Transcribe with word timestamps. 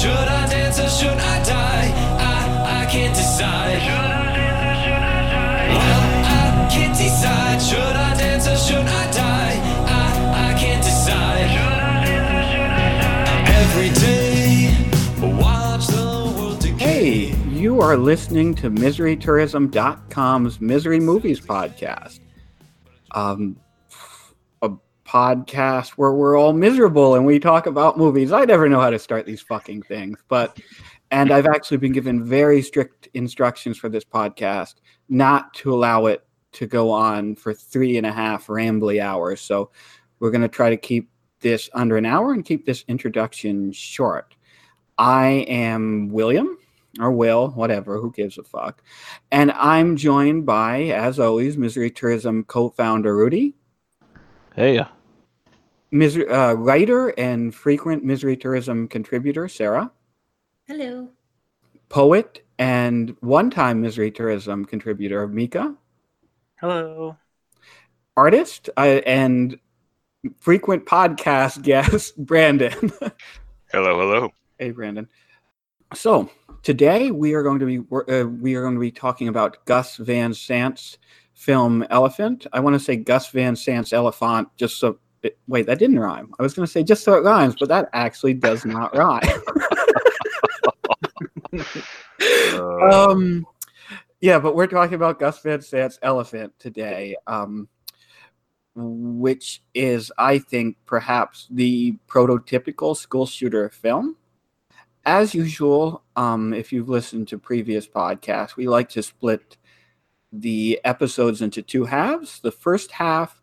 Should 0.00 0.10
I 0.12 0.46
dance 0.48 0.78
or 0.78 0.88
should 0.88 1.10
I 1.18 1.42
die? 1.44 1.92
I, 2.18 2.82
I 2.82 2.90
can't 2.90 3.14
decide. 3.14 3.82
Should 3.82 3.92
I 3.92 4.32
dance 4.34 4.64
or 4.64 4.74
should 4.80 5.02
I 5.02 5.28
die? 5.30 5.68
Well, 5.76 6.04
I 6.24 6.68
can't 6.70 6.96
decide. 6.96 7.60
Should 7.60 7.96
I 7.96 8.16
dance 8.16 8.46
or 8.48 8.56
should 8.56 8.86
I 8.86 9.10
die? 9.12 9.56
I, 9.90 10.52
I 10.52 10.58
can't 10.58 10.82
decide. 10.82 11.50
Should 11.50 11.60
I 11.60 12.04
dance 12.06 12.32
or 12.32 12.42
should 12.50 12.70
I 12.70 12.96
die? 13.02 13.60
Every 13.60 13.90
day, 14.00 14.72
watch 15.38 15.86
the 15.88 16.32
world 16.38 16.58
decay. 16.60 17.26
Hey, 17.26 17.36
you 17.50 17.80
are 17.82 17.96
listening 17.98 18.54
to 18.54 18.70
MiseryTourism.com's 18.70 20.60
Misery 20.62 21.00
Movies 21.00 21.40
podcast. 21.40 22.20
Um, 23.10 23.56
podcast 25.10 25.90
where 25.90 26.12
we're 26.12 26.38
all 26.38 26.52
miserable 26.52 27.16
and 27.16 27.26
we 27.26 27.40
talk 27.40 27.66
about 27.66 27.98
movies. 27.98 28.30
I 28.30 28.44
never 28.44 28.68
know 28.68 28.80
how 28.80 28.90
to 28.90 28.98
start 28.98 29.26
these 29.26 29.40
fucking 29.40 29.82
things, 29.82 30.20
but 30.28 30.60
and 31.10 31.32
I've 31.32 31.48
actually 31.48 31.78
been 31.78 31.90
given 31.90 32.24
very 32.24 32.62
strict 32.62 33.08
instructions 33.14 33.76
for 33.76 33.88
this 33.88 34.04
podcast 34.04 34.74
not 35.08 35.52
to 35.54 35.74
allow 35.74 36.06
it 36.06 36.24
to 36.52 36.66
go 36.66 36.92
on 36.92 37.34
for 37.34 37.52
three 37.52 37.96
and 37.98 38.06
a 38.06 38.12
half 38.12 38.46
rambly 38.46 39.02
hours. 39.02 39.40
So 39.40 39.72
we're 40.20 40.30
going 40.30 40.42
to 40.42 40.48
try 40.48 40.70
to 40.70 40.76
keep 40.76 41.10
this 41.40 41.68
under 41.74 41.96
an 41.96 42.06
hour 42.06 42.32
and 42.32 42.44
keep 42.44 42.64
this 42.64 42.84
introduction 42.86 43.72
short. 43.72 44.36
I 44.96 45.44
am 45.48 46.10
William 46.10 46.56
or 47.00 47.10
Will, 47.10 47.48
whatever, 47.50 47.98
who 47.98 48.12
gives 48.12 48.38
a 48.38 48.44
fuck. 48.44 48.80
And 49.32 49.50
I'm 49.52 49.96
joined 49.96 50.46
by, 50.46 50.82
as 50.84 51.18
always, 51.18 51.56
Misery 51.56 51.90
Tourism 51.90 52.44
co 52.44 52.70
founder 52.70 53.16
Rudy, 53.16 53.56
Hey, 54.56 54.84
Misery, 55.90 56.28
uh, 56.28 56.52
writer 56.54 57.08
and 57.18 57.54
frequent 57.54 58.04
Misery 58.04 58.36
Tourism 58.36 58.86
contributor 58.88 59.48
Sarah, 59.48 59.90
Hello. 60.66 61.08
poet 61.88 62.44
and 62.58 63.16
one 63.20 63.50
time 63.50 63.80
Misery 63.80 64.10
Tourism 64.10 64.64
contributor 64.64 65.26
Mika, 65.26 65.74
Hello. 66.60 67.16
artist 68.16 68.70
uh, 68.76 69.00
and 69.04 69.58
frequent 70.38 70.86
podcast 70.86 71.62
guest 71.64 72.16
Brandon. 72.18 72.92
Hello, 73.72 73.98
hello. 73.98 74.32
Hey, 74.58 74.70
Brandon. 74.70 75.08
So 75.94 76.30
today 76.62 77.10
we 77.10 77.34
are 77.34 77.42
going 77.42 77.58
to 77.58 77.66
be 77.66 77.78
uh, 77.78 78.26
we 78.28 78.54
are 78.54 78.62
going 78.62 78.74
to 78.74 78.80
be 78.80 78.92
talking 78.92 79.26
about 79.26 79.64
Gus 79.64 79.96
Van 79.96 80.32
Sant's 80.34 80.98
film 81.34 81.84
Elephant. 81.90 82.46
I 82.52 82.60
want 82.60 82.74
to 82.74 82.80
say 82.80 82.94
Gus 82.96 83.28
Van 83.30 83.56
Sant's 83.56 83.92
Elephant 83.92 84.48
just 84.56 84.78
so. 84.78 84.98
It, 85.22 85.38
wait, 85.46 85.66
that 85.66 85.78
didn't 85.78 85.98
rhyme. 85.98 86.32
I 86.38 86.42
was 86.42 86.54
going 86.54 86.66
to 86.66 86.72
say 86.72 86.82
just 86.82 87.04
so 87.04 87.14
it 87.14 87.24
rhymes, 87.24 87.54
but 87.58 87.68
that 87.68 87.88
actually 87.92 88.34
does 88.34 88.64
not 88.64 88.96
rhyme. 88.96 89.20
Uh, 92.22 93.10
um, 93.10 93.46
yeah, 94.20 94.38
but 94.38 94.54
we're 94.54 94.66
talking 94.66 94.94
about 94.94 95.18
Gus 95.18 95.40
Van 95.42 95.60
Sant's 95.60 95.98
Elephant 96.02 96.52
today, 96.58 97.16
um, 97.26 97.68
which 98.74 99.62
is, 99.74 100.12
I 100.18 100.38
think, 100.38 100.76
perhaps 100.86 101.48
the 101.50 101.96
prototypical 102.06 102.96
school 102.96 103.26
shooter 103.26 103.68
film. 103.70 104.16
As 105.06 105.34
usual, 105.34 106.02
um, 106.16 106.52
if 106.52 106.72
you've 106.72 106.90
listened 106.90 107.28
to 107.28 107.38
previous 107.38 107.88
podcasts, 107.88 108.56
we 108.56 108.68
like 108.68 108.90
to 108.90 109.02
split 109.02 109.56
the 110.32 110.78
episodes 110.84 111.40
into 111.40 111.62
two 111.62 111.84
halves. 111.84 112.40
The 112.40 112.52
first 112.52 112.92
half 112.92 113.39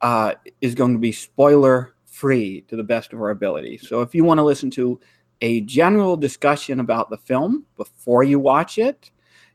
uh, 0.00 0.34
is 0.60 0.74
going 0.74 0.92
to 0.92 0.98
be 0.98 1.12
spoiler 1.12 1.94
free 2.04 2.62
to 2.68 2.76
the 2.76 2.84
best 2.84 3.12
of 3.12 3.20
our 3.20 3.30
ability. 3.30 3.78
So 3.78 4.02
if 4.02 4.14
you 4.14 4.24
want 4.24 4.38
to 4.38 4.44
listen 4.44 4.70
to 4.72 5.00
a 5.40 5.60
general 5.62 6.16
discussion 6.16 6.80
about 6.80 7.10
the 7.10 7.18
film 7.18 7.66
before 7.76 8.24
you 8.24 8.38
watch 8.38 8.78
it, 8.78 9.10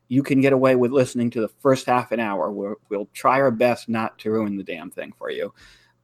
you 0.08 0.22
can 0.22 0.40
get 0.40 0.52
away 0.52 0.76
with 0.76 0.92
listening 0.92 1.30
to 1.30 1.40
the 1.40 1.48
first 1.48 1.86
half 1.86 2.12
an 2.12 2.20
hour. 2.20 2.50
We'll, 2.52 2.76
we'll 2.88 3.08
try 3.14 3.40
our 3.40 3.50
best 3.50 3.88
not 3.88 4.18
to 4.20 4.30
ruin 4.30 4.56
the 4.56 4.62
damn 4.62 4.90
thing 4.90 5.12
for 5.16 5.30
you. 5.30 5.54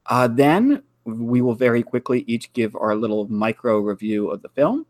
Uh, 0.05 0.27
then 0.27 0.83
we 1.05 1.41
will 1.41 1.55
very 1.55 1.83
quickly 1.83 2.23
each 2.27 2.51
give 2.53 2.75
our 2.75 2.95
little 2.95 3.27
micro 3.27 3.79
review 3.79 4.29
of 4.29 4.41
the 4.41 4.49
film. 4.49 4.85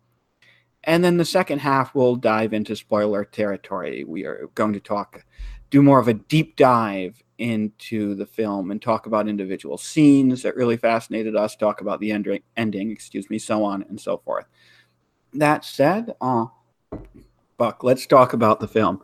And 0.86 1.04
then 1.04 1.18
the 1.18 1.26
second 1.26 1.60
half, 1.60 1.94
we'll 1.94 2.16
dive 2.16 2.54
into 2.54 2.76
spoiler 2.76 3.26
territory. 3.26 4.06
We 4.06 4.24
are 4.26 4.50
going 4.56 4.74
to 4.74 4.80
talk, 4.80 5.26
do 5.70 5.82
more 5.82 6.00
of 6.00 6.08
a 6.08 6.14
deep 6.14 6.56
dive 6.56 7.22
into 7.38 8.16
the 8.16 8.26
film 8.26 8.72
and 8.72 8.82
talk 8.82 9.06
about 9.06 9.28
individual 9.28 9.78
scenes 9.78 10.44
that 10.44 10.56
really 10.56 10.78
fascinated 10.78 11.36
us, 11.36 11.56
talk 11.56 11.82
about 11.82 12.00
the 12.00 12.12
ending, 12.12 12.42
ending 12.58 12.92
excuse 12.92 13.30
me, 13.30 13.40
so 13.40 13.64
on 13.64 13.84
and 13.84 14.00
so 14.00 14.18
forth. 14.18 14.46
That 15.34 15.64
said, 15.64 16.14
uh, 16.20 16.48
Buck, 17.58 17.84
let's 17.84 18.06
talk 18.06 18.34
about 18.34 18.60
the 18.60 18.68
film. 18.68 19.02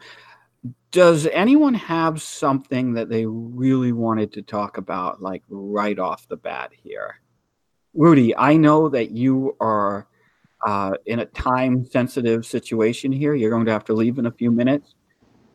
Does 0.91 1.27
anyone 1.27 1.73
have 1.73 2.21
something 2.21 2.93
that 2.93 3.09
they 3.09 3.25
really 3.25 3.91
wanted 3.91 4.31
to 4.33 4.41
talk 4.41 4.77
about, 4.77 5.21
like 5.21 5.43
right 5.49 5.99
off 5.99 6.27
the 6.27 6.37
bat 6.37 6.71
here? 6.73 7.19
Rudy, 7.93 8.35
I 8.35 8.57
know 8.57 8.89
that 8.89 9.11
you 9.11 9.55
are 9.59 10.07
uh, 10.65 10.93
in 11.05 11.19
a 11.19 11.25
time 11.25 11.85
sensitive 11.85 12.45
situation 12.45 13.11
here. 13.11 13.35
You're 13.35 13.51
going 13.51 13.65
to 13.65 13.71
have 13.71 13.85
to 13.85 13.93
leave 13.93 14.17
in 14.17 14.25
a 14.25 14.31
few 14.31 14.51
minutes. 14.51 14.95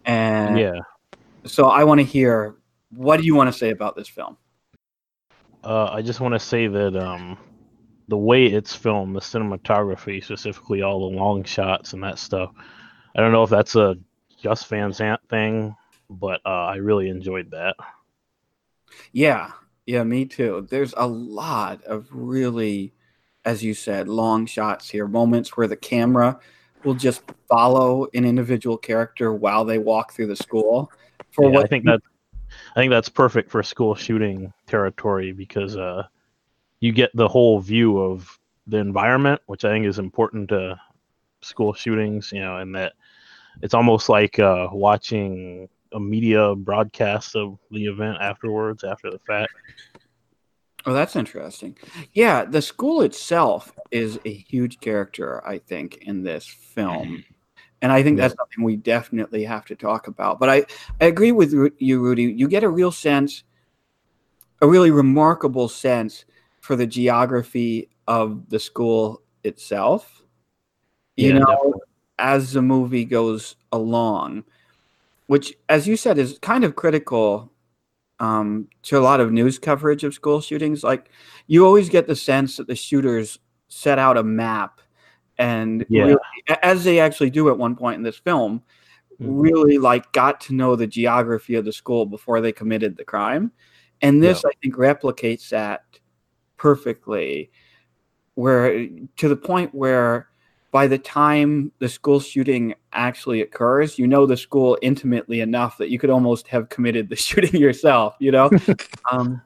And 0.05 0.59
yeah. 0.59 0.81
So 1.45 1.69
I 1.69 1.85
want 1.85 2.01
to 2.01 2.05
hear 2.05 2.57
what 2.91 3.19
do 3.19 3.25
you 3.25 3.35
want 3.35 3.53
to 3.53 3.59
say 3.59 3.71
about 3.71 3.97
this 3.97 4.09
film? 4.09 4.37
Uh, 5.63 5.91
I 5.93 6.03
just 6.03 6.21
want 6.21 6.35
to 6.35 6.41
say 6.41 6.67
that 6.67 6.97
um, 6.97 7.39
the 8.09 8.17
way 8.17 8.47
it's 8.47 8.75
filmed, 8.75 9.15
the 9.15 9.21
cinematography, 9.21 10.23
specifically 10.23 10.83
all 10.83 11.11
the 11.11 11.17
long 11.17 11.45
shots 11.45 11.93
and 11.93 12.03
that 12.03 12.19
stuff, 12.19 12.51
I 13.15 13.21
don't 13.21 13.33
know 13.33 13.43
if 13.43 13.51
that's 13.51 13.77
a 13.77 13.97
Gus 14.43 14.65
Van 14.65 14.93
Sant 14.93 15.21
thing, 15.29 15.77
but 16.09 16.41
uh, 16.45 16.67
I 16.67 16.77
really 16.77 17.09
enjoyed 17.09 17.51
that. 17.53 17.77
Yeah, 19.13 19.53
yeah, 19.87 20.03
me 20.03 20.25
too. 20.25 20.67
There's 20.69 20.95
a 20.97 21.07
lot 21.07 21.83
of 21.85 22.09
really, 22.11 22.95
as 23.45 23.63
you 23.63 23.75
said, 23.75 24.09
long 24.09 24.47
shots 24.47 24.89
here, 24.89 25.07
moments 25.07 25.57
where 25.57 25.69
the 25.69 25.77
camera 25.77 26.39
will 26.85 26.95
just 26.95 27.23
follow 27.49 28.07
an 28.15 28.25
individual 28.25 28.79
character 28.79 29.33
while 29.33 29.65
they 29.65 29.79
walk 29.79 30.13
through 30.13 30.29
the 30.29 30.37
school. 30.37 30.91
For 31.33 31.45
Yeah, 31.45 31.51
what 31.51 31.65
I 31.65 31.69
think 31.69 31.85
that 31.85 32.01
I 32.77 32.81
think 32.81 32.91
that's 32.91 33.09
perfect 33.09 33.51
for 33.51 33.63
school 33.63 33.95
shooting 33.95 34.53
territory 34.67 35.33
because 35.33 35.77
uh, 35.77 36.05
you 36.81 36.93
get 36.93 37.11
the 37.15 37.29
whole 37.29 37.61
view 37.61 37.99
of 37.99 38.39
the 38.67 38.79
environment, 38.79 39.41
which 39.47 39.65
I 39.65 39.71
think 39.71 39.87
is 39.87 39.99
important 39.99 40.49
to 40.51 40.79
school 41.43 41.73
shootings. 41.73 42.33
You 42.33 42.41
know, 42.41 42.59
and 42.59 42.75
that 42.75 42.95
it's 43.63 43.75
almost 43.75 44.09
like 44.09 44.39
uh, 44.39 44.69
watching 44.73 45.69
a 45.93 46.01
media 46.01 46.55
broadcast 46.55 47.37
of 47.37 47.59
the 47.71 47.87
event 47.87 48.19
afterwards, 48.21 48.85
after 48.85 49.11
the 49.11 49.19
fact. 49.19 49.53
Oh, 50.87 50.95
that's 50.95 51.17
interesting. 51.17 51.77
Yeah, 52.13 52.45
the 52.45 52.63
school 52.63 53.03
itself 53.03 53.73
is 53.91 54.19
a 54.25 54.33
huge 54.33 54.81
character, 54.81 55.47
I 55.47 55.59
think, 55.59 55.97
in 55.97 56.23
this 56.23 56.47
film. 56.47 57.25
And 57.83 57.91
I 57.93 58.03
think 58.03 58.19
Yeah. 58.19 58.29
that's 58.29 58.37
something 58.37 58.65
we 58.65 58.77
definitely 58.77 59.45
have 59.45 59.65
to 59.67 59.77
talk 59.77 60.07
about. 60.07 60.39
But 60.39 60.51
I, 60.51 60.67
I 61.01 61.07
agree 61.07 61.33
with 61.33 61.53
you, 61.79 62.01
Rudy. 62.01 62.25
You 62.25 62.49
get 62.49 62.65
a 62.65 62.69
real 62.69 62.93
sense, 62.93 63.43
a 64.61 64.69
really 64.69 64.91
remarkable 64.91 65.69
sense 65.69 66.25
for 66.61 66.77
the 66.77 66.87
geography 66.87 67.89
of 68.07 68.51
the 68.51 68.59
school 68.59 69.23
itself. 69.45 70.23
You 71.17 71.33
Yeah, 71.33 71.39
know, 71.41 71.47
definitely. 71.47 71.81
as 72.19 72.53
the 72.53 72.63
movie 72.63 73.05
goes 73.05 73.57
along, 73.73 74.45
which, 75.27 75.55
as 75.69 75.87
you 75.87 75.97
said, 75.97 76.19
is 76.19 76.39
kind 76.41 76.65
of 76.65 76.77
critical 76.77 77.51
um, 78.19 78.69
to 78.83 78.99
a 78.99 79.01
lot 79.01 79.21
of 79.21 79.33
news 79.33 79.59
coverage 79.59 80.05
of 80.05 80.13
school 80.15 80.41
shootings. 80.41 80.85
Like, 80.85 81.11
you 81.47 81.65
always 81.65 81.89
get 81.89 82.07
the 82.07 82.17
sense 82.17 82.59
that 82.59 82.67
the 82.67 82.77
shooters 82.77 83.39
set 83.69 83.99
out 83.99 84.19
a 84.19 84.23
map 84.23 84.81
and 85.41 85.85
Yeah. 85.89 86.05
really, 86.05 86.17
as 86.63 86.85
they 86.85 87.01
actually 87.01 87.31
do 87.31 87.49
at 87.49 87.59
one 87.59 87.75
point 87.75 87.97
in 87.97 88.03
this 88.03 88.19
film, 88.19 88.63
Mhm. 89.21 89.43
really 89.43 89.79
like 89.79 90.13
got 90.13 90.41
to 90.43 90.55
know 90.55 90.77
the 90.77 90.87
geography 90.87 91.55
of 91.55 91.65
the 91.65 91.73
school 91.73 92.05
before 92.07 92.41
they 92.41 92.53
committed 92.53 92.97
the 92.97 93.05
crime. 93.05 93.51
And 94.03 94.23
this, 94.23 94.45
I 94.45 94.51
think, 94.63 94.77
replicates 94.77 95.49
that 95.49 95.83
perfectly, 96.57 97.51
where 98.35 98.87
to 99.17 99.29
the 99.29 99.37
point 99.37 99.75
where 99.75 100.29
by 100.73 100.87
the 100.87 100.99
time 100.99 101.73
the 101.81 101.89
school 101.89 102.21
shooting 102.21 102.75
actually 102.93 103.41
occurs, 103.41 103.99
you 103.99 104.07
know 104.07 104.27
the 104.27 104.37
school 104.37 104.79
intimately 104.83 105.41
enough 105.41 105.79
that 105.79 105.91
you 105.91 105.99
could 105.99 106.11
almost 106.11 106.47
have 106.49 106.69
committed 106.69 107.09
the 107.09 107.17
shooting 107.29 107.61
yourself, 107.61 108.15
you 108.21 108.31
know? 108.31 108.51
um, 109.11 109.41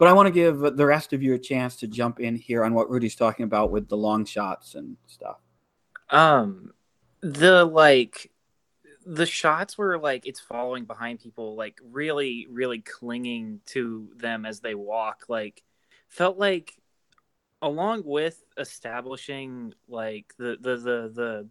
but 0.00 0.08
I 0.08 0.14
want 0.14 0.28
to 0.28 0.32
give 0.32 0.60
the 0.60 0.86
rest 0.86 1.12
of 1.12 1.22
you 1.22 1.34
a 1.34 1.38
chance 1.38 1.76
to 1.76 1.86
jump 1.86 2.20
in 2.20 2.34
here 2.34 2.64
on 2.64 2.72
what 2.72 2.88
Rudy's 2.88 3.14
talking 3.14 3.44
about 3.44 3.70
with 3.70 3.90
the 3.90 3.98
long 3.98 4.24
shots 4.24 4.74
and 4.74 4.96
stuff. 5.06 5.36
Um, 6.08 6.72
the 7.20 7.66
like, 7.66 8.30
the 9.04 9.26
shots 9.26 9.76
were 9.76 9.98
like 9.98 10.26
it's 10.26 10.40
following 10.40 10.86
behind 10.86 11.20
people, 11.20 11.54
like 11.54 11.78
really, 11.84 12.46
really 12.50 12.80
clinging 12.80 13.60
to 13.66 14.08
them 14.16 14.46
as 14.46 14.60
they 14.60 14.74
walk, 14.74 15.26
like 15.28 15.62
felt 16.08 16.38
like 16.38 16.74
along 17.60 18.02
with 18.06 18.42
establishing 18.56 19.74
like 19.86 20.32
the 20.38 20.56
the 20.58 20.76
the 20.78 21.12
the 21.14 21.48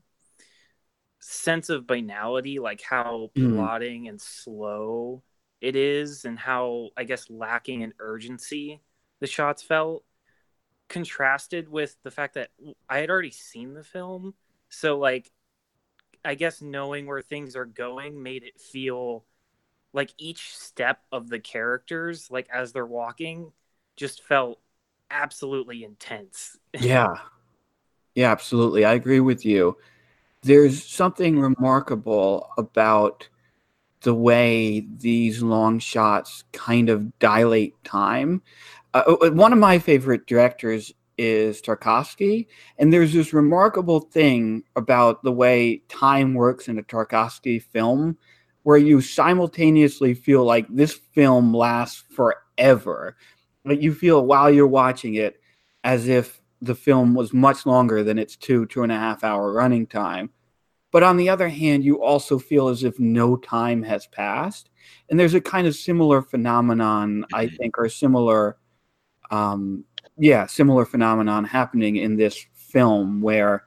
sense 1.20 1.70
of 1.70 1.86
banality, 1.86 2.58
like 2.58 2.82
how 2.82 3.30
Mm. 3.38 3.56
plodding 3.56 4.08
and 4.08 4.20
slow 4.20 5.22
it 5.62 5.76
is, 5.76 6.26
and 6.26 6.38
how 6.40 6.90
I 6.98 7.04
guess 7.04 7.30
lacking 7.30 7.82
in 7.82 7.94
urgency 8.00 8.82
the 9.20 9.28
shots 9.28 9.62
felt, 9.62 10.04
contrasted 10.90 11.70
with 11.70 11.98
the 12.04 12.12
fact 12.12 12.36
that 12.36 12.52
I 12.90 13.00
had 13.00 13.10
already 13.10 13.32
seen 13.32 13.74
the 13.74 13.84
film, 13.84 14.34
so 14.70 14.98
like 14.98 15.32
I 16.24 16.36
guess 16.36 16.62
knowing 16.62 17.08
where 17.08 17.22
things 17.22 17.56
are 17.56 17.66
going 17.66 18.22
made 18.22 18.44
it 18.44 18.60
feel 18.60 19.26
like 19.94 20.14
each 20.18 20.56
step 20.58 21.02
of 21.12 21.30
the 21.30 21.40
characters, 21.40 22.30
like 22.32 22.48
as 22.54 22.72
they're 22.74 22.86
walking, 22.86 23.52
just 23.96 24.24
felt 24.24 24.60
absolutely 25.12 25.84
intense. 25.84 26.58
Yeah. 26.80 27.16
Yeah, 28.16 28.32
absolutely. 28.32 28.86
I 28.86 28.94
agree 28.94 29.20
with 29.20 29.46
you. 29.46 29.78
There's 30.44 30.84
something 30.84 31.40
remarkable 31.40 32.50
about 32.58 33.28
the 34.02 34.14
way 34.14 34.86
these 34.98 35.42
long 35.42 35.80
shots 35.80 36.44
kind 36.54 36.90
of 36.90 37.18
dilate 37.20 37.76
time. 37.84 38.42
Uh, 38.94 39.16
uh, 39.22 39.32
one 39.32 39.54
of 39.54 39.60
my 39.60 39.78
favorite 39.78 40.26
directors 40.26 40.94
is 41.18 41.62
Tarkovsky, 41.62 42.48
and 42.78 42.94
there's 42.94 43.14
this 43.14 43.34
remarkable 43.34 44.00
thing 44.00 44.64
about 44.76 45.22
the 45.24 45.32
way 45.32 45.84
time 45.90 46.34
works 46.34 46.68
in 46.70 46.80
a 46.80 46.84
Tarkovsky 46.84 47.62
film 47.62 48.18
where 48.64 48.78
you 48.78 49.02
simultaneously 49.02 50.14
feel 50.14 50.44
like 50.44 50.66
this 50.70 50.94
film 51.14 51.54
lasts 51.54 52.04
forever. 52.10 53.16
but 53.66 53.82
you 53.82 53.94
feel 53.94 54.26
while 54.26 54.50
you're 54.50 54.68
watching 54.68 55.16
it 55.16 55.40
as 55.84 56.08
if 56.08 56.42
the 56.62 56.76
film 56.76 57.14
was 57.14 57.34
much 57.34 57.66
longer 57.66 58.04
than 58.04 58.18
its 58.18 58.36
two, 58.36 58.66
two 58.66 58.84
and 58.84 58.92
a 58.92 58.96
half 58.96 59.24
hour 59.24 59.52
running 59.52 59.86
time. 59.86 60.30
But 60.92 61.04
on 61.04 61.18
the 61.18 61.30
other 61.30 61.50
hand, 61.50 61.84
you 61.84 62.02
also 62.02 62.40
feel 62.40 62.68
as 62.68 62.84
if 62.84 63.00
no 63.00 63.36
time 63.38 63.84
has 63.84 64.08
passed. 64.08 64.70
And 65.10 65.20
there's 65.20 65.36
a 65.36 65.42
kind 65.42 65.68
of 65.68 65.76
similar 65.76 66.22
phenomenon, 66.22 67.26
I 67.34 67.48
think, 67.48 67.78
or 67.78 67.90
similar, 67.90 68.58
um, 69.30 69.86
yeah, 70.18 70.48
similar 70.48 70.86
phenomenon 70.86 71.44
happening 71.44 71.98
in 71.98 72.16
this 72.16 72.44
film 72.54 73.22
where 73.22 73.66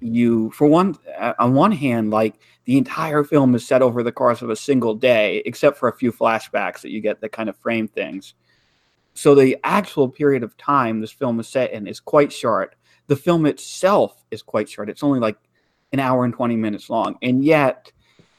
you, 0.00 0.50
for 0.50 0.66
one, 0.66 0.96
on 1.38 1.54
one 1.54 1.72
hand, 1.72 2.10
like 2.10 2.34
the 2.64 2.78
entire 2.78 3.24
film 3.24 3.54
is 3.54 3.66
set 3.66 3.82
over 3.82 4.02
the 4.02 4.12
course 4.12 4.42
of 4.42 4.50
a 4.50 4.56
single 4.56 4.94
day, 4.94 5.42
except 5.46 5.78
for 5.78 5.88
a 5.88 5.96
few 5.96 6.12
flashbacks 6.12 6.80
that 6.82 6.90
you 6.90 7.00
get 7.00 7.20
that 7.20 7.32
kind 7.32 7.48
of 7.48 7.56
frame 7.56 7.88
things. 7.88 8.34
So 9.14 9.34
the 9.34 9.58
actual 9.64 10.08
period 10.08 10.42
of 10.42 10.56
time 10.56 11.00
this 11.00 11.12
film 11.12 11.40
is 11.40 11.48
set 11.48 11.72
in 11.72 11.86
is 11.86 12.00
quite 12.00 12.32
short. 12.32 12.76
The 13.06 13.16
film 13.16 13.44
itself 13.46 14.24
is 14.30 14.42
quite 14.42 14.68
short. 14.68 14.88
It's 14.88 15.02
only 15.02 15.20
like 15.20 15.36
an 15.92 16.00
hour 16.00 16.24
and 16.24 16.34
20 16.34 16.56
minutes 16.56 16.88
long. 16.90 17.16
And 17.22 17.44
yet, 17.44 17.92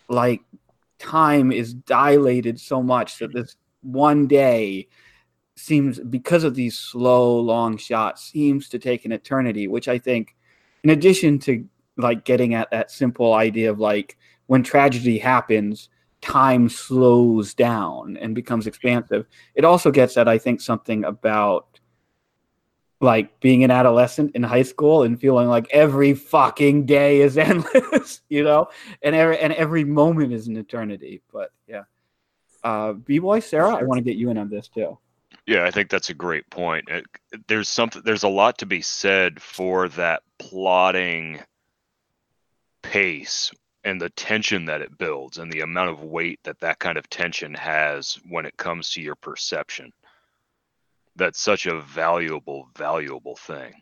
like, 0.08 0.42
time 1.00 1.52
is 1.52 1.74
dilated 1.74 2.60
so 2.60 2.82
much 2.82 3.20
that 3.20 3.34
this 3.34 3.56
one 3.82 4.28
day 4.28 4.88
seems, 5.56 6.00
because 6.00 6.44
of 6.44 6.56
these 6.56 6.78
slow, 6.78 7.40
long 7.40 7.78
shots, 7.78 8.32
seems 8.32 8.70
to 8.70 8.80
take 8.80 9.06
an 9.06 9.12
eternity, 9.12 9.68
which 9.68 9.88
I 9.88 9.98
think, 9.98 10.36
in 10.84 10.90
addition 10.90 11.40
to 11.40 11.66
like 11.98 12.26
getting 12.26 12.54
at 12.54 12.72
that 12.72 12.90
simple 12.90 13.34
idea 13.34 13.70
of 13.70 13.80
like 13.80 14.18
when 14.48 14.64
tragedy 14.64 15.20
happens, 15.20 15.90
time 16.22 16.70
slows 16.70 17.54
down 17.54 18.18
and 18.18 18.34
becomes 18.36 18.68
expansive. 18.68 19.26
It 19.56 19.66
also 19.66 19.92
gets 19.92 20.18
at, 20.18 20.28
I 20.28 20.38
think, 20.38 20.62
something 20.62 21.04
about 21.04 21.71
like 23.02 23.40
being 23.40 23.64
an 23.64 23.72
adolescent 23.72 24.36
in 24.36 24.44
high 24.44 24.62
school 24.62 25.04
and 25.04 25.20
feeling 25.20 25.48
like 25.48 25.68
every 25.72 26.14
fucking 26.14 26.86
day 26.86 27.22
is 27.22 27.38
endless, 27.38 28.22
you 28.30 28.44
know, 28.44 28.68
and 29.02 29.16
every 29.16 29.40
and 29.40 29.54
every 29.54 29.84
moment 29.84 30.34
is 30.34 30.48
an 30.48 30.56
eternity. 30.56 31.22
But 31.34 31.52
yeah, 31.68 31.84
uh, 32.64 32.94
B 32.94 33.20
boy 33.20 33.40
Sarah, 33.40 33.76
I 33.76 33.84
want 33.84 33.98
to 33.98 34.04
get 34.04 34.18
you 34.18 34.30
in 34.30 34.38
on 34.38 34.50
this 34.50 34.68
too. 34.68 34.98
Yeah, 35.48 35.66
I 35.66 35.72
think 35.72 35.90
that's 35.90 36.12
a 36.12 36.14
great 36.14 36.48
point. 36.50 36.88
It, 36.88 37.06
there's 37.48 37.68
something. 37.68 38.04
There's 38.06 38.24
a 38.24 38.30
lot 38.30 38.60
to 38.60 38.66
be 38.66 38.82
said 38.82 39.42
for 39.42 39.90
that 39.90 40.22
plotting 40.38 41.40
pace 42.84 43.52
and 43.84 44.00
the 44.00 44.10
tension 44.12 44.66
that 44.66 44.82
it 44.82 44.98
builds, 45.00 45.40
and 45.40 45.52
the 45.52 45.62
amount 45.62 45.90
of 45.90 46.04
weight 46.04 46.40
that 46.44 46.60
that 46.60 46.78
kind 46.78 46.98
of 47.00 47.10
tension 47.10 47.56
has 47.56 48.20
when 48.30 48.46
it 48.46 48.56
comes 48.58 48.92
to 48.92 49.02
your 49.02 49.16
perception. 49.16 49.92
That's 51.16 51.42
such 51.42 51.66
a 51.66 51.82
valuable, 51.82 52.70
valuable 52.78 53.36
thing. 53.36 53.74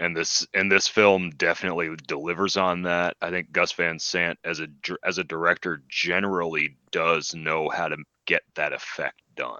And 0.00 0.16
this 0.16 0.46
and 0.54 0.70
this 0.70 0.86
film 0.86 1.30
definitely 1.30 1.90
delivers 2.06 2.56
on 2.56 2.82
that. 2.82 3.16
I 3.20 3.30
think 3.30 3.50
Gus 3.50 3.72
Van 3.72 3.98
Sant 3.98 4.38
as 4.44 4.60
a 4.60 4.68
as 5.04 5.18
a 5.18 5.24
director 5.24 5.82
generally 5.88 6.76
does 6.92 7.34
know 7.34 7.68
how 7.68 7.88
to 7.88 7.96
get 8.26 8.42
that 8.54 8.72
effect 8.72 9.20
done. 9.34 9.58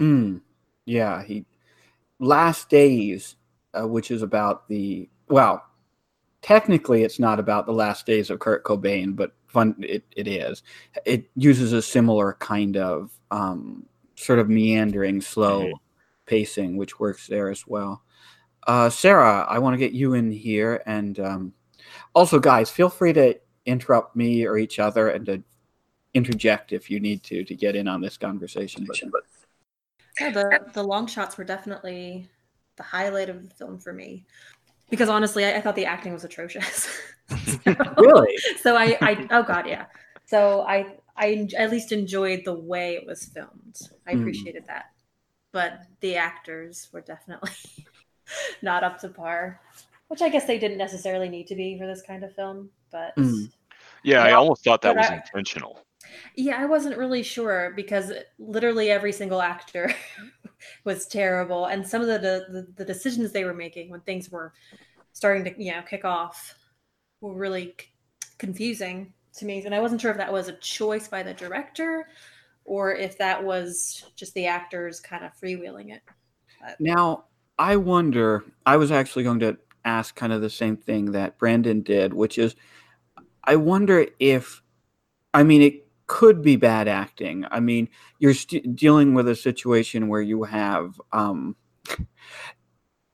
Mm, 0.00 0.40
yeah, 0.84 1.22
he 1.22 1.44
Last 2.18 2.68
Days, 2.68 3.36
uh, 3.72 3.86
which 3.86 4.10
is 4.10 4.22
about 4.22 4.66
the 4.66 5.08
well, 5.28 5.64
technically 6.42 7.04
it's 7.04 7.20
not 7.20 7.38
about 7.38 7.66
the 7.66 7.72
last 7.72 8.04
days 8.04 8.30
of 8.30 8.40
Kurt 8.40 8.64
Cobain, 8.64 9.14
but 9.14 9.32
fun 9.46 9.76
it, 9.78 10.04
it 10.16 10.26
is. 10.26 10.62
It 11.04 11.30
uses 11.36 11.72
a 11.72 11.82
similar 11.82 12.34
kind 12.40 12.76
of 12.76 13.10
um, 13.30 13.86
sort 14.16 14.40
of 14.40 14.48
meandering, 14.48 15.20
slow 15.20 15.66
Mhm. 15.66 15.72
Pacing, 16.28 16.76
which 16.76 17.00
works 17.00 17.26
there 17.26 17.50
as 17.50 17.66
well. 17.66 18.02
Uh, 18.66 18.90
Sarah, 18.90 19.46
I 19.48 19.58
want 19.58 19.74
to 19.74 19.78
get 19.78 19.92
you 19.92 20.14
in 20.14 20.30
here, 20.30 20.82
and 20.86 21.18
um, 21.18 21.52
also, 22.14 22.38
guys, 22.38 22.70
feel 22.70 22.90
free 22.90 23.12
to 23.14 23.38
interrupt 23.64 24.14
me 24.14 24.46
or 24.46 24.58
each 24.58 24.78
other 24.78 25.08
and 25.08 25.24
to 25.26 25.42
interject 26.14 26.72
if 26.72 26.90
you 26.90 27.00
need 27.00 27.22
to 27.22 27.44
to 27.44 27.54
get 27.54 27.74
in 27.76 27.88
on 27.88 28.00
this 28.00 28.16
conversation. 28.16 28.86
But, 28.86 29.00
Yeah, 30.20 30.30
the 30.30 30.60
the 30.74 30.82
long 30.82 31.06
shots 31.06 31.36
were 31.38 31.44
definitely 31.44 32.28
the 32.76 32.82
highlight 32.82 33.28
of 33.30 33.48
the 33.48 33.54
film 33.54 33.78
for 33.78 33.92
me. 33.92 34.24
Because 34.90 35.08
honestly, 35.08 35.44
I, 35.44 35.56
I 35.56 35.60
thought 35.60 35.76
the 35.76 35.84
acting 35.86 36.12
was 36.12 36.24
atrocious. 36.24 36.88
So- 37.28 37.74
really, 37.98 38.36
So 38.62 38.76
I, 38.76 38.96
I 39.00 39.26
oh 39.30 39.42
god, 39.42 39.66
yeah. 39.66 39.86
So 40.26 40.62
I 40.62 40.96
I 41.16 41.48
at 41.56 41.70
least 41.70 41.92
enjoyed 41.92 42.42
the 42.44 42.54
way 42.54 42.94
it 42.96 43.06
was 43.06 43.24
filmed. 43.24 43.78
I 44.06 44.14
Mm. 44.14 44.20
appreciated 44.20 44.64
that. 44.66 44.86
But 45.58 45.80
the 45.98 46.14
actors 46.14 46.88
were 46.92 47.00
definitely 47.00 47.50
not 48.62 48.84
up 48.84 49.00
to 49.00 49.08
par, 49.08 49.60
which 50.06 50.22
I 50.22 50.28
guess 50.28 50.44
they 50.46 50.56
didn't 50.56 50.78
necessarily 50.78 51.28
need 51.28 51.48
to 51.48 51.56
be 51.56 51.76
for 51.76 51.84
this 51.84 52.00
kind 52.00 52.22
of 52.22 52.32
film. 52.32 52.70
But 52.92 53.16
Mm. 53.16 53.50
Yeah, 54.04 54.22
I 54.22 54.32
almost 54.34 54.62
thought 54.62 54.82
that 54.82 54.94
was 54.94 55.08
I- 55.10 55.16
intentional. 55.16 55.80
yeah, 56.36 56.60
I 56.60 56.66
wasn't 56.66 56.96
really 56.96 57.24
sure 57.24 57.72
because 57.74 58.12
literally 58.38 58.88
every 58.88 59.10
single 59.10 59.42
actor 59.42 59.92
was 60.84 61.06
terrible, 61.08 61.64
and 61.66 61.84
some 61.84 62.02
of 62.02 62.06
the, 62.06 62.18
the 62.54 62.68
the 62.76 62.84
decisions 62.84 63.32
they 63.32 63.44
were 63.44 63.52
making 63.66 63.90
when 63.90 64.00
things 64.02 64.30
were 64.30 64.52
starting 65.12 65.42
to 65.44 65.60
you 65.60 65.72
know 65.72 65.82
kick 65.82 66.04
off 66.04 66.54
were 67.20 67.34
really 67.34 67.74
c- 67.80 67.86
confusing 68.38 69.12
to 69.38 69.44
me, 69.44 69.64
and 69.64 69.74
I 69.74 69.80
wasn't 69.80 70.00
sure 70.00 70.12
if 70.12 70.18
that 70.18 70.32
was 70.32 70.46
a 70.46 70.52
choice 70.76 71.08
by 71.08 71.24
the 71.24 71.34
director 71.34 72.06
or 72.68 72.94
if 72.94 73.16
that 73.18 73.42
was 73.42 74.04
just 74.14 74.34
the 74.34 74.46
actors 74.46 75.00
kind 75.00 75.24
of 75.24 75.32
freewheeling 75.32 75.92
it. 75.94 76.02
Now, 76.78 77.24
I 77.58 77.76
wonder, 77.76 78.44
I 78.66 78.76
was 78.76 78.92
actually 78.92 79.24
going 79.24 79.40
to 79.40 79.56
ask 79.84 80.14
kind 80.14 80.32
of 80.32 80.42
the 80.42 80.50
same 80.50 80.76
thing 80.76 81.12
that 81.12 81.38
Brandon 81.38 81.80
did, 81.80 82.12
which 82.12 82.36
is 82.36 82.54
I 83.42 83.56
wonder 83.56 84.06
if, 84.18 84.62
I 85.32 85.42
mean, 85.42 85.62
it 85.62 85.86
could 86.06 86.42
be 86.42 86.56
bad 86.56 86.88
acting. 86.88 87.46
I 87.50 87.60
mean, 87.60 87.88
you're 88.18 88.34
st- 88.34 88.76
dealing 88.76 89.14
with 89.14 89.28
a 89.28 89.34
situation 89.34 90.08
where 90.08 90.20
you 90.20 90.42
have, 90.42 91.00
um, 91.12 91.56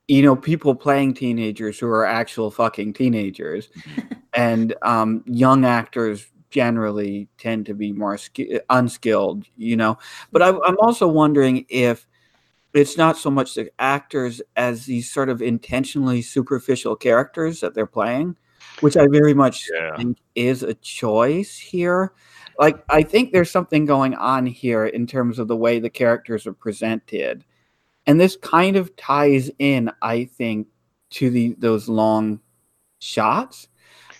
you 0.08 0.23
know, 0.23 0.34
people 0.34 0.75
playing 0.75 1.14
teenagers 1.14 1.78
who 1.78 1.87
are 1.87 2.04
actual 2.04 2.50
fucking 2.50 2.94
teenagers, 2.94 3.68
and 4.34 4.75
um, 4.82 5.23
young 5.26 5.64
actors 5.64 6.26
generally 6.54 7.28
tend 7.37 7.66
to 7.66 7.75
be 7.75 7.90
more 7.92 8.16
ski- 8.16 8.61
unskilled, 8.70 9.44
you 9.56 9.76
know. 9.76 9.99
But 10.30 10.40
I, 10.40 10.50
I'm 10.50 10.78
also 10.78 11.08
wondering 11.08 11.66
if 11.68 12.06
it's 12.73 12.96
not 12.96 13.18
so 13.18 13.30
much 13.30 13.54
the 13.54 13.70
actors 13.80 14.40
as 14.54 14.87
these 14.87 15.11
sort 15.11 15.28
of 15.28 15.42
intentionally 15.42 16.23
superficial 16.23 16.94
characters 16.94 17.61
that 17.61 17.75
they're 17.75 17.87
playing, 17.87 18.37
which 18.80 18.96
I 18.96 19.08
very 19.08 19.34
much 19.34 19.68
Yeah. 19.73 19.96
think 19.96 20.18
is 20.37 20.62
a 20.62 20.75
choice 20.75 21.58
here. 21.58 22.12
Like, 22.56 22.84
I 22.88 23.02
think 23.02 23.32
there's 23.32 23.50
something 23.50 23.84
going 23.84 24.14
on 24.14 24.46
here 24.46 24.87
in 24.87 25.08
terms 25.08 25.40
of 25.40 25.49
the 25.49 25.56
way 25.56 25.80
the 25.80 25.90
characters 25.90 26.46
are 26.46 26.52
presented. 26.52 27.44
And 28.06 28.20
this 28.20 28.37
kind 28.37 28.76
of 28.76 28.94
ties 28.94 29.50
in, 29.58 29.90
I 30.02 30.26
think, 30.26 30.68
to 31.11 31.30
the 31.30 31.56
those 31.58 31.88
long 31.88 32.40
shots, 33.00 33.68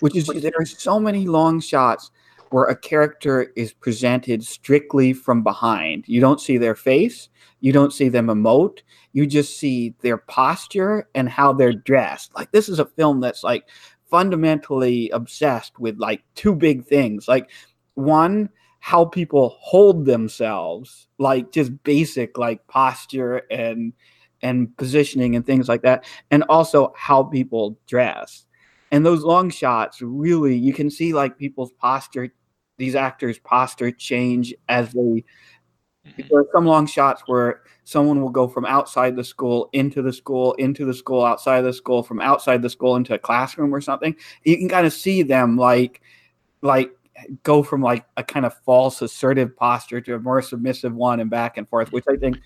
which 0.00 0.16
is 0.16 0.26
there 0.26 0.52
are 0.58 0.66
so 0.66 0.98
many 0.98 1.26
long 1.26 1.60
shots 1.60 2.10
where 2.50 2.64
a 2.64 2.76
character 2.76 3.52
is 3.56 3.72
presented 3.72 4.44
strictly 4.44 5.12
from 5.12 5.42
behind. 5.42 6.04
You 6.06 6.20
don't 6.20 6.40
see 6.40 6.58
their 6.58 6.74
face, 6.74 7.28
you 7.60 7.72
don't 7.72 7.92
see 7.92 8.08
them 8.08 8.26
emote, 8.26 8.80
you 9.12 9.26
just 9.26 9.58
see 9.58 9.94
their 10.00 10.18
posture 10.18 11.08
and 11.14 11.28
how 11.28 11.52
they're 11.52 11.72
dressed. 11.72 12.34
Like 12.34 12.52
this 12.52 12.68
is 12.68 12.78
a 12.78 12.86
film 12.86 13.20
that's 13.20 13.42
like 13.44 13.68
fundamentally 14.10 15.10
obsessed 15.10 15.78
with 15.78 15.98
like 15.98 16.22
two 16.34 16.54
big 16.54 16.84
things. 16.84 17.26
Like 17.26 17.50
one, 17.94 18.50
how 18.80 19.06
people 19.06 19.56
hold 19.60 20.04
themselves, 20.04 21.08
like 21.18 21.50
just 21.52 21.82
basic 21.84 22.36
like 22.36 22.66
posture 22.66 23.42
and 23.50 23.92
and 24.42 24.76
positioning 24.76 25.34
and 25.34 25.46
things 25.46 25.68
like 25.68 25.82
that, 25.82 26.04
and 26.30 26.44
also 26.50 26.92
how 26.96 27.22
people 27.22 27.78
dress. 27.86 28.44
And 28.94 29.04
those 29.04 29.24
long 29.24 29.50
shots 29.50 30.00
really 30.00 30.54
you 30.56 30.72
can 30.72 30.88
see 30.88 31.12
like 31.12 31.36
people's 31.36 31.72
posture, 31.72 32.32
these 32.78 32.94
actors' 32.94 33.40
posture 33.40 33.90
change 33.90 34.54
as 34.68 34.92
they 34.92 35.00
Mhm. 35.00 35.24
there 36.28 36.40
are 36.40 36.46
some 36.52 36.64
long 36.64 36.86
shots 36.86 37.24
where 37.26 37.62
someone 37.82 38.20
will 38.20 38.30
go 38.30 38.46
from 38.46 38.64
outside 38.64 39.16
the 39.16 39.24
school 39.24 39.68
into 39.72 40.00
the 40.00 40.12
school, 40.12 40.52
into 40.54 40.84
the 40.84 40.94
school, 40.94 41.24
outside 41.24 41.62
the 41.62 41.72
school, 41.72 42.04
from 42.04 42.20
outside 42.20 42.62
the 42.62 42.70
school 42.70 42.94
into 42.94 43.14
a 43.14 43.18
classroom 43.18 43.74
or 43.74 43.80
something. 43.80 44.14
You 44.44 44.56
can 44.58 44.68
kind 44.68 44.86
of 44.86 44.92
see 44.92 45.22
them 45.22 45.56
like 45.56 46.00
like 46.62 46.92
go 47.42 47.64
from 47.64 47.82
like 47.82 48.06
a 48.16 48.22
kind 48.22 48.46
of 48.46 48.54
false 48.64 49.02
assertive 49.02 49.56
posture 49.56 50.00
to 50.02 50.14
a 50.14 50.20
more 50.20 50.40
submissive 50.40 50.94
one 50.94 51.18
and 51.18 51.30
back 51.30 51.56
and 51.56 51.68
forth, 51.68 51.90
which 51.90 52.04
I 52.08 52.14
think 52.16 52.38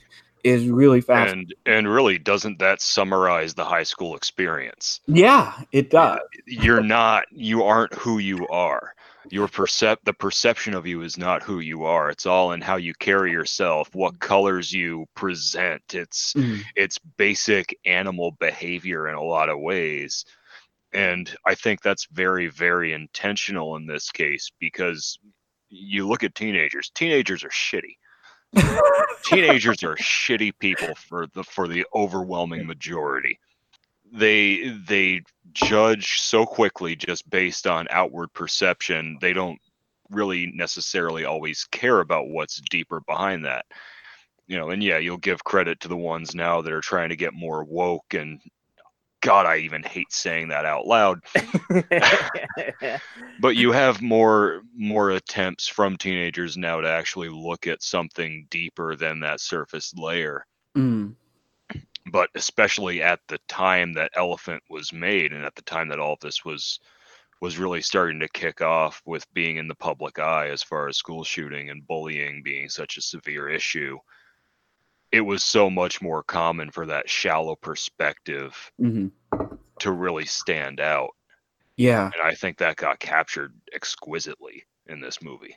is 0.45 0.69
really 0.69 1.01
fast. 1.01 1.33
And 1.33 1.55
and 1.67 1.89
really, 1.89 2.19
doesn't 2.19 2.59
that 2.61 2.81
summarize 2.81 3.55
the 3.55 3.65
high 3.65 3.83
school 3.85 4.17
experience? 4.17 5.01
yeah, 5.07 5.53
it 5.73 5.91
does. 5.91 6.21
You're 6.47 6.83
not. 6.83 7.25
You 7.31 7.65
aren't 7.65 7.95
who 7.95 8.19
you 8.19 8.47
are. 8.49 8.95
Your 9.31 9.49
percep 9.49 9.99
the 10.05 10.15
perception 10.15 10.73
of 10.75 10.87
you 10.87 11.03
is 11.03 11.19
not 11.19 11.43
who 11.43 11.61
you 11.61 11.85
are. 11.85 12.09
It's 12.11 12.25
all 12.25 12.53
in 12.53 12.63
how 12.63 12.77
you 12.77 12.95
carry 12.95 13.31
yourself, 13.31 13.95
what 13.95 14.19
colors 14.21 14.73
you 14.73 15.07
present. 15.15 15.83
It's 15.95 16.33
Mm. 16.35 16.63
it's 16.77 16.99
basic 16.99 17.79
animal 17.85 18.33
behavior 18.39 19.07
in 19.09 19.15
a 19.17 19.23
lot 19.23 19.51
of 19.51 19.61
ways. 19.61 20.25
And 20.95 21.31
I 21.45 21.55
think 21.55 21.83
that's 21.83 22.07
very, 22.11 22.47
very 22.49 22.95
intentional 22.95 23.77
in 23.77 23.87
this 23.87 24.11
case 24.11 24.51
because 24.59 25.19
you 25.69 26.09
look 26.09 26.25
at 26.25 26.35
teenagers. 26.35 26.91
Teenagers 26.95 27.45
are 27.45 27.51
shitty. 27.51 27.97
Teenagers 29.25 29.83
are 29.83 29.97
shitty 29.97 30.53
people 30.59 30.95
for 30.95 31.27
the 31.35 31.45
for 31.45 31.69
the 31.69 31.87
overwhelming 31.95 32.67
majority. 32.67 33.39
They 34.11 34.71
they 34.87 35.23
judge 35.53 36.21
so 36.21 36.47
quickly 36.47 36.97
just 36.97 37.29
based 37.29 37.67
on 37.67 37.87
outward 37.91 38.33
perception. 38.33 39.19
They 39.21 39.33
don't 39.33 39.59
really 40.11 40.51
necessarily 40.55 41.25
always 41.25 41.65
care 41.65 42.01
about 42.01 42.29
what's 42.29 42.63
deeper 42.71 43.01
behind 43.07 43.45
that 43.45 43.67
you 44.49 44.57
know, 44.57 44.71
and 44.71 44.83
yeah, 44.83 44.99
you'll 44.99 45.19
give 45.19 45.45
credit 45.45 45.79
to 45.81 45.89
the 45.89 45.97
ones 45.97 46.35
now 46.35 46.63
that 46.63 46.73
are 46.73 46.81
trying 46.81 47.11
to 47.11 47.17
get 47.17 47.35
more 47.35 47.63
woke 47.63 48.15
and 48.15 48.41
God, 49.21 49.47
I 49.47 49.59
even 49.59 49.83
hate 49.83 50.13
saying 50.13 50.49
that 50.49 50.65
out 50.65 50.87
loud. 50.87 51.21
But 53.41 53.55
you 53.55 53.71
have 53.71 54.03
more 54.03 54.63
more 54.77 55.11
attempts 55.11 55.69
from 55.69 55.97
teenagers 55.97 56.57
now 56.57 56.81
to 56.81 56.89
actually 56.89 57.29
look 57.29 57.67
at 57.69 57.83
something 57.83 58.47
deeper 58.51 58.97
than 58.97 59.21
that 59.21 59.41
surface 59.41 59.95
layer. 59.95 60.45
Mm. 60.77 61.15
But 62.11 62.31
especially 62.35 63.03
at 63.03 63.21
the 63.29 63.39
time 63.47 63.93
that 63.93 64.11
Elephant 64.17 64.63
was 64.69 64.93
made 64.93 65.33
and 65.33 65.45
at 65.45 65.55
the 65.55 65.63
time 65.63 65.89
that 65.89 66.01
all 66.01 66.15
of 66.15 66.21
this 66.21 66.45
was 66.45 66.81
was 67.41 67.59
really 67.59 67.81
starting 67.81 68.19
to 68.19 68.29
kick 68.29 68.61
off 68.61 69.01
with 69.07 69.33
being 69.33 69.59
in 69.59 69.69
the 69.69 69.75
public 69.77 70.19
eye 70.19 70.49
as 70.49 70.63
far 70.63 70.89
as 70.89 70.97
school 70.97 71.23
shooting 71.23 71.71
and 71.71 71.87
bullying 71.87 72.43
being 72.43 72.69
such 72.69 72.97
a 72.97 73.03
severe 73.03 73.49
issue 73.49 73.97
it 75.13 75.21
was 75.23 75.43
so 75.43 75.71
much 75.71 76.03
more 76.03 76.23
common 76.23 76.71
for 76.71 76.87
that 76.87 77.09
shallow 77.09 77.57
perspective 77.57 78.73
hmm 78.79 79.09
to 79.81 79.93
really 79.93 80.25
stand 80.25 80.81
out 80.81 81.11
Yeah. 81.77 82.11
and 82.13 82.23
i 82.23 82.35
think 82.35 82.59
that 82.59 82.77
got 82.77 82.99
captured 82.99 83.55
exquisitely 83.73 84.65
in 84.87 85.01
this 85.01 85.23
movie 85.23 85.57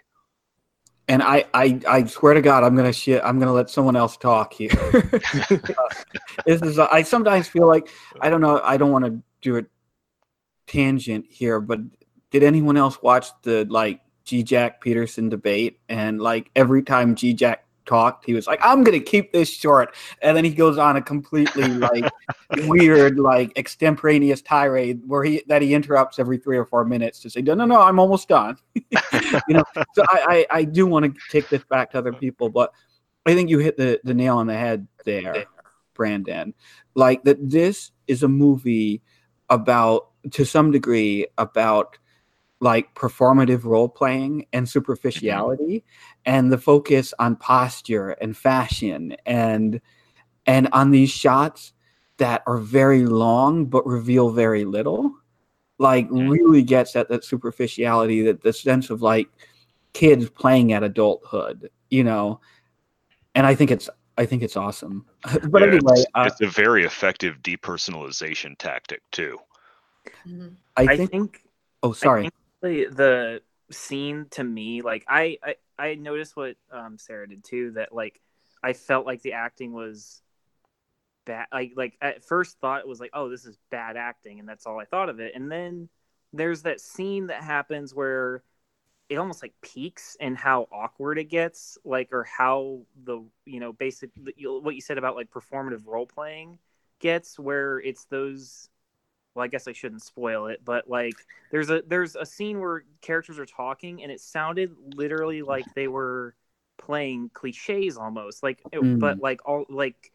And 1.08 1.22
I, 1.24 1.46
I, 1.53 1.79
I 1.88 2.05
swear 2.05 2.36
to 2.36 2.41
God, 2.41 2.63
I'm 2.63 2.75
gonna 2.75 2.93
shit. 2.93 3.22
I'm 3.25 3.39
gonna 3.39 3.51
let 3.51 3.70
someone 3.70 3.96
else 3.98 4.15
talk 4.15 4.53
here. 4.53 4.70
this 6.46 6.62
is. 6.62 6.79
I 6.79 7.01
sometimes 7.01 7.48
feel 7.50 7.67
like 7.67 7.89
I 8.22 8.29
don't 8.29 8.39
know. 8.39 8.62
I 8.63 8.77
don't 8.77 8.91
want 8.91 9.05
to 9.05 9.20
do 9.41 9.58
a 9.58 9.63
tangent 10.67 11.25
here, 11.27 11.60
but 11.60 11.79
did 12.29 12.43
anyone 12.43 12.77
else 12.77 13.01
watch 13.01 13.27
the 13.41 13.65
like 13.65 14.00
Žižek 14.25 14.79
Peterson 14.79 15.27
debate? 15.27 15.79
And 15.89 16.22
like 16.22 16.50
every 16.55 16.84
time 16.84 17.15
Žižek 17.15 17.58
talked, 17.91 18.25
he 18.25 18.33
was 18.33 18.48
like, 18.48 18.60
"I'm 18.63 18.83
gonna 18.83 19.01
keep 19.01 19.33
this 19.33 19.50
short," 19.50 19.93
and 20.21 20.36
then 20.36 20.45
he 20.45 20.51
goes 20.51 20.77
on 20.77 20.95
a 20.95 21.01
completely 21.01 21.67
like 21.67 22.05
weird, 22.67 23.19
like 23.19 23.51
extemporaneous 23.57 24.41
tirade 24.41 25.01
where 25.05 25.24
he 25.24 25.43
that 25.48 25.62
he 25.62 25.74
interrupts 25.74 26.17
every 26.17 26.38
three 26.38 26.57
or 26.57 26.65
four 26.65 26.86
minutes 26.86 27.19
to 27.19 27.29
say, 27.29 27.41
"No, 27.41 27.53
no, 27.53 27.65
no, 27.65 27.81
I'm 27.81 28.00
almost 28.00 28.29
done." 28.29 28.57
you 28.75 28.83
know, 29.50 29.63
so 29.93 30.03
I, 30.10 30.45
I, 30.51 30.60
I 30.60 30.63
do 30.63 30.88
want 30.88 31.05
to 31.05 31.21
take 31.29 31.50
this 31.50 31.63
back 31.65 31.91
to 31.91 31.98
other 31.98 32.13
people, 32.13 32.50
but 32.50 32.71
I 33.25 33.36
think 33.36 33.50
you 33.50 33.60
hit 33.60 33.75
the, 33.75 34.00
the 34.05 34.13
nail 34.13 34.38
on 34.38 34.48
the 34.48 34.57
head 34.57 34.88
there, 35.03 35.45
Brandon. 35.93 36.53
Like 36.95 37.24
that 37.25 37.38
this 37.41 37.91
is 38.07 38.24
a 38.24 38.29
movie 38.29 39.01
about 39.50 40.07
to 40.31 40.45
some 40.45 40.71
degree 40.71 41.27
about 41.38 41.98
like 42.62 42.94
performative 42.94 43.63
role 43.65 43.89
playing 43.89 44.46
and 44.53 44.70
superficiality 44.70 45.84
and 46.25 46.51
the 46.51 46.58
focus 46.58 47.12
on 47.18 47.36
posture 47.36 48.12
and 48.12 48.38
fashion 48.38 49.15
and 49.25 49.82
and 50.46 50.70
on 50.72 50.91
these 50.91 51.10
shots 51.10 51.74
that 52.18 52.44
are 52.46 52.58
very 52.60 53.03
long 53.06 53.65
but 53.65 53.86
reveal 53.86 54.30
very 54.30 54.63
little 54.63 55.12
like 55.80 56.08
Mhm. 56.10 56.30
really 56.30 56.62
gets 56.62 56.96
at 56.96 57.10
that 57.10 57.25
superficiality 57.25 58.22
that 58.22 58.41
the 58.44 58.53
sense 58.53 58.91
of 58.91 59.01
like 59.01 59.27
kids 59.94 60.30
playing 60.30 60.72
at 60.72 60.84
adulthood 60.84 61.70
you 61.89 62.03
know? 62.03 62.39
And 63.34 63.46
i 63.48 63.56
think 63.56 63.72
it's 63.72 63.89
i 64.20 64.25
think 64.25 64.44
it's 64.44 64.56
awesome. 64.56 65.06
But 65.50 65.63
Yeah, 65.63 65.68
anyway 65.70 65.94
it's, 65.98 66.06
uh, 66.13 66.25
it's 66.27 66.41
a 66.41 66.48
very 66.48 66.86
effective 66.86 67.38
depersonalization 67.41 68.56
tactic 68.60 69.01
too. 69.12 69.39
Mhm. 70.27 70.58
I, 70.77 70.84
I 70.84 70.98
think, 70.98 71.12
think 71.12 71.44
oh 71.82 71.94
sorry. 71.94 72.22
I 72.22 72.24
think 72.25 72.34
the, 72.62 72.86
the 72.86 73.41
scene 73.72 74.27
to 74.32 74.44
me, 74.44 74.82
like 74.82 75.06
I, 75.08 75.38
I, 75.44 75.56
I 75.77 75.96
noticed 75.96 76.36
what 76.36 76.56
um, 76.72 76.98
Sarah 76.98 77.27
did 77.27 77.44
too. 77.44 77.72
That 77.72 77.94
like 77.94 78.22
I 78.63 78.74
felt 78.74 79.06
like 79.06 79.22
the 79.22 79.34
acting 79.34 79.74
was 79.74 80.22
bad. 81.25 81.48
Like 81.51 81.74
like 81.75 81.98
at 82.01 82.24
first 82.24 82.60
thought 82.60 82.82
it 82.82 82.88
was 82.88 83.00
like, 83.00 83.12
oh, 83.13 83.30
this 83.30 83.46
is 83.46 83.58
bad 83.70 83.98
acting, 83.98 84.39
and 84.39 84.48
that's 84.48 84.65
all 84.65 84.80
I 84.80 84.86
thought 84.86 85.10
of 85.10 85.20
it. 85.20 85.34
And 85.36 85.51
then 85.51 85.89
there's 86.34 86.63
that 86.63 86.82
scene 86.82 87.27
that 87.27 87.44
happens 87.44 87.94
where 87.94 88.44
it 89.10 89.18
almost 89.18 89.41
like 89.41 89.53
peaks 89.62 90.15
and 90.22 90.38
how 90.38 90.68
awkward 90.72 91.18
it 91.18 91.25
gets, 91.25 91.77
like 91.84 92.10
or 92.13 92.24
how 92.24 92.82
the 93.03 93.24
you 93.46 93.60
know 93.60 93.74
basic 93.74 94.12
what 94.38 94.75
you 94.75 94.82
said 94.82 94.98
about 94.98 95.15
like 95.15 95.30
performative 95.30 95.86
role 95.86 96.06
playing 96.06 96.60
gets, 97.00 97.38
where 97.39 97.80
it's 97.80 98.06
those 98.06 98.70
well 99.35 99.43
i 99.43 99.47
guess 99.47 99.67
i 99.67 99.73
shouldn't 99.73 100.01
spoil 100.01 100.47
it 100.47 100.61
but 100.65 100.89
like 100.89 101.15
there's 101.51 101.69
a 101.69 101.81
there's 101.88 102.15
a 102.15 102.25
scene 102.25 102.59
where 102.59 102.83
characters 103.01 103.39
are 103.39 103.45
talking 103.45 104.03
and 104.03 104.11
it 104.11 104.19
sounded 104.19 104.71
literally 104.95 105.41
like 105.41 105.65
they 105.75 105.88
were 105.88 106.35
playing 106.77 107.29
cliches 107.33 107.97
almost 107.97 108.43
like 108.43 108.61
it- 108.71 108.81
Mm. 108.81 109.00
but 109.00 109.19
like 109.19 109.41
all 109.47 109.65
like 109.69 110.11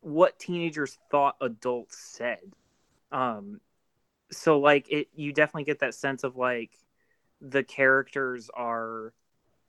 what 0.00 0.38
teenagers 0.38 0.98
thought 1.10 1.36
adults 1.40 1.96
said 1.98 2.40
um 3.12 3.60
so 4.30 4.58
like 4.58 4.90
it 4.90 5.08
you 5.14 5.32
definitely 5.32 5.64
get 5.64 5.80
that 5.80 5.94
sense 5.94 6.24
of 6.24 6.36
like 6.36 6.70
the 7.40 7.62
characters 7.62 8.50
are 8.54 9.12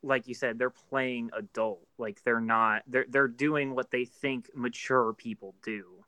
like 0.04 0.28
you 0.28 0.34
said 0.34 0.58
they're 0.60 0.70
playing 0.70 1.30
adult 1.38 1.82
like 1.98 2.24
they're 2.24 2.42
not 2.42 2.84
they're 2.88 3.06
they're 3.10 3.28
doing 3.28 3.74
what 3.76 3.92
they 3.92 4.06
think 4.06 4.50
mature 4.56 5.14
people 5.14 5.56
do 5.64 6.03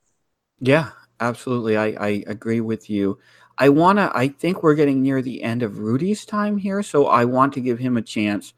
Yeah, 0.59 0.91
absolutely. 1.19 1.77
I, 1.77 1.85
I 1.99 2.23
agree 2.27 2.61
with 2.61 2.89
you. 2.89 3.19
I 3.57 3.69
want 3.69 3.99
to, 3.99 4.11
I 4.13 4.29
think 4.29 4.63
we're 4.63 4.75
getting 4.75 5.01
near 5.01 5.21
the 5.21 5.41
end 5.41 5.63
of 5.63 5.79
Rudy's 5.79 6.25
time 6.25 6.57
here, 6.57 6.83
so 6.83 7.07
I 7.07 7.25
want 7.25 7.53
to 7.53 7.61
give 7.61 7.79
him 7.79 7.97
a 7.97 8.01
chance 8.01 8.53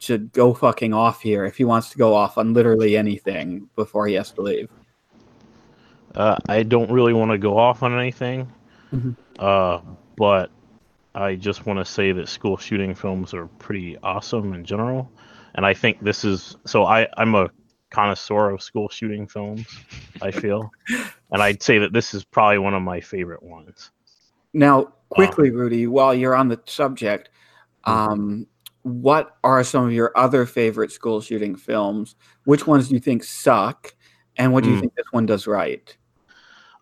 to 0.00 0.18
go 0.18 0.54
fucking 0.54 0.92
off 0.94 1.20
here 1.20 1.44
if 1.44 1.56
he 1.56 1.64
wants 1.64 1.90
to 1.90 1.98
go 1.98 2.14
off 2.14 2.38
on 2.38 2.54
literally 2.54 2.96
anything 2.96 3.68
before 3.76 4.06
he 4.06 4.14
has 4.14 4.30
to 4.32 4.42
leave. 4.42 4.68
Uh, 6.14 6.36
I 6.48 6.62
don't 6.62 6.90
really 6.90 7.12
want 7.12 7.30
to 7.30 7.38
go 7.38 7.56
off 7.58 7.82
on 7.82 7.96
anything, 7.98 8.50
Mhm. 8.92 9.16
uh, 9.38 9.80
but 10.16 10.50
I 11.14 11.36
just 11.36 11.66
want 11.66 11.78
to 11.78 11.84
say 11.84 12.12
that 12.12 12.28
school 12.28 12.56
shooting 12.56 12.94
films 12.94 13.32
are 13.32 13.46
pretty 13.58 13.96
awesome 14.02 14.54
in 14.54 14.64
general, 14.64 15.10
and 15.54 15.64
I 15.64 15.74
think 15.74 16.00
this 16.02 16.24
is 16.24 16.56
so. 16.66 16.84
I 16.84 17.06
I'm 17.16 17.34
a 17.34 17.50
connoisseur 17.92 18.50
of 18.50 18.62
school 18.62 18.88
shooting 18.88 19.26
films. 19.26 19.66
I 20.20 20.30
feel, 20.42 20.70
and 21.30 21.42
I'd 21.42 21.62
say 21.62 21.78
that 21.78 21.92
this 21.92 22.14
is 22.14 22.24
probably 22.24 22.58
one 22.58 22.74
of 22.74 22.82
my 22.82 23.00
favorite 23.00 23.42
ones. 23.42 23.90
Now, 24.54 24.92
quickly, 25.08 25.50
Rudy, 25.50 25.86
while 25.86 26.14
you're 26.14 26.34
on 26.34 26.48
the 26.48 26.60
subject, 26.66 27.30
Mhm. 27.86 27.92
um, 28.12 28.46
what 28.82 29.36
are 29.44 29.62
some 29.64 29.86
of 29.86 29.92
your 29.92 30.12
other 30.16 30.44
favorite 30.46 30.92
school 30.92 31.20
shooting 31.20 31.56
films? 31.56 32.16
Which 32.44 32.66
ones 32.66 32.88
do 32.88 32.94
you 32.94 33.00
think 33.00 33.24
suck, 33.24 33.94
and 34.36 34.52
what 34.52 34.64
do 34.64 34.70
you 34.70 34.76
Hmm. 34.76 34.80
think 34.80 34.94
this 34.94 35.06
one 35.12 35.26
does 35.26 35.46
right? 35.46 35.96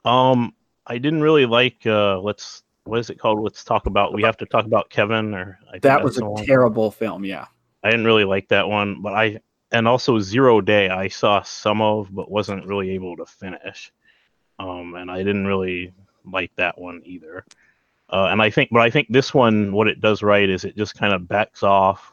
Um, 0.04 0.54
I 0.86 0.98
didn't 0.98 1.20
really 1.20 1.46
like. 1.46 1.86
Uh, 1.86 2.18
let's 2.20 2.62
what 2.84 2.98
is 2.98 3.10
it 3.10 3.18
called? 3.18 3.40
Let's 3.40 3.62
talk 3.64 3.86
about. 3.86 4.14
We 4.14 4.22
have 4.22 4.36
to 4.38 4.46
talk 4.46 4.64
about 4.64 4.90
Kevin, 4.90 5.34
or 5.34 5.58
I 5.68 5.78
That 5.78 6.02
that's 6.02 6.04
was 6.04 6.18
a 6.18 6.44
terrible 6.44 6.90
film. 6.90 7.24
Yeah. 7.24 7.46
I 7.82 7.90
didn't 7.90 8.06
really 8.06 8.24
like 8.24 8.48
that 8.48 8.68
one, 8.68 9.00
but 9.02 9.14
I 9.14 9.40
and 9.72 9.86
also 9.86 10.18
Zero 10.18 10.60
Day 10.60 10.88
I 10.88 11.08
saw 11.08 11.42
some 11.42 11.80
of, 11.80 12.14
but 12.14 12.30
wasn't 12.30 12.66
really 12.66 12.90
able 12.90 13.16
to 13.16 13.26
finish. 13.26 13.92
Um, 14.58 14.94
and 14.94 15.10
I 15.10 15.18
didn't 15.18 15.46
really 15.46 15.92
like 16.24 16.54
that 16.56 16.78
one 16.78 17.02
either. 17.04 17.44
Uh, 18.08 18.28
and 18.30 18.42
I 18.42 18.50
think, 18.50 18.70
but 18.72 18.82
I 18.82 18.90
think 18.90 19.08
this 19.08 19.32
one, 19.32 19.72
what 19.72 19.88
it 19.88 20.00
does 20.00 20.22
right 20.22 20.48
is 20.48 20.64
it 20.64 20.76
just 20.76 20.98
kind 20.98 21.14
of 21.14 21.28
backs 21.28 21.62
off 21.62 22.12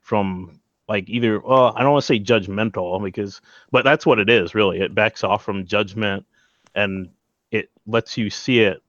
from 0.00 0.60
like 0.88 1.08
either. 1.08 1.40
Well, 1.40 1.72
I 1.76 1.82
don't 1.82 1.92
want 1.92 2.02
to 2.02 2.06
say 2.06 2.18
judgmental 2.18 3.02
because, 3.02 3.40
but 3.70 3.84
that's 3.84 4.04
what 4.04 4.18
it 4.18 4.28
is 4.28 4.54
really. 4.54 4.80
It 4.80 4.94
backs 4.94 5.22
off 5.22 5.44
from 5.44 5.66
judgment, 5.66 6.26
and 6.74 7.10
it 7.50 7.70
lets 7.86 8.16
you 8.16 8.30
see 8.30 8.60
it 8.60 8.82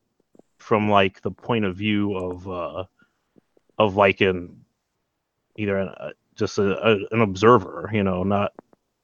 from 0.58 0.90
like 0.90 1.22
the 1.22 1.32
point 1.32 1.66
of 1.66 1.76
view 1.76 2.16
of 2.16 2.50
uh, 2.50 2.86
of 3.78 3.96
like 3.96 4.22
an 4.22 4.66
either 5.58 5.78
a, 5.78 6.14
just 6.40 6.58
a, 6.58 6.78
a, 6.88 6.98
an 7.12 7.22
observer, 7.22 7.90
you 7.94 8.04
know, 8.04 8.24
not, 8.24 8.54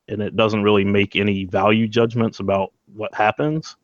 and 0.08 0.22
it 0.22 0.36
doesn't 0.36 0.64
really 0.64 0.86
make 0.86 1.16
any 1.16 1.46
value 1.46 1.88
judgments 1.88 2.40
about 2.40 2.72
what 2.96 3.14
happens. 3.14 3.76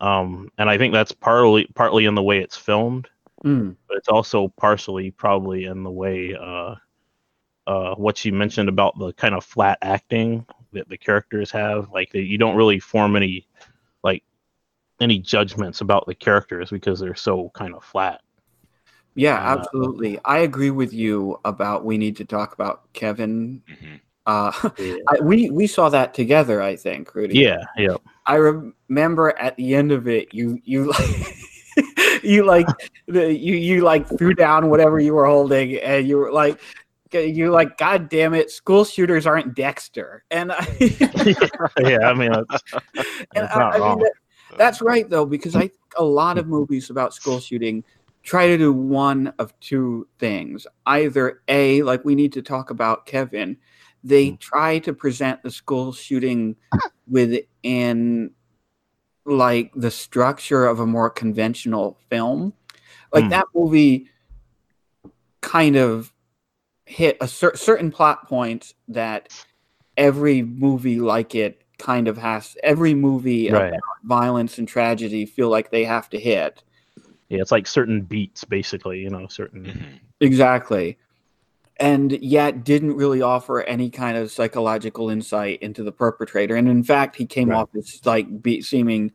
Um, 0.00 0.50
and 0.58 0.68
I 0.68 0.76
think 0.76 0.92
that's 0.92 1.12
partly 1.12 1.66
partly 1.74 2.04
in 2.04 2.14
the 2.14 2.22
way 2.22 2.38
it's 2.38 2.56
filmed, 2.56 3.08
Mm. 3.44 3.76
but 3.86 3.96
it's 3.98 4.08
also 4.08 4.48
partially 4.56 5.10
probably 5.10 5.64
in 5.64 5.82
the 5.82 5.90
way 5.90 6.34
uh, 6.34 6.74
uh, 7.66 7.94
what 7.94 8.24
you 8.24 8.32
mentioned 8.32 8.68
about 8.68 8.98
the 8.98 9.12
kind 9.12 9.34
of 9.34 9.44
flat 9.44 9.78
acting 9.82 10.46
that 10.72 10.88
the 10.88 10.96
characters 10.96 11.50
have. 11.50 11.90
Like 11.92 12.10
that 12.12 12.22
you 12.22 12.38
don't 12.38 12.56
really 12.56 12.80
form 12.80 13.14
any 13.14 13.46
like 14.02 14.22
any 15.00 15.18
judgments 15.18 15.80
about 15.80 16.06
the 16.06 16.14
characters 16.14 16.70
because 16.70 16.98
they're 16.98 17.14
so 17.14 17.50
kind 17.54 17.74
of 17.74 17.84
flat. 17.84 18.22
Yeah, 19.16 19.34
Uh, 19.36 19.58
absolutely. 19.58 20.20
I 20.24 20.38
agree 20.38 20.70
with 20.70 20.92
you 20.92 21.40
about 21.44 21.84
we 21.84 21.98
need 21.98 22.16
to 22.18 22.24
talk 22.24 22.52
about 22.52 22.92
Kevin. 22.92 23.62
Mhm. 23.68 24.00
Uh, 24.26 24.52
Yeah, 24.78 24.96
I, 25.08 25.20
we 25.22 25.50
we 25.50 25.66
saw 25.66 25.88
that 25.88 26.14
together, 26.14 26.60
I 26.62 26.76
think, 26.76 27.14
Rudy. 27.14 27.38
yeah, 27.38 27.64
yeah. 27.76 27.96
I 28.26 28.36
remember 28.36 29.36
at 29.38 29.56
the 29.56 29.74
end 29.74 29.90
of 29.90 30.06
it, 30.06 30.34
you 30.34 30.60
you 30.64 30.92
you 32.22 32.44
like 32.44 32.66
the 33.06 33.32
you 33.32 33.54
you 33.54 33.82
like 33.82 34.06
threw 34.18 34.34
down 34.34 34.68
whatever 34.68 35.00
you 35.00 35.14
were 35.14 35.26
holding, 35.26 35.76
and 35.78 36.06
you 36.06 36.18
were 36.18 36.30
like. 36.32 36.60
You 37.12 37.50
like, 37.50 37.78
God 37.78 38.10
damn 38.10 38.34
it! 38.34 38.50
School 38.50 38.84
shooters 38.84 39.26
aren't 39.26 39.54
Dexter, 39.54 40.24
and 40.30 40.52
I, 40.52 40.66
yeah, 41.80 41.98
I 42.02 42.12
mean, 42.12 42.32
that's, 42.32 42.62
that's 43.32 43.56
I, 43.56 43.70
I 43.70 43.78
mean, 43.78 44.00
that, 44.00 44.12
that's 44.58 44.82
right 44.82 45.08
though, 45.08 45.24
because 45.24 45.54
I 45.54 45.60
think 45.60 45.72
a 45.96 46.04
lot 46.04 46.36
of 46.36 46.46
movies 46.48 46.90
about 46.90 47.14
school 47.14 47.40
shooting 47.40 47.84
try 48.26 48.48
to 48.48 48.58
do 48.58 48.72
one 48.72 49.32
of 49.38 49.58
two 49.60 50.08
things. 50.18 50.66
Either 50.84 51.42
A, 51.46 51.82
like 51.82 52.04
we 52.04 52.16
need 52.16 52.32
to 52.32 52.42
talk 52.42 52.70
about 52.70 53.06
Kevin, 53.06 53.56
they 54.02 54.32
Mm. 54.32 54.40
try 54.40 54.78
to 54.80 54.92
present 54.92 55.42
the 55.44 55.50
school 55.50 55.92
shooting 55.92 56.56
within 57.08 58.32
like 59.24 59.72
the 59.76 59.90
structure 59.92 60.66
of 60.66 60.80
a 60.80 60.86
more 60.86 61.08
conventional 61.08 61.98
film. 62.10 62.52
Like 63.12 63.24
Mm. 63.24 63.30
that 63.30 63.46
movie 63.54 64.10
kind 65.40 65.76
of 65.76 66.12
hit 66.84 67.16
a 67.20 67.28
cer- 67.28 67.56
certain 67.56 67.92
plot 67.92 68.28
points 68.28 68.74
that 68.88 69.32
every 69.96 70.42
movie 70.42 70.98
like 70.98 71.34
it 71.34 71.62
kind 71.78 72.08
of 72.08 72.18
has 72.18 72.56
every 72.64 72.94
movie 72.94 73.50
right. 73.50 73.68
about 73.68 73.82
violence 74.02 74.58
and 74.58 74.66
tragedy 74.66 75.26
feel 75.26 75.48
like 75.48 75.70
they 75.70 75.84
have 75.84 76.08
to 76.10 76.18
hit 76.18 76.62
Yeah, 77.28 77.40
it's 77.40 77.50
like 77.52 77.66
certain 77.66 78.02
beats, 78.02 78.44
basically. 78.44 79.00
You 79.00 79.10
know, 79.10 79.26
certain. 79.28 79.64
Mhm. 79.64 80.00
exactly 80.20 80.96
and 81.78 82.12
yet 82.22 82.64
didn't 82.64 82.94
really 82.96 83.20
offer 83.20 83.60
any 83.64 83.90
kind 83.90 84.16
of 84.16 84.30
psychological 84.30 85.10
insight 85.10 85.60
into 85.60 85.82
the 85.82 85.92
perpetrator 85.92 86.56
and 86.56 86.68
in 86.70 86.82
fact 86.82 87.14
he 87.14 87.26
came 87.26 87.50
Right. 87.50 87.58
off 87.58 87.68
as 87.76 88.00
like 88.06 88.40
be, 88.42 88.62
seeming 88.62 89.12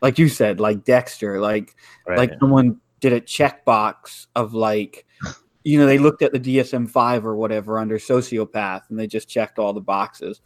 like 0.00 0.16
you 0.16 0.28
said 0.28 0.60
like 0.60 0.84
dexter 0.84 1.40
like 1.40 1.74
Right. 2.06 2.18
like 2.18 2.32
someone 2.38 2.80
did 3.00 3.12
a 3.12 3.20
checkbox 3.20 4.28
of 4.36 4.54
like 4.54 5.04
you 5.64 5.76
know 5.76 5.86
they 5.86 5.98
looked 5.98 6.22
at 6.22 6.32
the 6.32 6.38
dsm-5 6.38 7.24
or 7.24 7.34
whatever 7.34 7.80
under 7.80 7.98
sociopath 7.98 8.82
and 8.90 8.96
they 8.96 9.08
just 9.08 9.28
checked 9.28 9.58
all 9.58 9.72
the 9.72 9.80
boxes 9.80 10.40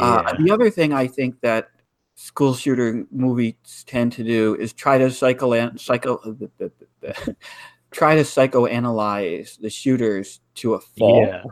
uh, 0.00 0.34
the 0.42 0.50
other 0.50 0.70
thing 0.70 0.92
i 0.92 1.06
think 1.06 1.40
that 1.40 1.68
school 2.16 2.54
shooter 2.54 3.04
movies 3.12 3.84
tend 3.86 4.12
to 4.12 4.24
do 4.24 4.56
is 4.56 4.72
try 4.72 4.98
to 4.98 5.10
psycho 5.10 5.76
psycho 5.76 6.18
try 7.90 8.16
to 8.16 8.22
psychoanalyze 8.22 9.60
the 9.60 9.70
shooters 9.70 10.40
to 10.54 10.74
a 10.74 10.80
fault 10.80 11.28
yeah. 11.28 11.42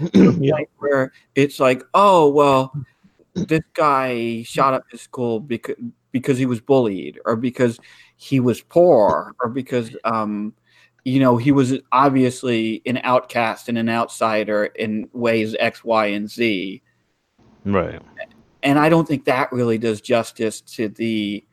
yeah. 0.38 0.54
where 0.78 1.12
it's 1.34 1.58
like, 1.58 1.82
oh 1.94 2.28
well, 2.28 2.72
this 3.34 3.62
guy 3.74 4.42
shot 4.42 4.74
up 4.74 4.84
his 4.90 5.00
school 5.00 5.40
because 5.40 5.76
because 6.12 6.38
he 6.38 6.46
was 6.46 6.60
bullied, 6.60 7.18
or 7.24 7.36
because 7.36 7.78
he 8.16 8.40
was 8.40 8.60
poor, 8.60 9.34
or 9.42 9.48
because 9.48 9.94
um, 10.04 10.54
you 11.04 11.20
know, 11.20 11.36
he 11.36 11.52
was 11.52 11.74
obviously 11.92 12.82
an 12.86 13.00
outcast 13.02 13.68
and 13.68 13.78
an 13.78 13.88
outsider 13.88 14.66
in 14.66 15.08
ways 15.12 15.56
X, 15.58 15.82
Y, 15.84 16.06
and 16.06 16.30
Z. 16.30 16.82
Right. 17.64 18.00
And 18.62 18.78
I 18.78 18.88
don't 18.88 19.06
think 19.06 19.24
that 19.24 19.52
really 19.52 19.78
does 19.78 20.00
justice 20.00 20.60
to 20.62 20.88
the 20.88 21.44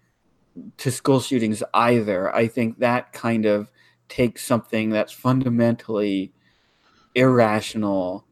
to 0.77 0.91
school 0.91 1.19
shootings 1.19 1.63
either. 1.73 2.33
I 2.35 2.47
think 2.47 2.79
that 2.79 3.13
kind 3.13 3.45
of 3.45 3.71
takes 4.09 4.45
something 4.45 4.89
that's 4.89 5.11
fundamentally 5.11 6.33
irrational 7.15 8.25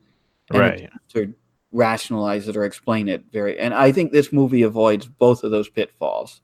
and 0.52 0.60
Right. 0.60 0.90
to 1.10 1.34
rationalize 1.72 2.48
it 2.48 2.58
or 2.58 2.66
explain 2.66 3.10
it 3.10 3.26
very 3.32 3.60
and 3.60 3.74
i 3.74 3.92
think 3.92 4.12
this 4.12 4.34
movie 4.34 4.64
avoids 4.64 5.08
both 5.08 5.44
of 5.44 5.52
those 5.52 5.70
pitfalls 5.70 6.42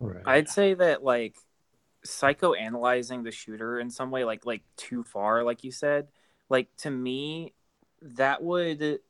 Right. 0.00 0.24
I'd 0.24 0.48
say 0.48 0.74
that 0.74 1.02
like 1.02 1.36
psychoanalyzing 2.06 3.24
the 3.24 3.30
shooter 3.32 3.78
in 3.80 3.90
some 3.90 4.10
way, 4.10 4.24
like 4.24 4.46
like 4.46 4.62
too 4.76 5.04
far, 5.04 5.42
like 5.44 5.64
you 5.64 5.72
said, 5.72 6.08
like 6.48 6.68
to 6.78 6.90
me, 6.90 7.54
that 8.02 8.42
would 8.42 9.00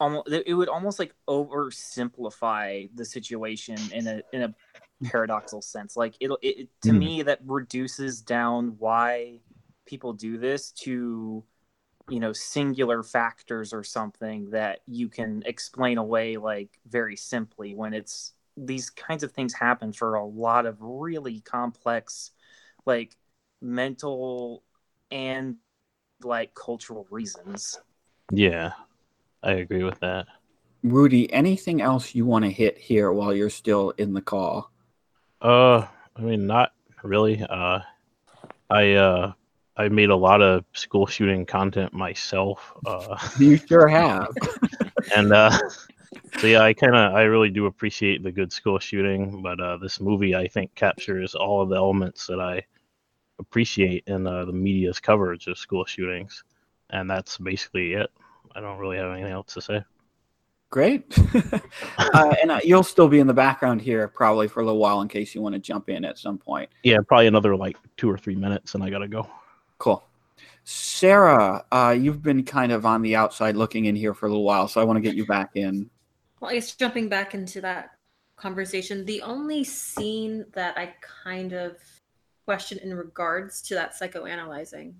almost 0.00 0.28
it 0.30 0.54
would 0.54 0.68
almost 0.68 0.98
like 0.98 1.14
oversimplify 1.28 2.90
the 2.94 3.04
situation 3.04 3.78
in 3.92 4.08
a 4.08 4.22
in 4.32 4.42
a 4.42 4.54
paradoxical 5.04 5.62
sense. 5.62 5.96
Like 5.96 6.16
it'll 6.20 6.38
it, 6.42 6.68
to 6.82 6.92
Hmm. 6.92 6.98
me 6.98 7.22
that 7.22 7.40
reduces 7.46 8.22
down 8.22 8.76
why 8.78 9.40
people 9.86 10.12
do 10.12 10.38
this 10.38 10.72
to 10.72 11.44
you 12.08 12.20
know 12.20 12.32
singular 12.32 13.02
factors 13.02 13.72
or 13.72 13.84
something 13.84 14.50
that 14.50 14.80
you 14.86 15.08
can 15.08 15.42
explain 15.46 15.98
away 15.98 16.36
like 16.36 16.78
very 16.88 17.16
simply 17.16 17.74
when 17.74 17.94
it's 17.94 18.32
these 18.56 18.90
kinds 18.90 19.22
of 19.22 19.32
things 19.32 19.54
happen 19.54 19.92
for 19.92 20.14
a 20.14 20.24
lot 20.24 20.66
of 20.66 20.76
really 20.80 21.40
complex 21.40 22.32
like 22.86 23.16
mental 23.62 24.64
and 25.10 25.56
like 26.22 26.54
cultural 26.54 27.06
reasons 27.10 27.80
yeah. 28.32 28.72
I 29.42 29.52
agree 29.52 29.84
with 29.84 29.98
that. 30.00 30.26
rudy 30.82 31.32
anything 31.32 31.80
else 31.80 32.14
you 32.14 32.24
want 32.24 32.44
to 32.44 32.50
hit 32.50 32.78
here 32.78 33.12
while 33.12 33.34
you're 33.34 33.50
still 33.50 33.90
in 33.90 34.14
the 34.14 34.22
call 34.22 34.70
Uh, 35.40 35.86
I 36.16 36.20
mean, 36.20 36.46
not 36.46 36.72
really. 37.02 37.42
Uh, 37.42 37.80
I 38.68 38.92
uh, 38.94 39.32
I 39.76 39.88
made 39.88 40.10
a 40.10 40.16
lot 40.16 40.42
of 40.42 40.64
school 40.74 41.06
shooting 41.06 41.46
content 41.46 41.92
myself. 41.92 42.72
Uh, 42.86 43.16
you 43.38 43.56
sure 43.56 43.88
have 43.88 44.28
and 45.16 45.32
uh, 45.32 45.56
so 46.38 46.46
yeah, 46.46 46.62
I 46.62 46.72
kind 46.72 46.94
of 46.94 47.14
I 47.14 47.22
really 47.22 47.50
do 47.50 47.66
appreciate 47.66 48.22
the 48.22 48.32
good 48.32 48.52
school 48.52 48.78
shooting, 48.78 49.42
but 49.42 49.60
uh, 49.60 49.76
this 49.78 50.00
movie 50.00 50.34
I 50.34 50.48
think 50.48 50.74
captures 50.74 51.34
all 51.34 51.62
of 51.62 51.68
the 51.68 51.76
elements 51.76 52.26
that 52.26 52.40
I 52.40 52.64
appreciate 53.38 54.04
in 54.06 54.26
uh, 54.26 54.44
the 54.44 54.52
media's 54.52 55.00
coverage 55.00 55.46
of 55.46 55.58
school 55.58 55.84
shootings, 55.84 56.44
and 56.90 57.10
that's 57.10 57.38
basically 57.38 57.94
it. 57.94 58.10
I 58.54 58.60
don't 58.60 58.78
really 58.78 58.96
have 58.96 59.12
anything 59.12 59.32
else 59.32 59.54
to 59.54 59.60
say. 59.62 59.82
great 60.70 61.16
uh, 61.98 62.34
and 62.40 62.50
uh, 62.50 62.60
you'll 62.64 62.82
still 62.82 63.08
be 63.08 63.18
in 63.18 63.26
the 63.26 63.34
background 63.34 63.80
here 63.82 64.06
probably 64.08 64.46
for 64.48 64.60
a 64.60 64.64
little 64.64 64.78
while 64.80 65.00
in 65.00 65.08
case 65.08 65.34
you 65.34 65.40
want 65.42 65.52
to 65.54 65.58
jump 65.58 65.88
in 65.88 66.04
at 66.04 66.16
some 66.18 66.38
point 66.38 66.70
Yeah, 66.82 66.98
probably 67.06 67.26
another 67.26 67.56
like 67.56 67.76
two 67.96 68.08
or 68.10 68.16
three 68.18 68.36
minutes, 68.36 68.74
and 68.74 68.82
I 68.84 68.90
gotta 68.90 69.08
go. 69.08 69.28
cool 69.78 70.04
sarah 70.64 71.64
uh, 71.72 71.94
you've 71.98 72.22
been 72.22 72.44
kind 72.44 72.70
of 72.70 72.84
on 72.86 73.02
the 73.02 73.16
outside 73.16 73.56
looking 73.56 73.86
in 73.86 73.96
here 73.96 74.14
for 74.14 74.26
a 74.26 74.28
little 74.28 74.44
while 74.44 74.68
so 74.68 74.80
i 74.80 74.84
want 74.84 74.96
to 74.96 75.00
get 75.00 75.14
you 75.14 75.24
back 75.26 75.50
in 75.54 75.88
Well, 76.38 76.50
I 76.50 76.54
guess 76.54 76.74
jumping 76.74 77.08
back 77.08 77.34
into 77.34 77.60
that 77.62 77.90
conversation, 78.36 79.04
the 79.04 79.20
only 79.22 79.64
scene 79.64 80.46
that 80.54 80.78
I 80.78 80.94
kind 81.24 81.52
of 81.52 81.76
question 82.46 82.78
in 82.78 82.94
regards 82.94 83.60
to 83.62 83.74
that 83.74 83.92
psychoanalyzing 84.00 84.94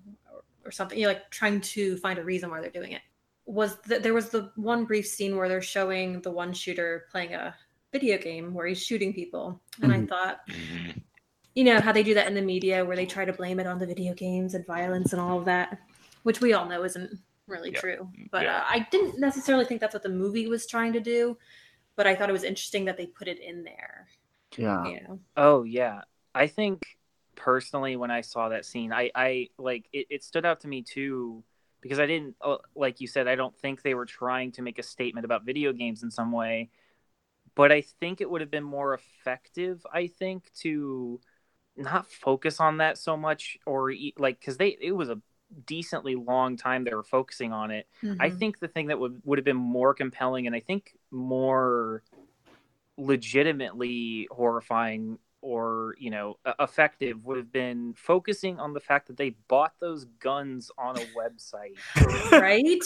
or 0.63 0.71
something. 0.71 0.97
You 0.97 1.05
know, 1.07 1.13
like 1.13 1.29
trying 1.31 1.59
to 1.61 1.97
find 1.97 2.19
a 2.19 2.23
reason 2.23 2.49
why 2.51 2.61
they're 2.61 2.69
doing 2.69 2.91
it. 2.91 3.01
Was 3.45 3.77
that 3.87 4.03
there 4.03 4.13
was 4.13 4.29
the 4.29 4.51
one 4.55 4.85
brief 4.85 5.05
scene 5.07 5.35
where 5.35 5.49
they're 5.49 5.61
showing 5.61 6.21
the 6.21 6.31
one 6.31 6.53
shooter 6.53 7.05
playing 7.11 7.33
a 7.33 7.55
video 7.91 8.17
game 8.17 8.53
where 8.53 8.67
he's 8.67 8.83
shooting 8.83 9.13
people, 9.13 9.59
and 9.81 9.91
I 9.91 9.99
Mhm. 9.99 10.09
thought, 10.09 10.47
Mhm. 10.47 11.01
you 11.55 11.63
know, 11.65 11.81
how 11.81 11.91
they 11.91 12.03
do 12.03 12.13
that 12.13 12.27
in 12.27 12.33
the 12.33 12.41
media 12.41 12.85
where 12.85 12.95
they 12.95 13.05
try 13.05 13.25
to 13.25 13.33
blame 13.33 13.59
it 13.59 13.67
on 13.67 13.79
the 13.79 13.85
video 13.85 14.13
games 14.13 14.53
and 14.53 14.65
violence 14.65 15.11
and 15.11 15.21
all 15.21 15.39
of 15.39 15.45
that, 15.45 15.79
which 16.23 16.39
we 16.39 16.53
all 16.53 16.65
know 16.65 16.83
isn't 16.83 17.19
really 17.47 17.71
Yeah. 17.71 17.79
true. 17.79 18.11
But 18.31 18.43
Yeah. 18.43 18.59
uh, 18.59 18.65
I 18.69 18.87
didn't 18.91 19.19
necessarily 19.19 19.65
think 19.65 19.81
that's 19.81 19.93
what 19.93 20.03
the 20.03 20.09
movie 20.09 20.47
was 20.47 20.65
trying 20.65 20.93
to 20.93 21.01
do, 21.01 21.37
but 21.97 22.07
I 22.07 22.15
thought 22.15 22.29
it 22.29 22.33
was 22.33 22.43
interesting 22.45 22.85
that 22.85 22.95
they 22.95 23.07
put 23.07 23.27
it 23.27 23.39
in 23.39 23.63
there. 23.63 24.07
Yeah. 24.55 24.85
You 24.85 25.01
know, 25.01 25.19
Oh 25.35 25.63
yeah, 25.63 26.01
I 26.33 26.47
think 26.47 26.83
personally 27.35 27.95
when 27.97 28.11
I 28.11 28.21
saw 28.21 28.49
that 28.49 28.65
scene, 28.65 28.93
I 28.93 29.11
I 29.15 29.49
like 29.57 29.89
it, 29.91 30.07
it 30.09 30.23
stood 30.23 30.45
out 30.45 30.61
to 30.61 30.67
me 30.67 30.83
too 30.83 31.43
because 31.81 31.99
I 31.99 32.05
didn't 32.07 32.35
uh, 32.41 32.57
like 32.75 33.01
you 33.01 33.07
said 33.07 33.27
I 33.27 33.35
don't 33.35 33.57
think 33.57 33.81
they 33.81 33.93
were 33.95 34.05
trying 34.05 34.51
to 34.53 34.61
make 34.61 34.79
a 34.79 34.83
statement 34.83 35.25
about 35.25 35.45
video 35.45 35.73
games 35.73 36.03
in 36.03 36.11
some 36.11 36.31
way, 36.31 36.69
but 37.55 37.71
I 37.71 37.81
think 37.81 38.21
it 38.21 38.29
would 38.29 38.41
have 38.41 38.51
been 38.51 38.63
more 38.63 38.93
effective. 38.93 39.85
I 39.93 40.07
think 40.07 40.51
to 40.61 41.19
not 41.77 42.07
focus 42.07 42.59
on 42.59 42.77
that 42.77 42.97
so 42.97 43.17
much 43.17 43.57
or 43.65 43.93
like 44.17 44.39
because 44.39 44.57
they 44.57 44.77
it 44.81 44.93
was 44.93 45.09
a 45.09 45.19
decently 45.65 46.15
long 46.15 46.57
time 46.57 46.83
they 46.83 46.93
were 46.93 47.03
focusing 47.03 47.53
on 47.53 47.71
it 47.71 47.87
I 48.19 48.29
Mhm. 48.29 48.31
think 48.31 48.59
the 48.59 48.67
thing 48.69 48.87
that 48.87 48.99
would 48.99 49.21
would 49.25 49.37
have 49.39 49.45
been 49.45 49.57
more 49.57 49.93
compelling 49.93 50.47
and 50.47 50.55
I 50.55 50.61
think 50.61 50.93
more 51.11 52.03
legitimately 52.97 54.27
horrifying 54.31 55.17
or 55.41 55.95
you 55.99 56.09
know 56.09 56.37
effective 56.59 57.25
would 57.25 57.37
have 57.37 57.51
been 57.51 57.93
focusing 57.95 58.59
on 58.59 58.73
the 58.73 58.79
fact 58.79 59.07
that 59.07 59.17
they 59.17 59.31
bought 59.47 59.73
those 59.79 60.05
guns 60.19 60.71
on 60.77 60.97
a 60.97 61.05
website. 61.17 61.77
right? 62.31 62.83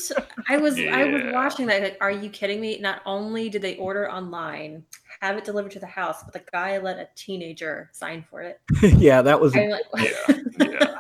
I 0.50 0.58
was 0.58 0.80
I 0.80 1.06
was 1.06 1.22
watching 1.34 1.66
that. 1.68 1.82
Like, 1.82 1.98
are 2.02 2.12
you 2.12 2.30
kidding 2.30 2.62
me? 2.62 2.80
Not 2.80 3.02
only 3.06 3.50
did 3.50 3.62
they 3.62 3.76
order 3.76 4.10
online, 4.12 4.84
have 5.22 5.38
it 5.38 5.44
delivered 5.44 5.72
to 5.72 5.80
the 5.80 5.86
house, 5.86 6.24
but 6.24 6.34
the 6.34 6.44
guy 6.52 6.78
let 6.78 6.98
a 6.98 7.08
teenager 7.16 7.90
sign 7.94 8.24
for 8.30 8.42
it. 8.42 8.62
yeah, 8.82 9.22
that 9.22 9.40
was 9.40 9.56
like, 9.56 9.70
Yeah, 9.98 10.38
yeah. 10.60 11.00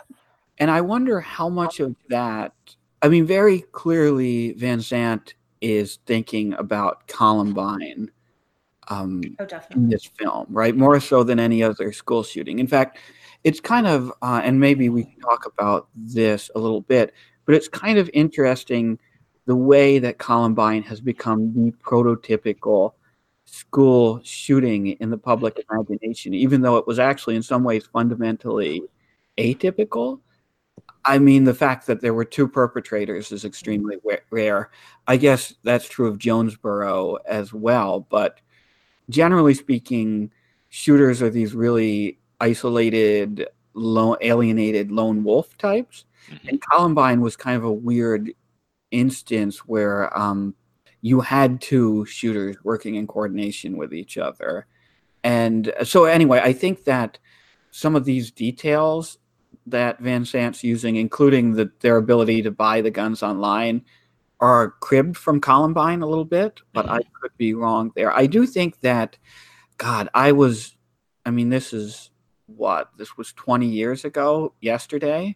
And 0.58 0.72
I 0.72 0.82
wonder 0.82 1.20
how 1.20 1.50
much 1.50 1.80
of 1.80 1.96
that. 2.10 2.54
I 3.02 3.10
mean, 3.10 3.26
very 3.26 3.62
clearly, 3.72 4.54
Van 4.54 4.82
Sant 4.82 5.36
is 5.62 6.00
thinking 6.06 6.54
about 6.54 7.08
Columbine 7.08 8.10
um, 8.88 9.22
oh, 9.40 9.46
definitely. 9.46 9.84
in 9.84 9.90
this 9.90 10.06
film, 10.06 10.46
right? 10.50 10.76
More 10.76 11.00
so 11.00 11.24
than 11.24 11.40
any 11.40 11.64
other 11.64 11.92
school 11.92 12.24
shooting. 12.24 12.60
In 12.60 12.68
fact, 12.68 12.98
it's 13.44 13.60
kind 13.60 13.88
of, 13.88 14.12
uh, 14.22 14.42
and 14.44 14.60
maybe 14.60 14.90
we 14.90 15.04
can 15.04 15.20
talk 15.20 15.46
about 15.46 15.88
this 15.96 16.50
a 16.56 16.60
little 16.60 16.82
bit, 16.82 17.14
but 17.46 17.56
it's 17.56 17.68
kind 17.68 17.98
of 17.98 18.10
interesting 18.14 18.98
the 19.46 19.56
way 19.56 20.00
that 20.00 20.18
Columbine 20.18 20.84
has 20.84 21.00
become 21.00 21.54
the 21.54 21.72
prototypical 21.84 22.94
school 23.46 24.20
shooting 24.24 24.88
in 24.88 25.10
the 25.10 25.18
public 25.18 25.64
imagination, 25.70 26.34
even 26.34 26.62
though 26.62 26.78
it 26.78 26.88
was 26.88 27.00
actually 27.00 27.36
in 27.36 27.44
some 27.44 27.64
ways 27.64 27.88
fundamentally 27.92 28.82
atypical. 29.38 30.20
I 31.06 31.20
mean, 31.20 31.44
the 31.44 31.54
fact 31.54 31.86
that 31.86 32.02
there 32.02 32.16
were 32.16 32.26
two 32.26 32.48
perpetrators 32.48 33.32
is 33.32 33.46
extremely 33.46 33.98
rare. 34.32 34.72
I 35.08 35.18
guess 35.18 35.54
that's 35.64 35.88
true 35.88 36.08
of 36.08 36.18
Jonesboro 36.18 37.18
as 37.28 37.54
well, 37.54 38.08
but 38.10 38.40
generally 39.10 39.54
speaking, 39.54 40.32
shooters 40.70 41.22
are 41.22 41.30
these 41.30 41.54
really 41.54 42.20
isolated, 42.40 43.48
lone, 43.74 44.18
alienated 44.22 44.92
lone 44.92 45.24
wolf 45.24 45.58
types. 45.58 46.06
Mhm. 46.30 46.50
And 46.50 46.62
Columbine 46.62 47.22
was 47.22 47.36
kind 47.36 47.58
of 47.58 47.64
a 47.64 47.72
weird 47.72 48.32
instance 48.92 49.60
where 49.60 50.18
um, 50.18 50.56
you 51.02 51.22
had 51.22 51.62
two 51.62 52.06
shooters 52.06 52.58
working 52.64 52.96
in 52.96 53.08
coordination 53.08 53.78
with 53.78 53.94
each 53.94 54.18
other. 54.18 54.66
And 55.24 55.74
so, 55.84 56.06
anyway, 56.06 56.40
I 56.44 56.54
think 56.54 56.84
that 56.86 57.18
some 57.72 57.96
of 57.96 58.06
these 58.06 58.32
details 58.32 59.18
that 59.68 60.00
Van 60.00 60.26
Sant's 60.26 60.64
using, 60.64 60.96
including 60.96 61.54
the, 61.54 61.72
their 61.80 61.98
ability 61.98 62.42
to 62.44 62.52
buy 62.52 62.82
the 62.82 62.92
guns 62.92 63.24
online, 63.24 63.84
are 64.40 64.72
cribbed 64.82 65.18
from 65.18 65.40
Columbine 65.40 66.02
a 66.02 66.08
little 66.08 66.26
bit, 66.26 66.62
but 66.74 66.90
I 66.90 67.00
could 67.22 67.32
be 67.38 67.54
wrong 67.54 67.92
there. 67.96 68.16
I 68.16 68.26
do 68.26 68.46
think 68.46 68.80
that, 68.82 69.18
God, 69.78 70.10
I 70.14 70.34
was, 70.34 70.76
I 71.26 71.32
mean, 71.32 71.50
this 71.50 71.74
is 71.74 72.12
what? 72.48 72.90
This 72.98 73.18
was 73.18 73.34
20 73.34 73.68
years 73.68 74.06
ago 74.06 74.54
yesterday. 74.62 75.36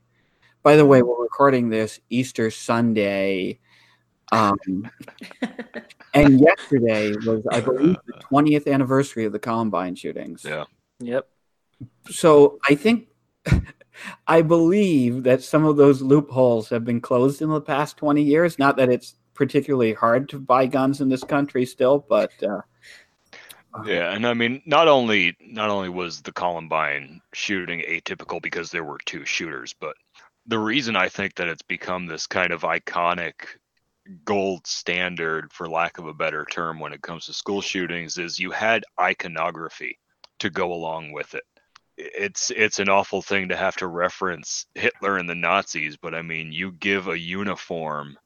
By 0.64 0.76
the 0.76 0.86
way, 0.86 1.02
we're 1.02 1.22
recording 1.22 1.70
this 1.70 2.00
Easter 2.10 2.52
Sunday. 2.52 3.60
Um, 4.32 4.58
and 6.14 6.42
yesterday 6.42 7.14
was, 7.26 7.44
I 7.50 7.62
believe, 7.62 7.96
the 8.06 8.14
20th 8.32 8.72
anniversary 8.72 9.26
of 9.26 9.32
the 9.32 9.40
Columbine 9.40 9.96
shootings 9.96 10.44
Yeah. 10.46 10.66
Yep. 11.00 11.28
so 12.10 12.60
I 12.68 12.76
think 12.76 13.08
I 14.28 14.42
believe 14.42 15.24
that 15.24 15.44
some 15.44 15.66
of 15.66 15.78
those 15.78 16.02
loopholes 16.02 16.70
have 16.70 16.86
been 16.86 17.02
closed 17.02 17.42
in 17.42 17.50
the 17.50 17.62
past 17.62 17.98
20 17.98 18.22
years. 18.22 18.60
Not 18.60 18.78
that 18.78 18.90
it's 18.90 19.16
particularly 19.34 19.94
hard 19.94 20.30
to 20.30 20.40
buy 20.40 20.66
guns 20.66 21.02
in 21.02 21.10
this 21.10 21.24
country 21.24 21.66
still, 21.66 22.06
but 22.10 22.32
uh, 22.44 22.62
Yeah, 23.86 24.14
and 24.14 24.26
I 24.28 24.34
mean, 24.34 24.62
not 24.66 24.88
only 24.88 25.36
not 25.40 25.70
only 25.70 25.90
was 25.90 26.22
the 26.22 26.32
Columbine 26.32 27.22
shooting 27.34 27.82
atypical 27.82 28.42
because 28.42 28.72
there 28.72 28.84
were 28.84 29.00
two 29.06 29.26
shooters, 29.26 29.74
but 29.80 29.96
the 30.46 30.60
reason 30.60 30.96
I 30.96 31.10
think 31.10 31.36
that 31.36 31.48
it's 31.48 31.62
become 31.62 32.08
this 32.08 32.28
kind 32.28 32.52
of 32.52 32.62
iconic 32.62 33.34
gold 34.26 34.66
standard, 34.66 35.54
for 35.54 35.70
lack 35.70 35.98
of 36.00 36.08
a 36.08 36.14
better 36.14 36.46
term, 36.46 36.80
when 36.80 36.94
it 36.94 37.02
comes 37.02 37.26
to 37.26 37.34
school 37.34 37.62
shootings, 37.62 38.18
is 38.18 38.40
you 38.40 38.52
had 38.52 38.84
iconography 39.00 40.00
to 40.40 40.50
go 40.50 40.74
along 40.74 41.12
with 41.12 41.36
it. 41.36 41.44
It's 42.00 42.50
it's 42.50 42.80
an 42.80 42.90
awful 42.90 43.22
thing 43.22 43.50
to 43.50 43.56
have 43.56 43.76
to 43.78 43.88
reference 43.88 44.66
Hitler 44.74 45.18
and 45.18 45.30
the 45.30 45.36
Nazis, 45.36 45.98
but 45.98 46.16
I 46.16 46.24
mean, 46.24 46.52
you 46.52 46.72
give 46.72 47.08
a 47.08 47.20
uniform 47.20 48.18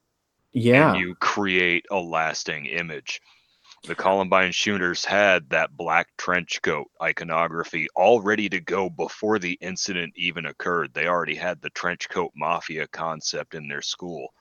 yeah, 0.54 0.94
and 0.94 0.96
you 0.96 1.16
create 1.16 1.86
a 1.92 1.98
lasting 2.00 2.68
image. 2.68 3.22
The 3.86 3.96
Columbine 3.96 4.52
shooters 4.54 5.06
had 5.06 5.50
that 5.52 5.78
black 5.78 6.10
trench 6.18 6.62
coat 6.64 6.88
iconography 7.02 7.88
all 7.96 8.22
ready 8.22 8.50
to 8.50 8.62
go 8.62 8.90
before 8.90 9.40
the 9.40 9.54
incident 9.62 10.14
even 10.18 10.46
occurred. 10.48 10.94
They 10.94 11.08
already 11.08 11.36
had 11.36 11.62
the 11.62 11.72
trench 11.72 12.10
coat 12.10 12.32
mafia 12.36 12.88
concept 12.88 13.56
in 13.56 13.68
their 13.70 13.84
school. 13.84 14.34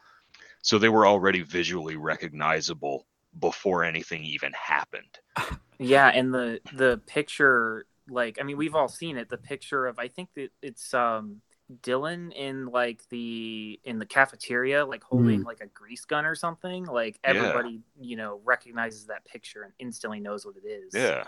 So 0.62 0.78
they 0.78 0.90
were 0.90 1.06
already 1.06 1.42
visually 1.42 1.96
recognizable 1.96 3.06
before 3.38 3.84
anything 3.84 4.24
even 4.24 4.52
happened. 4.54 5.18
Yeah, 5.78 6.08
and 6.08 6.32
the 6.32 6.60
the 6.70 7.00
picture, 7.06 7.86
like, 8.12 8.38
I 8.40 8.44
mean, 8.44 8.56
we've 8.56 8.74
all 8.74 8.88
seen 8.88 9.16
it. 9.16 9.28
The 9.28 9.38
picture 9.38 9.86
of, 9.86 9.98
I 9.98 10.08
think 10.08 10.30
that 10.36 10.50
it's 10.62 10.94
um 10.94 11.42
Dylan 11.82 12.32
in 12.34 12.66
like 12.66 13.02
the 13.10 13.80
in 13.84 13.98
the 13.98 14.06
cafeteria, 14.06 14.84
like 14.86 15.02
holding 15.04 15.42
like 15.42 15.60
a 15.60 15.66
grease 15.68 16.04
gun 16.04 16.26
or 16.26 16.34
something. 16.34 16.84
Like 16.86 17.18
Yeah. 17.26 17.62
everybody, 17.62 17.82
you 18.00 18.16
know, 18.16 18.40
recognizes 18.44 19.06
that 19.06 19.24
picture 19.24 19.62
and 19.62 19.72
instantly 19.78 20.20
knows 20.20 20.46
what 20.46 20.56
it 20.62 20.68
is. 20.68 20.94
Yeah. 20.94 21.24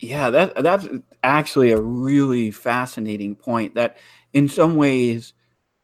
yeah, 0.00 0.30
that 0.30 0.62
that's 0.62 0.86
actually 1.22 1.72
a 1.72 1.80
really 1.80 2.50
fascinating 2.50 3.34
point. 3.36 3.74
That 3.74 3.96
in 4.32 4.48
some 4.48 4.76
ways 4.76 5.32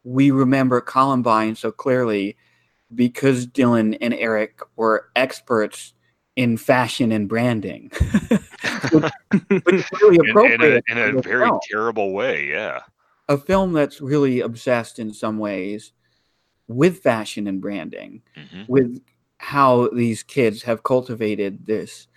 we 0.03 0.31
remember 0.31 0.81
Columbine 0.81 1.55
so 1.55 1.71
clearly 1.71 2.37
because 2.95 3.47
Dylan 3.47 3.97
and 4.01 4.13
Eric 4.13 4.61
were 4.77 5.09
experts 5.15 5.93
in 6.35 6.57
fashion 6.57 7.11
and 7.11 7.29
branding, 7.29 7.91
which, 8.99 9.91
really 10.01 10.15
In, 10.19 10.25
in 10.25 10.27
a, 10.27 10.29
appropriate 10.31 10.83
in 10.87 10.97
a 10.97 11.21
very 11.21 11.45
film. 11.47 11.59
terrible 11.69 12.13
way. 12.13 12.47
Yeah. 12.49 12.81
a 13.29 13.37
film 13.37 13.73
that's 13.73 14.01
really 14.01 14.41
obsessed 14.41 14.99
in 14.99 15.13
some 15.13 15.37
ways 15.37 15.91
with 16.67 16.99
fashion 16.99 17.47
and 17.47 17.61
branding, 17.61 18.21
hmm 18.35 18.63
with 18.67 19.01
how 19.37 19.89
these 19.89 20.23
kids 20.23 20.63
have 20.63 20.83
cultivated 20.83 21.65
this 21.65 22.07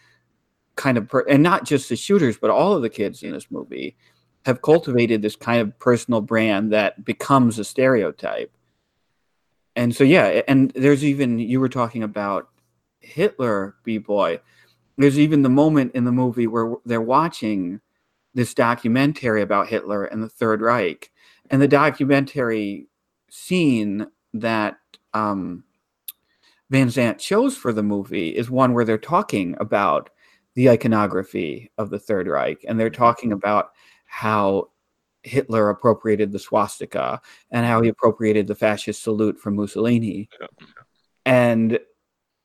kind 0.76 0.96
of, 0.96 1.08
per- 1.08 1.26
and 1.28 1.42
not 1.42 1.64
just 1.64 1.88
the 1.88 1.96
shooters, 1.96 2.36
but 2.38 2.50
all 2.50 2.72
of 2.74 2.82
the 2.82 2.88
kids 2.90 3.22
in 3.24 3.32
this 3.32 3.50
movie 3.50 3.96
have 4.44 4.62
cultivated 4.62 5.22
this 5.22 5.34
kind 5.34 5.60
of 5.60 5.76
personal 5.80 6.20
brand 6.20 6.72
that 6.72 7.04
becomes 7.04 7.58
a 7.58 7.64
stereotype. 7.64 8.52
And 9.74 9.92
so, 9.94 10.04
yeah, 10.04 10.42
and 10.46 10.70
there's 10.76 11.04
even, 11.04 11.40
you 11.40 11.58
were 11.58 11.68
talking 11.68 12.04
about 12.04 12.48
Hitler, 13.00 13.74
B 13.82 13.98
Boy. 13.98 14.40
There's 14.98 15.18
even 15.18 15.42
the 15.42 15.48
moment 15.48 15.94
in 15.94 16.04
the 16.04 16.12
movie 16.12 16.46
where 16.46 16.74
they're 16.84 17.00
watching 17.00 17.80
this 18.34 18.54
documentary 18.54 19.42
about 19.42 19.68
Hitler 19.68 20.04
and 20.04 20.22
the 20.22 20.28
Third 20.28 20.60
Reich. 20.60 21.10
And 21.50 21.60
the 21.60 21.68
documentary 21.68 22.88
scene 23.30 24.06
that 24.34 24.78
um, 25.14 25.64
Van 26.70 26.90
Sant 26.90 27.18
chose 27.18 27.56
for 27.56 27.72
the 27.72 27.82
movie 27.82 28.28
is 28.28 28.50
one 28.50 28.74
where 28.74 28.84
they're 28.84 28.98
talking 28.98 29.56
about 29.58 30.10
the 30.54 30.70
iconography 30.70 31.70
of 31.78 31.90
the 31.90 31.98
Third 31.98 32.26
Reich 32.26 32.64
and 32.66 32.80
they're 32.80 32.90
talking 32.90 33.32
about 33.32 33.70
how 34.06 34.70
Hitler 35.22 35.70
appropriated 35.70 36.32
the 36.32 36.38
swastika 36.38 37.20
and 37.50 37.66
how 37.66 37.82
he 37.82 37.88
appropriated 37.88 38.46
the 38.46 38.54
fascist 38.54 39.02
salute 39.02 39.38
from 39.38 39.56
Mussolini. 39.56 40.28
Yeah. 40.40 40.46
And 41.24 41.78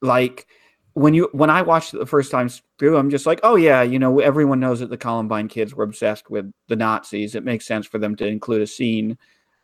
like 0.01 0.47
when 0.93 1.13
you 1.13 1.29
when 1.31 1.49
I 1.49 1.61
watched 1.61 1.93
it 1.93 1.99
the 1.99 2.05
first 2.05 2.31
time 2.31 2.49
through, 2.77 2.97
I'm 2.97 3.09
just 3.09 3.25
like, 3.25 3.39
oh 3.43 3.55
yeah, 3.55 3.81
you 3.81 3.99
know, 3.99 4.19
everyone 4.19 4.59
knows 4.59 4.79
that 4.81 4.89
the 4.89 4.97
Columbine 4.97 5.47
kids 5.47 5.73
were 5.73 5.83
obsessed 5.83 6.29
with 6.29 6.51
the 6.67 6.75
Nazis. 6.75 7.35
It 7.35 7.45
makes 7.45 7.65
sense 7.65 7.87
for 7.87 7.97
them 7.97 8.15
to 8.17 8.27
include 8.27 8.61
a 8.61 8.67
scene 8.67 9.17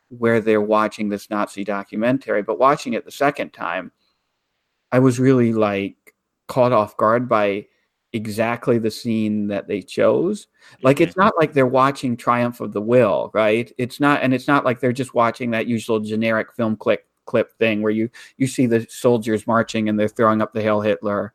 where 0.08 0.40
they're 0.40 0.62
watching 0.62 1.08
this 1.08 1.28
Nazi 1.28 1.64
documentary. 1.64 2.42
But 2.42 2.58
watching 2.58 2.94
it 2.94 3.04
the 3.04 3.10
second 3.10 3.52
time, 3.52 3.92
I 4.90 5.00
was 5.00 5.20
really 5.20 5.52
like 5.52 5.96
caught 6.46 6.72
off 6.72 6.96
guard 6.96 7.28
by 7.28 7.66
exactly 8.14 8.78
the 8.78 8.90
scene 8.90 9.48
that 9.48 9.68
they 9.68 9.82
chose. 9.82 10.46
Like 10.82 11.00
it's 11.00 11.12
mm-hmm. 11.12 11.20
not 11.20 11.34
like 11.38 11.52
they're 11.52 11.66
watching 11.66 12.16
Triumph 12.16 12.60
of 12.60 12.72
the 12.72 12.80
Will, 12.80 13.30
right? 13.34 13.70
It's 13.76 14.00
not 14.00 14.22
and 14.22 14.32
it's 14.32 14.48
not 14.48 14.64
like 14.64 14.80
they're 14.80 14.92
just 14.92 15.14
watching 15.14 15.50
that 15.50 15.66
usual 15.66 16.00
generic 16.00 16.54
film 16.54 16.76
clip 16.76 17.07
clip 17.30 17.52
thing 17.58 17.82
where 17.82 17.92
you 17.92 18.08
you 18.38 18.46
see 18.46 18.66
the 18.66 18.86
soldiers 18.88 19.46
marching 19.46 19.88
and 19.88 19.98
they're 19.98 20.16
throwing 20.16 20.40
up 20.42 20.52
the 20.52 20.62
Hail 20.62 20.80
Hitler. 20.80 21.32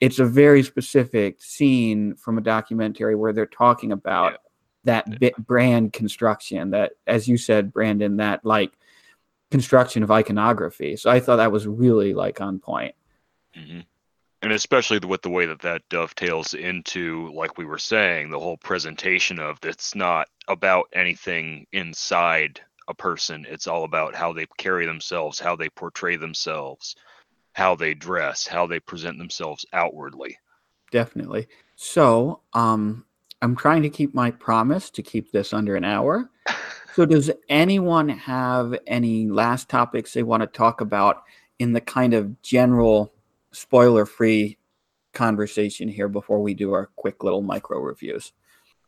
It's 0.00 0.18
a 0.20 0.24
very 0.24 0.62
specific 0.62 1.42
scene 1.42 2.14
from 2.14 2.38
a 2.38 2.40
documentary 2.54 3.14
where 3.14 3.32
they're 3.32 3.46
talking 3.64 3.92
about 3.92 4.32
Yeah. 4.32 4.38
that 4.84 5.20
bit 5.20 5.34
brand 5.36 5.92
construction 5.92 6.70
that 6.70 6.92
as 7.06 7.28
you 7.28 7.36
said 7.36 7.72
Brandon 7.72 8.16
that 8.16 8.44
like 8.44 8.72
construction 9.50 10.02
of 10.02 10.10
iconography. 10.10 10.96
So 10.96 11.10
I 11.10 11.20
thought 11.20 11.36
that 11.36 11.52
was 11.52 11.66
really 11.66 12.14
like 12.14 12.40
on 12.40 12.58
point. 12.58 12.94
hmm 13.54 13.80
And 14.42 14.52
especially 14.52 14.98
with 15.12 15.22
the 15.22 15.30
way 15.36 15.46
that 15.46 15.60
that 15.60 15.82
dovetails 15.88 16.54
into, 16.54 17.30
like 17.40 17.58
we 17.58 17.64
were 17.64 17.78
saying, 17.78 18.30
the 18.30 18.40
whole 18.40 18.56
presentation 18.56 19.38
of 19.38 19.58
it's 19.62 19.94
not 19.94 20.26
about 20.48 20.86
anything 20.94 21.66
inside 21.72 22.60
a 22.88 22.94
person. 22.94 23.46
It's 23.48 23.66
all 23.66 23.84
about 23.84 24.14
how 24.14 24.32
they 24.32 24.46
carry 24.58 24.86
themselves, 24.86 25.38
how 25.38 25.56
they 25.56 25.68
portray 25.70 26.16
themselves, 26.16 26.96
how 27.52 27.74
they 27.74 27.94
dress, 27.94 28.46
how 28.46 28.66
they 28.66 28.80
present 28.80 29.18
themselves 29.18 29.66
outwardly. 29.72 30.38
Definitely. 30.90 31.48
So, 31.76 32.40
um, 32.52 33.04
I'm 33.40 33.56
trying 33.56 33.82
to 33.82 33.90
keep 33.90 34.14
my 34.14 34.30
promise 34.30 34.90
to 34.90 35.02
keep 35.02 35.32
this 35.32 35.52
under 35.52 35.76
an 35.76 35.84
hour. 35.84 36.30
So, 36.94 37.06
does 37.06 37.30
anyone 37.48 38.10
have 38.10 38.78
any 38.86 39.26
last 39.26 39.70
topics 39.70 40.12
they 40.12 40.22
want 40.22 40.42
to 40.42 40.46
talk 40.46 40.82
about 40.82 41.22
in 41.58 41.72
the 41.72 41.80
kind 41.80 42.12
of 42.12 42.42
general 42.42 43.14
spoiler 43.50 44.04
free 44.04 44.58
conversation 45.14 45.88
here 45.88 46.08
before 46.08 46.42
we 46.42 46.52
do 46.52 46.74
our 46.74 46.90
quick 46.96 47.24
little 47.24 47.40
micro 47.40 47.78
reviews? 47.80 48.34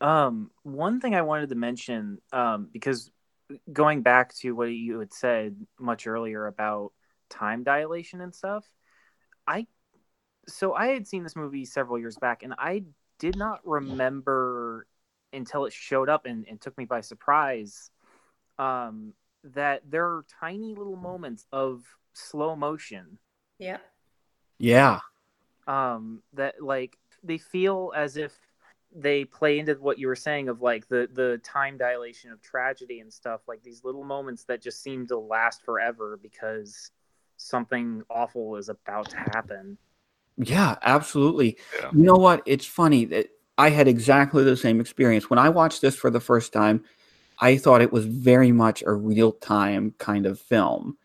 Um, 0.02 0.50
one 0.64 1.00
thing 1.00 1.14
I 1.14 1.22
wanted 1.22 1.48
to 1.48 1.54
mention, 1.54 2.18
um, 2.30 2.68
because 2.72 3.10
going 3.72 4.02
back 4.02 4.34
to 4.36 4.52
what 4.52 4.66
you 4.66 4.98
had 5.00 5.12
said 5.12 5.56
much 5.78 6.06
earlier 6.06 6.46
about 6.46 6.92
time 7.28 7.62
dilation 7.64 8.20
and 8.20 8.34
stuff, 8.34 8.64
I 9.46 9.66
so 10.46 10.74
I 10.74 10.88
had 10.88 11.06
seen 11.06 11.22
this 11.22 11.36
movie 11.36 11.64
several 11.64 11.98
years 11.98 12.16
back, 12.16 12.42
and 12.42 12.54
I 12.58 12.84
did 13.18 13.36
not 13.36 13.60
remember 13.64 14.86
until 15.32 15.64
it 15.64 15.72
showed 15.72 16.08
up 16.08 16.26
and, 16.26 16.46
and 16.48 16.60
took 16.60 16.76
me 16.78 16.84
by 16.84 17.00
surprise 17.00 17.90
um, 18.58 19.12
that 19.42 19.82
there 19.88 20.04
are 20.06 20.24
tiny 20.40 20.74
little 20.74 20.96
moments 20.96 21.46
of 21.52 21.82
slow 22.12 22.54
motion 22.54 23.18
Yeah. 23.58 23.78
Yeah. 24.58 25.00
um 25.66 26.22
that 26.34 26.62
like 26.62 26.96
they 27.24 27.38
feel 27.38 27.92
as 27.96 28.16
if 28.16 28.32
they 28.94 29.24
play 29.24 29.58
into 29.58 29.74
what 29.74 29.98
you 29.98 30.06
were 30.06 30.16
saying 30.16 30.48
of 30.48 30.62
like 30.62 30.86
the 30.88 31.08
the 31.12 31.40
time 31.42 31.76
dilation 31.76 32.30
of 32.30 32.40
tragedy 32.40 33.00
and 33.00 33.12
stuff 33.12 33.40
like 33.48 33.62
these 33.62 33.82
little 33.82 34.04
moments 34.04 34.44
that 34.44 34.62
just 34.62 34.82
seem 34.82 35.06
to 35.06 35.18
last 35.18 35.62
forever 35.64 36.18
because 36.22 36.90
something 37.36 38.02
awful 38.08 38.56
is 38.56 38.68
about 38.68 39.10
to 39.10 39.16
happen 39.16 39.76
Yeah, 40.36 40.76
absolutely. 40.82 41.58
Yeah. 41.80 41.90
You 41.92 42.02
know 42.02 42.14
what? 42.14 42.42
It's 42.46 42.66
funny 42.66 43.04
that 43.06 43.28
I 43.56 43.70
had 43.70 43.86
exactly 43.86 44.42
the 44.42 44.56
same 44.56 44.80
experience. 44.80 45.30
When 45.30 45.38
I 45.38 45.48
watched 45.48 45.80
this 45.80 45.96
for 45.96 46.10
the 46.10 46.20
first 46.20 46.52
time, 46.52 46.84
I 47.40 47.56
thought 47.56 47.82
it 47.82 47.92
was 47.92 48.06
very 48.06 48.52
much 48.52 48.82
a 48.84 48.92
real 48.92 49.32
time 49.32 49.94
kind 49.98 50.26
of 50.26 50.40
film. 50.40 50.98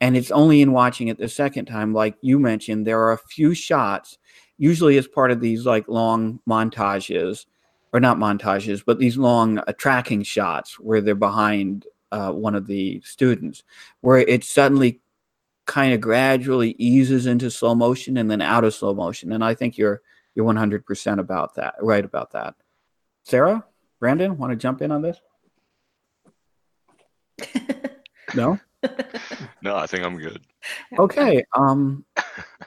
And 0.00 0.16
it's 0.16 0.30
only 0.30 0.60
in 0.60 0.72
watching 0.72 1.08
it 1.08 1.18
the 1.18 1.28
second 1.28 1.66
time, 1.66 1.94
like 1.94 2.16
you 2.20 2.38
mentioned, 2.38 2.86
there 2.86 3.00
are 3.00 3.12
a 3.12 3.18
few 3.18 3.54
shots, 3.54 4.18
usually 4.58 4.98
as 4.98 5.06
part 5.06 5.30
of 5.30 5.40
these 5.40 5.66
like 5.66 5.88
long 5.88 6.40
montages, 6.48 7.46
or 7.92 8.00
not 8.00 8.18
montages, 8.18 8.82
but 8.84 8.98
these 8.98 9.16
long 9.16 9.58
uh, 9.58 9.72
tracking 9.76 10.22
shots 10.22 10.78
where 10.78 11.00
they're 11.00 11.14
behind 11.14 11.86
uh, 12.12 12.30
one 12.30 12.54
of 12.54 12.66
the 12.66 13.00
students, 13.04 13.62
where 14.00 14.18
it 14.18 14.44
suddenly 14.44 15.00
kind 15.66 15.92
of 15.92 16.00
gradually 16.00 16.76
eases 16.78 17.26
into 17.26 17.50
slow 17.50 17.74
motion 17.74 18.16
and 18.16 18.30
then 18.30 18.40
out 18.40 18.64
of 18.64 18.74
slow 18.74 18.94
motion. 18.94 19.32
And 19.32 19.44
I 19.44 19.54
think 19.54 19.76
you're 19.78 20.02
you're 20.34 20.44
100% 20.44 21.18
about 21.18 21.54
that, 21.54 21.74
right 21.80 22.04
about 22.04 22.32
that. 22.32 22.54
Sarah, 23.24 23.64
Brandon, 23.98 24.36
want 24.36 24.50
to 24.50 24.56
jump 24.56 24.82
in 24.82 24.92
on 24.92 25.02
this? 25.02 25.18
No? 28.34 28.58
No, 29.62 29.76
I 29.76 29.86
think 29.86 30.04
I'm 30.04 30.18
good. 30.18 30.42
Okay. 30.98 31.44
Um 31.56 32.04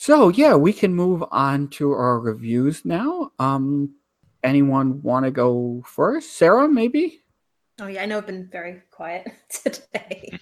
So, 0.00 0.28
yeah, 0.28 0.54
we 0.54 0.72
can 0.72 0.94
move 0.94 1.24
on 1.32 1.68
to 1.70 1.90
our 1.90 2.20
reviews 2.20 2.84
now. 2.84 3.32
Um 3.38 3.96
anyone 4.44 5.02
want 5.02 5.24
to 5.24 5.30
go 5.30 5.82
first? 5.84 6.36
Sarah, 6.36 6.68
maybe? 6.68 7.20
Oh 7.80 7.88
yeah, 7.88 8.02
I 8.02 8.06
know 8.06 8.18
I've 8.18 8.26
been 8.26 8.48
very 8.50 8.82
quiet 8.90 9.28
today. 9.50 10.38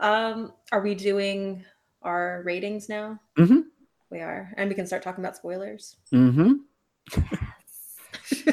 um, 0.00 0.52
are 0.72 0.82
we 0.82 0.94
doing 0.94 1.64
our 2.02 2.42
ratings 2.44 2.88
now? 2.88 3.18
Mm-hmm. 3.38 3.60
We 4.10 4.20
are, 4.20 4.52
and 4.56 4.68
we 4.68 4.74
can 4.74 4.86
start 4.86 5.02
talking 5.02 5.24
about 5.24 5.36
spoilers. 5.36 5.96
Mm-hmm. 6.12 6.52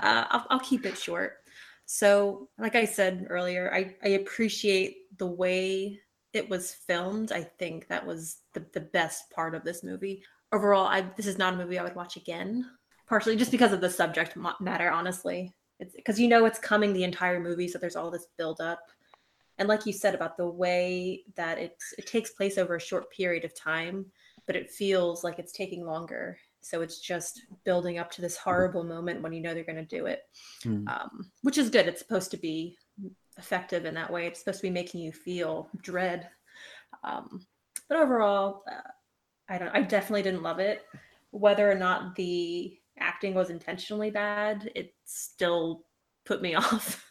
uh, 0.00 0.24
I'll, 0.30 0.46
I'll 0.50 0.60
keep 0.60 0.86
it 0.86 0.96
short. 0.96 1.38
So, 1.84 2.48
like 2.58 2.74
I 2.74 2.84
said 2.84 3.26
earlier, 3.28 3.72
I, 3.72 3.94
I 4.02 4.08
appreciate 4.10 5.18
the 5.18 5.26
way 5.26 6.00
it 6.36 6.48
was 6.48 6.72
filmed. 6.72 7.32
I 7.32 7.42
think 7.42 7.88
that 7.88 8.06
was 8.06 8.38
the, 8.52 8.64
the 8.72 8.80
best 8.80 9.30
part 9.30 9.54
of 9.54 9.64
this 9.64 9.82
movie. 9.82 10.22
Overall, 10.52 10.86
I 10.86 11.00
this 11.16 11.26
is 11.26 11.38
not 11.38 11.54
a 11.54 11.56
movie 11.56 11.78
I 11.78 11.82
would 11.82 11.96
watch 11.96 12.16
again, 12.16 12.70
partially 13.08 13.36
just 13.36 13.50
because 13.50 13.72
of 13.72 13.80
the 13.80 13.90
subject 13.90 14.36
matter, 14.60 14.90
honestly. 14.90 15.52
It's 15.80 15.94
because 15.94 16.18
you 16.20 16.28
know 16.28 16.46
it's 16.46 16.58
coming 16.58 16.92
the 16.92 17.04
entire 17.04 17.40
movie, 17.40 17.68
so 17.68 17.78
there's 17.78 17.96
all 17.96 18.10
this 18.10 18.28
build 18.38 18.60
up. 18.60 18.80
And 19.58 19.68
like 19.68 19.86
you 19.86 19.92
said 19.92 20.14
about 20.14 20.36
the 20.36 20.46
way 20.48 21.24
that 21.34 21.58
it's 21.58 21.94
it 21.98 22.06
takes 22.06 22.30
place 22.30 22.58
over 22.58 22.76
a 22.76 22.80
short 22.80 23.10
period 23.10 23.44
of 23.44 23.54
time, 23.54 24.06
but 24.46 24.56
it 24.56 24.70
feels 24.70 25.24
like 25.24 25.38
it's 25.38 25.52
taking 25.52 25.84
longer. 25.84 26.38
So 26.60 26.80
it's 26.80 26.98
just 26.98 27.42
building 27.64 27.98
up 27.98 28.10
to 28.12 28.20
this 28.20 28.36
horrible 28.36 28.82
moment 28.84 29.22
when 29.22 29.32
you 29.32 29.40
know 29.40 29.54
they're 29.54 29.64
going 29.64 29.76
to 29.76 29.84
do 29.84 30.06
it, 30.06 30.22
Hmm. 30.62 30.86
um, 30.88 31.30
which 31.42 31.58
is 31.58 31.70
good. 31.70 31.86
It's 31.86 32.00
supposed 32.00 32.30
to 32.32 32.36
be 32.36 32.76
effective 33.38 33.84
in 33.84 33.94
that 33.94 34.12
way. 34.12 34.26
It's 34.26 34.40
supposed 34.40 34.60
to 34.60 34.66
be 34.66 34.70
making 34.70 35.00
you 35.00 35.12
feel 35.12 35.68
dread. 35.82 36.28
Um, 37.04 37.46
but 37.88 37.98
overall, 37.98 38.64
uh, 38.70 38.88
I 39.48 39.58
don't. 39.58 39.74
I 39.74 39.82
definitely 39.82 40.22
didn't 40.22 40.42
love 40.42 40.58
it. 40.58 40.84
Whether 41.30 41.70
or 41.70 41.74
not 41.74 42.16
the 42.16 42.76
acting 42.98 43.34
was 43.34 43.50
intentionally 43.50 44.10
bad, 44.10 44.70
it 44.74 44.94
still 45.04 45.84
put 46.24 46.42
me 46.42 46.54
off. 46.56 47.04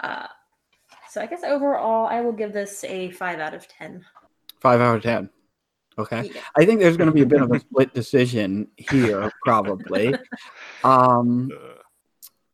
Uh, 0.00 0.26
so 1.10 1.20
I 1.20 1.26
guess 1.26 1.44
overall, 1.44 2.06
I 2.06 2.20
will 2.20 2.32
give 2.32 2.52
this 2.52 2.84
a 2.84 3.10
five 3.10 3.38
out 3.38 3.54
of 3.54 3.68
ten. 3.68 4.04
5 4.64 4.80
out 4.80 4.96
of 4.96 5.02
10. 5.02 5.28
Okay. 5.98 6.30
Yeah. 6.34 6.40
I 6.56 6.64
think 6.64 6.80
there's 6.80 6.96
going 6.96 7.10
to 7.10 7.14
be 7.14 7.20
a 7.20 7.26
bit 7.26 7.42
of 7.42 7.52
a 7.52 7.60
split 7.60 7.92
decision 7.92 8.68
here 8.76 9.30
probably. 9.44 10.14
Um 10.84 11.50
Uh, 11.52 11.74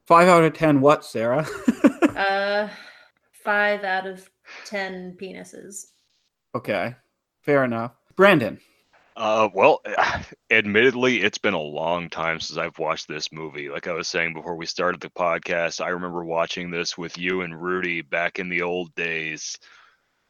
5 0.09 0.29
out 0.29 0.43
of 0.45 0.53
10 0.53 0.81
what, 0.81 1.05
Sarah? 1.05 1.47
Uh, 2.17 2.69
five 3.45 3.85
out 3.85 4.07
of 4.07 4.31
ten 4.65 5.17
penises. 5.21 5.87
okay. 6.55 6.95
Fair 7.43 7.65
enough. 7.65 7.93
Brandon. 8.17 8.61
Uh, 9.17 9.49
well, 9.55 9.81
admittedly, 10.51 11.23
it's 11.23 11.39
been 11.39 11.55
a 11.55 11.61
long 11.61 12.09
time 12.11 12.41
since 12.41 12.59
I've 12.59 12.79
watched 12.79 13.09
this 13.09 13.33
movie. 13.33 13.69
Like 13.69 13.87
I 13.87 13.93
was 13.93 14.09
saying 14.09 14.35
before 14.35 14.57
we 14.57 14.67
started 14.67 15.01
the 15.01 15.11
podcast, 15.11 15.81
I 15.85 15.89
remember 15.91 16.25
watching 16.25 16.71
this 16.71 16.97
with 16.97 17.19
you 17.19 17.43
and 17.43 17.61
Rudy 17.61 18.03
back 18.03 18.39
in 18.39 18.49
the 18.49 18.63
old 18.63 18.95
days 18.95 19.59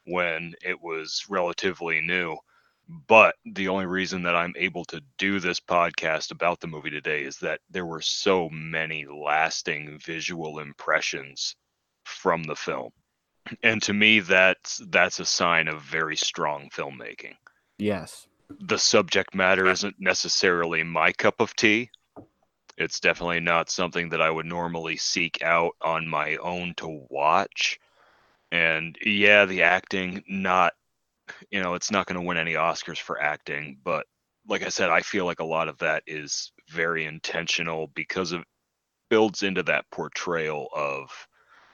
when 0.05 0.55
it 0.63 0.81
was 0.81 1.25
relatively 1.29 2.01
new. 2.01 2.37
But 3.07 3.35
the 3.45 3.69
only 3.69 3.85
reason 3.85 4.23
that 4.23 4.35
I'm 4.35 4.53
able 4.57 4.83
to 4.85 5.01
do 5.17 5.39
this 5.39 5.59
podcast 5.59 6.31
about 6.31 6.59
the 6.59 6.67
movie 6.67 6.89
today 6.89 7.23
is 7.23 7.37
that 7.37 7.61
there 7.69 7.85
were 7.85 8.01
so 8.01 8.49
many 8.49 9.05
lasting 9.05 9.99
visual 9.99 10.59
impressions 10.59 11.55
from 12.03 12.43
the 12.43 12.55
film. 12.55 12.91
And 13.63 13.81
to 13.83 13.93
me 13.93 14.19
that's 14.19 14.81
that's 14.89 15.19
a 15.19 15.25
sign 15.25 15.67
of 15.67 15.81
very 15.81 16.15
strong 16.15 16.69
filmmaking 16.69 17.35
Yes. 17.77 18.27
the 18.59 18.77
subject 18.77 19.35
matter 19.35 19.67
isn't 19.67 19.95
necessarily 19.99 20.83
my 20.83 21.11
cup 21.11 21.39
of 21.41 21.55
tea. 21.55 21.89
It's 22.77 22.99
definitely 22.99 23.39
not 23.39 23.69
something 23.69 24.09
that 24.09 24.21
I 24.21 24.29
would 24.29 24.45
normally 24.45 24.97
seek 24.97 25.41
out 25.41 25.73
on 25.81 26.07
my 26.07 26.37
own 26.37 26.73
to 26.77 27.05
watch. 27.09 27.79
And 28.51 28.97
yeah, 29.05 29.45
the 29.45 29.63
acting, 29.63 30.23
not, 30.27 30.73
you 31.51 31.61
know, 31.61 31.75
it's 31.75 31.91
not 31.91 32.07
going 32.07 32.19
to 32.19 32.27
win 32.27 32.37
any 32.37 32.53
Oscars 32.55 32.99
for 32.99 33.21
acting, 33.21 33.79
but 33.83 34.07
like 34.47 34.63
I 34.63 34.69
said, 34.69 34.89
I 34.89 35.01
feel 35.01 35.25
like 35.25 35.39
a 35.41 35.45
lot 35.45 35.67
of 35.69 35.77
that 35.79 36.03
is 36.07 36.51
very 36.69 37.05
intentional 37.05 37.87
because 37.95 38.33
it 38.33 38.43
builds 39.09 39.43
into 39.43 39.63
that 39.63 39.89
portrayal 39.91 40.69
of 40.75 41.27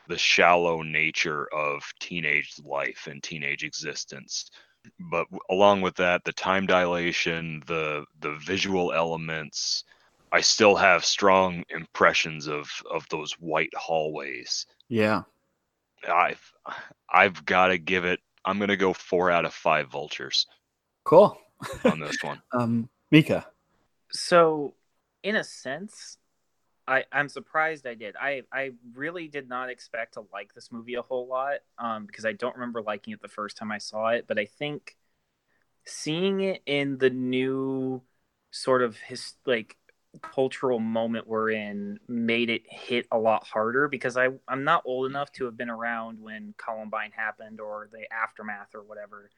the 0.08 0.17
shallow 0.17 0.82
nature 0.82 1.48
of 1.54 1.84
teenage 2.00 2.54
life 2.63 3.08
and 3.10 3.22
teenage 3.24 3.63
existence 3.63 4.50
but 5.12 5.28
along 5.50 5.82
with 5.82 5.96
that 5.96 6.24
the 6.24 6.32
time 6.34 6.65
dilation 6.65 7.62
the 7.67 8.06
the 8.22 8.36
visual 8.46 8.93
elements 8.93 9.84
i 10.32 10.39
still 10.41 10.76
have 10.76 11.04
strong 11.04 11.63
impressions 11.70 12.48
of 12.48 12.70
of 12.89 13.06
those 13.10 13.34
white 13.34 13.74
hallways 13.76 14.65
Yeah. 14.89 15.24
i've 16.10 16.54
i've 17.10 17.43
got 17.46 17.67
to 17.67 17.78
give 17.78 18.06
it 18.06 18.20
i'm 18.46 18.58
going 18.60 18.70
to 18.70 18.78
go 18.78 18.93
4 18.93 19.32
out 19.32 19.46
of 19.46 19.54
5 19.54 19.89
vultures 19.89 20.48
Cool. 21.04 21.38
on 21.86 22.00
this 22.00 22.24
one 22.24 22.41
Um, 22.54 22.89
Mika. 23.12 23.48
So, 24.12 24.74
in 25.24 25.36
a 25.36 25.43
sense, 25.43 26.17
I 26.88 27.04
I'm 27.12 27.30
surprised 27.30 27.86
I 27.86 27.95
did. 27.95 28.15
I 28.15 28.43
I 28.52 28.71
really 28.93 29.28
did 29.28 29.50
not 29.50 29.69
expect 29.69 30.13
to 30.13 30.26
like 30.32 30.54
this 30.54 30.71
movie 30.71 30.95
a 30.95 31.02
whole 31.02 31.28
lot 31.28 31.60
um, 31.78 32.06
because 32.06 32.26
I 32.26 32.34
don't 32.34 32.56
remember 32.56 32.82
liking 32.82 33.13
it 33.13 33.21
the 33.21 33.28
first 33.28 33.58
time 33.58 33.71
I 33.71 33.78
saw 33.80 34.10
it. 34.10 34.26
But 34.28 34.39
I 34.39 34.45
think 34.45 34.95
seeing 35.86 36.41
it 36.41 36.62
in 36.65 36.97
the 36.97 37.10
new 37.10 38.02
sort 38.52 38.82
of 38.82 38.97
his 38.97 39.34
like 39.45 39.78
cultural 40.21 40.80
moment 40.80 41.28
we're 41.28 41.52
in 41.52 42.00
made 42.08 42.50
it 42.50 42.63
hit 42.65 43.06
a 43.12 43.17
lot 43.17 43.45
harder 43.45 43.88
because 43.88 44.17
I 44.17 44.30
I'm 44.47 44.63
not 44.63 44.84
old 44.86 45.10
enough 45.10 45.32
to 45.34 45.45
have 45.45 45.58
been 45.58 45.69
around 45.69 46.19
when 46.19 46.54
Columbine 46.58 47.12
happened 47.12 47.60
or 47.60 47.89
the 47.91 48.12
aftermath 48.12 48.73
or 48.73 48.84
whatever 48.84 49.30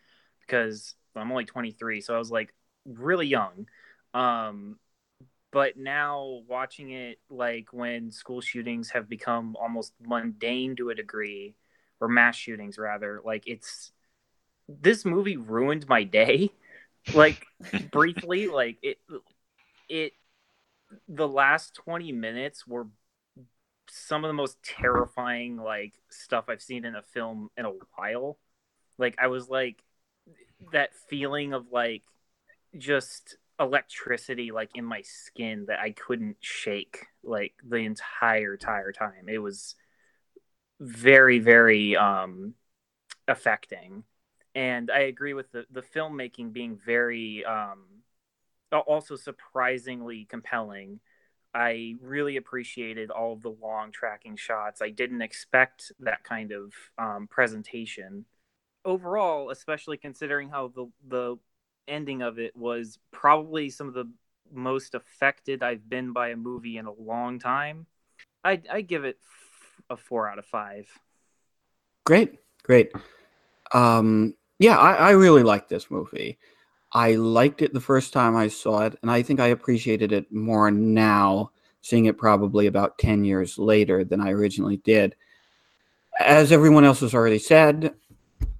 because 0.42 0.96
I'm 1.16 1.32
only 1.32 1.46
23 1.46 2.02
so 2.02 2.16
I 2.16 2.18
was 2.18 2.32
like 2.32 2.54
really 2.86 3.28
young 3.28 3.68
um 4.14 4.78
but 5.52 5.78
now 5.78 6.42
watching 6.48 6.92
it 6.92 7.20
like 7.30 7.70
when 7.72 8.12
school 8.12 8.42
shootings 8.42 8.92
have 8.92 9.10
become 9.10 9.56
almost 9.56 9.94
mundane 10.02 10.76
to 10.76 10.90
a 10.90 10.96
degree 10.96 11.56
or 12.00 12.08
mass 12.08 12.36
shootings 12.36 12.78
rather 12.78 13.22
like 13.24 13.44
it's 13.48 13.92
this 14.68 15.06
movie 15.06 15.38
ruined 15.38 15.88
my 15.88 16.04
day. 16.04 16.52
Like 17.14 17.48
briefly 17.92 18.48
like 18.54 18.78
it 18.84 19.00
it 19.88 20.14
the 21.08 21.28
last 21.28 21.74
20 21.76 22.12
minutes 22.12 22.68
were 22.68 22.88
some 23.90 24.26
of 24.26 24.30
the 24.30 24.34
most 24.34 24.62
terrifying 24.62 25.56
like 25.56 25.94
stuff 26.10 26.46
i've 26.50 26.62
seen 26.62 26.84
in 26.84 26.96
a 26.96 27.02
film 27.02 27.50
in 27.58 27.66
a 27.66 27.72
while. 27.96 28.38
Like 28.98 29.16
i 29.18 29.28
was 29.28 29.50
like 29.50 29.82
that 30.74 30.94
feeling 31.10 31.54
of 31.54 31.68
like 31.72 32.04
just 32.78 33.38
electricity 33.60 34.52
like 34.52 34.72
in 34.76 34.86
my 34.86 35.02
skin 35.02 35.66
that 35.68 35.80
I 35.80 35.92
couldn't 35.92 36.38
shake 36.40 37.06
like 37.24 37.54
the 37.68 37.78
entire 37.78 38.54
entire 38.54 38.92
time. 38.92 39.28
It 39.28 39.40
was 39.40 39.76
very 40.80 41.40
very 41.40 41.96
um 41.96 42.54
affecting. 43.28 44.04
And 44.56 44.90
I 44.90 45.02
agree 45.02 45.34
with 45.34 45.52
the 45.52 45.66
the 45.72 45.82
filmmaking 45.82 46.54
being 46.54 46.80
very 46.84 47.44
um 47.46 47.86
also 48.88 49.16
surprisingly 49.16 50.26
compelling. 50.30 51.00
I 51.54 51.96
really 52.02 52.38
appreciated 52.38 53.10
all 53.10 53.34
of 53.34 53.42
the 53.42 53.50
long 53.50 53.92
tracking 53.92 54.36
shots. 54.36 54.82
I 54.82 54.92
didn't 54.92 55.24
expect 55.24 55.92
that 56.00 56.24
kind 56.24 56.52
of 56.52 56.74
um, 56.98 57.28
presentation. 57.28 58.26
Overall, 58.86 59.50
especially 59.50 59.98
considering 59.98 60.50
how 60.50 60.68
the 60.68 60.86
the 61.08 61.38
ending 61.90 62.22
of 62.22 62.40
it 62.40 62.56
was 62.56 63.00
probably 63.12 63.70
some 63.70 63.88
of 63.88 63.94
the 63.94 64.10
most 64.52 64.96
affected 64.96 65.64
I've 65.64 65.90
been 65.90 66.14
by 66.14 66.30
a 66.30 66.36
movie 66.36 66.78
in 66.78 66.86
a 66.86 66.94
long 66.94 67.40
time. 67.40 67.86
I 68.44 68.62
I 68.72 68.82
give 68.82 69.06
it 69.06 69.20
a 69.90 69.98
four 69.98 70.30
out 70.30 70.40
of 70.40 70.46
five. 70.46 70.88
Great, 72.06 72.40
great. 72.64 72.92
Um, 73.74 74.36
yeah, 74.58 74.78
I, 74.78 74.94
I 74.94 75.12
really 75.12 75.44
like 75.44 75.68
this 75.68 75.92
movie. 75.92 76.38
I 76.92 77.16
liked 77.16 77.62
it 77.62 77.74
the 77.74 77.80
first 77.80 78.14
time 78.14 78.36
I 78.36 78.48
saw 78.48 78.86
it, 78.86 78.98
and 79.02 79.12
I 79.12 79.22
think 79.22 79.40
I 79.40 79.48
appreciated 79.48 80.12
it 80.12 80.32
more 80.32 80.72
now, 80.72 81.52
seeing 81.82 82.06
it 82.06 82.18
probably 82.18 82.66
about 82.66 82.98
10 82.98 83.24
years 83.26 83.58
later 83.60 84.04
than 84.04 84.22
I 84.22 84.32
originally 84.32 84.78
did. 84.78 85.16
As 86.20 86.52
everyone 86.52 86.84
else 86.84 87.02
has 87.02 87.14
already 87.14 87.38
said, 87.38 87.94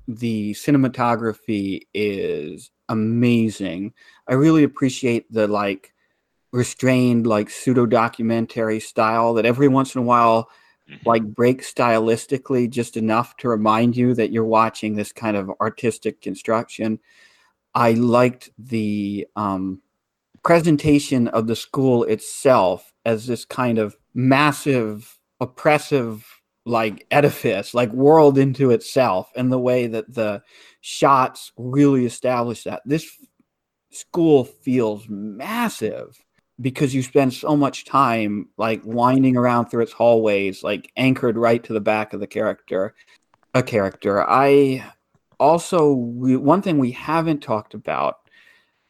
the 0.08 0.54
cinematography 0.54 1.88
is 1.94 2.72
amazing. 2.90 3.94
I 4.28 4.34
really 4.34 4.64
appreciate 4.64 5.32
the 5.32 5.48
like 5.48 5.94
restrained, 6.52 7.28
like 7.28 7.50
pseudo 7.50 7.86
documentary 7.86 8.80
style 8.80 9.36
that 9.36 9.46
every 9.46 9.68
once 9.68 9.96
in 9.96 10.02
a 10.02 10.06
while 10.06 10.50
Mhm. 10.90 11.06
like 11.06 11.24
break 11.24 11.62
stylistically 11.62 12.68
just 12.70 12.98
enough 12.98 13.38
to 13.38 13.48
remind 13.48 13.96
you 13.96 14.16
that 14.16 14.32
you're 14.32 14.44
watching 14.44 14.96
this 14.96 15.12
kind 15.12 15.38
of 15.38 15.52
artistic 15.62 16.20
construction. 16.20 17.00
I 17.76 17.92
liked 17.94 18.50
the 18.58 19.28
um, 19.36 19.82
presentation 20.44 21.28
of 21.28 21.46
the 21.46 21.56
school 21.56 22.04
itself 22.06 22.92
as 23.06 23.28
this 23.28 23.46
kind 23.46 23.78
of 23.78 23.96
massive, 24.16 25.20
oppressive, 25.40 26.39
like 26.70 27.06
edifice, 27.10 27.74
like 27.74 27.92
world 27.92 28.38
into 28.38 28.72
itself, 28.72 29.30
and 29.36 29.52
the 29.52 29.60
way 29.60 29.88
that 29.88 30.14
the 30.14 30.42
shots 30.82 31.52
really 31.58 32.06
establish 32.06 32.64
that. 32.64 32.82
This 32.86 33.10
school 33.92 34.46
feels 34.46 35.08
massive 35.10 36.16
because 36.62 36.94
you 36.94 37.02
spend 37.02 37.34
so 37.34 37.56
much 37.56 37.86
time 37.86 38.50
like 38.58 38.82
winding 38.86 39.36
around 39.36 39.66
through 39.66 39.84
its 39.84 39.94
hallways, 39.94 40.64
like 40.64 40.92
anchored 40.96 41.38
right 41.38 41.64
to 41.64 41.74
the 41.74 41.82
back 41.82 42.14
of 42.14 42.20
the 42.20 42.28
character. 42.28 42.94
A 43.56 43.64
character. 43.64 44.24
I 44.30 44.86
also 45.40 45.92
we, 45.94 46.38
one 46.38 46.62
thing 46.62 46.78
we 46.78 46.92
haven't 46.92 47.42
talked 47.42 47.74
about 47.74 48.18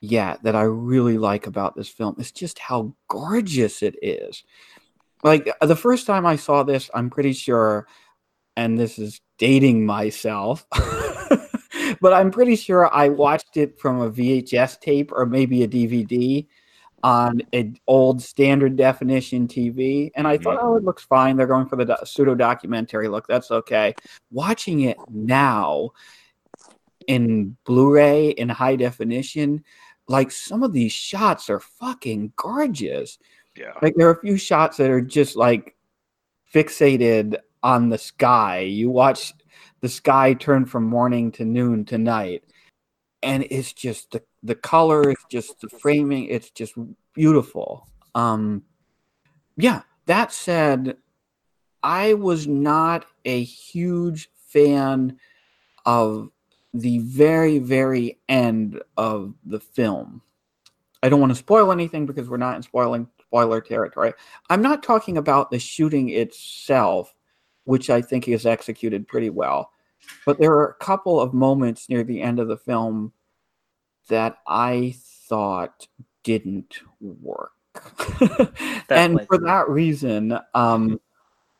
yet 0.01 0.43
that 0.43 0.55
I 0.55 0.63
really 0.63 1.17
like 1.17 1.47
about 1.47 1.75
this 1.75 1.89
film 1.89 2.15
is 2.19 2.31
just 2.31 2.59
how 2.59 2.93
gorgeous 3.07 3.81
it 3.81 3.95
is. 4.01 4.43
Like 5.23 5.49
uh, 5.61 5.65
the 5.65 5.75
first 5.75 6.07
time 6.07 6.25
I 6.25 6.35
saw 6.35 6.63
this, 6.63 6.89
I'm 6.93 7.09
pretty 7.09 7.33
sure, 7.33 7.87
and 8.55 8.77
this 8.77 8.99
is 8.99 9.21
dating 9.37 9.85
myself, 9.85 10.65
but 12.01 12.13
I'm 12.13 12.31
pretty 12.31 12.55
sure 12.55 12.93
I 12.93 13.09
watched 13.09 13.57
it 13.57 13.79
from 13.79 14.01
a 14.01 14.11
VHS 14.11 14.79
tape 14.79 15.11
or 15.11 15.25
maybe 15.25 15.63
a 15.63 15.67
DVD 15.67 16.47
on 17.03 17.41
an 17.53 17.77
old 17.87 18.21
standard 18.21 18.75
definition 18.75 19.47
TV. 19.47 20.11
And 20.15 20.27
I 20.27 20.37
thought, 20.37 20.57
oh, 20.61 20.75
it 20.75 20.83
looks 20.83 21.03
fine. 21.03 21.37
They're 21.37 21.47
going 21.47 21.67
for 21.67 21.75
the 21.75 21.85
do- 21.85 22.05
pseudo 22.05 22.35
documentary 22.35 23.07
look. 23.07 23.27
That's 23.27 23.51
okay. 23.51 23.95
Watching 24.31 24.81
it 24.81 24.97
now 25.09 25.91
in 27.07 27.57
Blu 27.65 27.93
ray 27.93 28.29
in 28.29 28.49
high 28.49 28.75
definition, 28.75 29.63
like 30.07 30.31
some 30.31 30.63
of 30.63 30.73
these 30.73 30.91
shots 30.91 31.49
are 31.49 31.59
fucking 31.59 32.33
gorgeous. 32.35 33.17
Yeah 33.59 33.73
Like 33.81 33.95
there 33.95 34.07
are 34.07 34.13
a 34.13 34.21
few 34.21 34.37
shots 34.37 34.77
that 34.77 34.89
are 34.89 35.01
just 35.01 35.35
like 35.35 35.75
fixated 36.53 37.37
on 37.61 37.89
the 37.89 37.97
sky. 37.97 38.61
You 38.61 38.89
watch 38.89 39.33
the 39.81 39.89
sky 39.89 40.33
turn 40.33 40.65
from 40.65 40.83
morning 40.85 41.31
to 41.33 41.45
noon 41.45 41.85
to 41.85 41.97
night, 41.97 42.43
and 43.21 43.45
it's 43.49 43.73
just 43.73 44.11
the 44.11 44.23
the 44.41 44.55
color, 44.55 45.09
it's 45.09 45.25
just 45.29 45.59
the 45.59 45.69
framing, 45.69 46.25
it's 46.25 46.49
just 46.49 46.73
beautiful. 47.13 47.87
Um, 48.15 48.63
yeah. 49.57 49.81
That 50.05 50.31
said, 50.31 50.95
I 51.83 52.13
was 52.13 52.47
not 52.47 53.05
a 53.25 53.43
huge 53.43 54.29
fan 54.47 55.19
of 55.85 56.29
the 56.73 56.99
very 56.99 57.59
very 57.59 58.19
end 58.29 58.81
of 58.95 59.33
the 59.45 59.59
film. 59.59 60.21
I 61.03 61.09
don't 61.09 61.19
want 61.19 61.31
to 61.31 61.35
spoil 61.35 61.71
anything 61.71 62.05
because 62.05 62.29
we're 62.29 62.37
not 62.37 62.55
in 62.55 62.63
spoiling 62.63 63.07
spoiler 63.29 63.61
territory. 63.61 64.13
I'm 64.49 64.63
not 64.63 64.81
talking 64.81 65.17
about 65.17 65.51
the 65.51 65.59
shooting 65.59 66.09
itself, 66.09 67.13
which 67.65 67.91
I 67.91 68.01
think 68.01 68.27
is 68.27 68.47
executed 68.47 69.07
pretty 69.07 69.29
well, 69.29 69.71
but 70.25 70.39
there 70.39 70.53
are 70.53 70.69
a 70.69 70.83
couple 70.83 71.21
of 71.21 71.31
moments 71.31 71.89
near 71.89 72.03
the 72.03 72.23
end 72.23 72.39
of 72.39 72.47
the 72.47 72.57
film 72.57 73.13
that 74.07 74.37
I 74.47 74.95
thought 75.27 75.87
didn't 76.23 76.79
work. 76.99 77.51
and 78.89 79.21
for 79.27 79.37
that 79.37 79.65
reason, 79.69 80.39
um, 80.55 80.99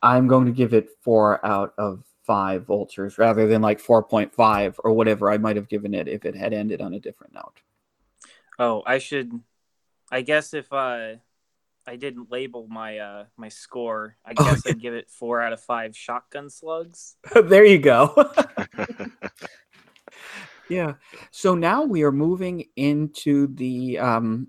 I'm 0.02 0.26
going 0.26 0.46
to 0.46 0.52
give 0.52 0.74
it 0.74 0.88
four 1.02 1.44
out 1.46 1.72
of 1.78 2.02
five 2.26 2.66
vultures 2.66 3.16
rather 3.16 3.46
than 3.46 3.62
like 3.62 3.80
4.5 3.80 4.74
or 4.82 4.92
whatever 4.92 5.30
I 5.30 5.38
might 5.38 5.54
have 5.54 5.68
given 5.68 5.94
it 5.94 6.08
if 6.08 6.24
it 6.24 6.34
had 6.34 6.52
ended 6.52 6.80
on 6.80 6.94
a 6.94 7.00
different 7.00 7.32
note. 7.32 7.60
Oh, 8.58 8.82
I 8.84 8.98
should. 8.98 9.40
I 10.10 10.22
guess 10.22 10.52
if 10.52 10.72
uh, 10.72 11.14
I 11.86 11.96
didn't 11.96 12.30
label 12.30 12.66
my 12.68 12.98
uh 12.98 13.24
my 13.36 13.48
score. 13.48 14.16
I 14.24 14.34
Oh, 14.36 14.44
guess 14.44 14.62
yeah. 14.64 14.72
I'd 14.72 14.80
give 14.80 14.94
it 14.94 15.10
four 15.10 15.40
out 15.40 15.52
of 15.52 15.60
five 15.60 15.96
shotgun 15.96 16.50
slugs. 16.50 17.16
there 17.34 17.64
you 17.64 17.78
go. 17.78 18.32
yeah. 20.68 20.94
So 21.30 21.54
now 21.54 21.84
we 21.84 22.02
are 22.02 22.12
moving 22.12 22.66
into 22.76 23.48
the 23.54 23.98
um 23.98 24.48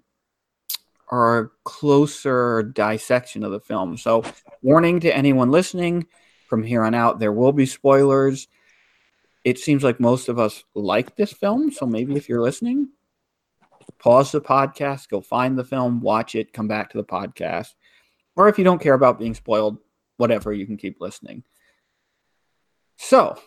our 1.09 1.51
closer 1.65 2.63
dissection 2.63 3.43
of 3.43 3.51
the 3.51 3.59
film. 3.59 3.97
So 3.97 4.23
warning 4.61 5.01
to 5.01 5.15
anyone 5.15 5.51
listening, 5.51 6.07
from 6.47 6.63
here 6.63 6.84
on 6.84 6.93
out 6.93 7.19
there 7.19 7.34
will 7.34 7.51
be 7.51 7.65
spoilers. 7.65 8.47
It 9.43 9.57
seems 9.57 9.84
like 9.84 9.99
most 9.99 10.29
of 10.29 10.38
us 10.39 10.63
like 10.75 11.15
this 11.15 11.34
film, 11.34 11.71
so 11.71 11.86
maybe 11.86 12.15
if 12.15 12.29
you're 12.29 12.41
listening, 12.41 12.89
pause 14.01 14.31
the 14.31 14.41
podcast, 14.41 15.09
go 15.09 15.21
find 15.21 15.57
the 15.57 15.63
film, 15.63 16.01
watch 16.01 16.35
it, 16.35 16.53
come 16.53 16.67
back 16.67 16.89
to 16.89 16.97
the 16.97 17.03
podcast. 17.03 17.69
Or 18.35 18.47
if 18.49 18.57
you 18.57 18.63
don't 18.63 18.81
care 18.81 18.95
about 18.95 19.19
being 19.19 19.35
spoiled, 19.35 19.77
whatever, 20.17 20.51
you 20.51 20.65
can 20.65 20.77
keep 20.77 20.99
listening. 20.99 21.43
So, 22.97 23.37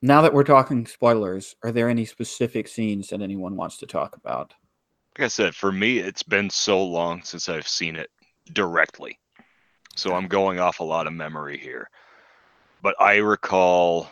now 0.00 0.22
that 0.22 0.32
we're 0.32 0.44
talking 0.44 0.86
spoilers, 0.86 1.56
are 1.64 1.72
there 1.72 1.88
any 1.88 2.04
specific 2.04 2.68
scenes 2.68 3.08
that 3.08 3.22
anyone 3.22 3.56
wants 3.56 3.78
to 3.78 3.86
talk 3.86 4.16
about? 4.16 4.54
Like 5.18 5.24
I 5.24 5.28
said, 5.28 5.54
for 5.54 5.72
me, 5.72 5.98
it's 5.98 6.22
been 6.22 6.48
so 6.48 6.82
long 6.84 7.22
since 7.22 7.48
I've 7.48 7.66
seen 7.66 7.96
it 7.96 8.10
directly. 8.52 9.18
So 9.96 10.14
I'm 10.14 10.28
going 10.28 10.60
off 10.60 10.78
a 10.78 10.84
lot 10.84 11.08
of 11.08 11.12
memory 11.12 11.58
here. 11.58 11.90
But 12.82 12.94
I 13.00 13.16
recall, 13.16 14.08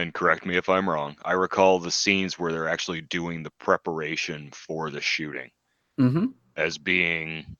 and 0.00 0.14
correct 0.14 0.46
me 0.46 0.56
if 0.56 0.68
I'm 0.68 0.88
wrong, 0.88 1.16
I 1.24 1.32
recall 1.32 1.78
the 1.78 1.90
scenes 1.90 2.38
where 2.38 2.52
they're 2.52 2.68
actually 2.68 3.02
doing 3.02 3.42
the 3.42 3.50
preparation 3.52 4.50
for 4.52 4.90
the 4.90 5.00
shooting 5.00 5.50
Mm-hmm. 6.00 6.26
as 6.56 6.78
being 6.78 7.56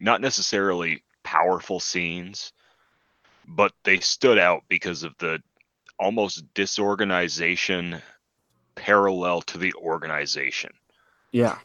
not 0.00 0.20
necessarily 0.20 1.04
powerful 1.24 1.80
scenes, 1.80 2.52
but 3.46 3.72
they 3.84 4.00
stood 4.00 4.38
out 4.38 4.64
because 4.68 5.02
of 5.02 5.16
the 5.18 5.42
almost 5.98 6.44
disorganization 6.54 8.02
parallel 8.76 9.42
to 9.42 9.58
the 9.58 9.74
organization. 9.74 10.72
Yeah. 11.32 11.58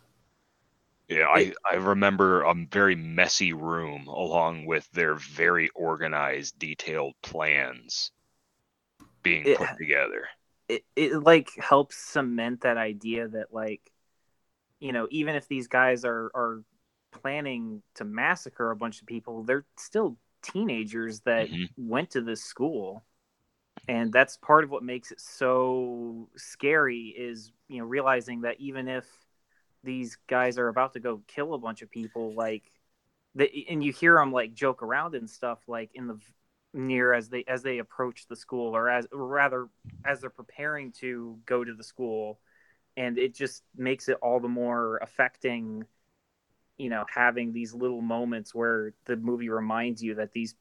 Yeah, 1.09 1.27
I, 1.27 1.53
I 1.69 1.75
remember 1.75 2.43
a 2.43 2.53
very 2.53 2.95
messy 2.95 3.53
room 3.53 4.07
along 4.07 4.65
with 4.65 4.89
their 4.91 5.15
very 5.15 5.69
organized, 5.75 6.57
detailed 6.59 7.13
plans 7.21 8.11
being 9.23 9.45
It- 9.45 9.57
put 9.57 9.69
together. 9.77 10.27
it, 10.69 10.83
it 10.95 11.13
like 11.23 11.49
helps 11.57 11.97
cement 11.97 12.61
that 12.61 12.77
idea 12.77 13.27
that 13.27 13.53
like 13.53 13.81
you 14.79 14.91
know 14.93 15.07
even 15.11 15.35
if 15.35 15.47
these 15.47 15.67
guys 15.67 16.05
are 16.05 16.31
are 16.33 16.63
planning 17.11 17.81
to 17.95 18.05
massacre 18.05 18.71
a 18.71 18.75
bunch 18.75 19.01
of 19.01 19.07
people 19.07 19.43
they're 19.43 19.65
still 19.77 20.17
teenagers 20.41 21.19
that 21.21 21.49
Mhm. 21.49 21.69
went 21.77 22.11
to 22.11 22.21
this 22.21 22.43
school 22.43 23.03
and 23.87 24.11
that's 24.13 24.37
part 24.37 24.63
of 24.63 24.69
what 24.71 24.83
makes 24.83 25.11
it 25.11 25.19
so 25.19 26.29
scary 26.37 27.07
is 27.09 27.51
you 27.67 27.79
know 27.79 27.85
realizing 27.85 28.41
that 28.41 28.59
even 28.59 28.87
if 28.87 29.05
these 29.83 30.17
guys 30.27 30.57
are 30.57 30.69
about 30.69 30.93
to 30.93 30.99
go 30.99 31.21
kill 31.27 31.53
a 31.53 31.57
bunch 31.59 31.81
of 31.81 31.91
people 31.91 32.33
like 32.33 32.63
the, 33.35 33.67
and 33.69 33.83
you 33.83 33.91
hear 33.91 34.15
them 34.15 34.31
like 34.31 34.53
joke 34.53 34.81
around 34.81 35.13
and 35.15 35.29
stuff 35.29 35.59
like 35.67 35.91
in 35.93 36.07
the 36.07 36.17
near 36.73 37.13
as 37.13 37.29
they 37.29 37.43
as 37.47 37.63
they 37.63 37.79
approach 37.79 38.27
the 38.27 38.35
school 38.35 38.75
or 38.75 38.89
as 38.89 39.07
or 39.11 39.27
rather 39.27 39.67
as 40.05 40.21
they're 40.21 40.29
preparing 40.29 40.91
to 40.91 41.39
go 41.45 41.63
to 41.63 41.73
the 41.73 41.83
school 41.83 42.39
and 42.97 43.17
it 43.17 43.35
just 43.35 43.63
makes 43.77 44.09
it 44.09 44.17
all 44.21 44.39
the 44.39 44.47
more 44.49 44.97
affecting 44.97 45.85
you 46.77 46.89
know 46.89 47.05
having 47.13 47.53
these 47.53 47.73
little 47.73 48.01
moments 48.01 48.55
where 48.55 48.93
the 49.05 49.15
movie 49.17 49.49
reminds 49.49 50.03
you 50.03 50.15
that 50.15 50.33
these 50.33 50.55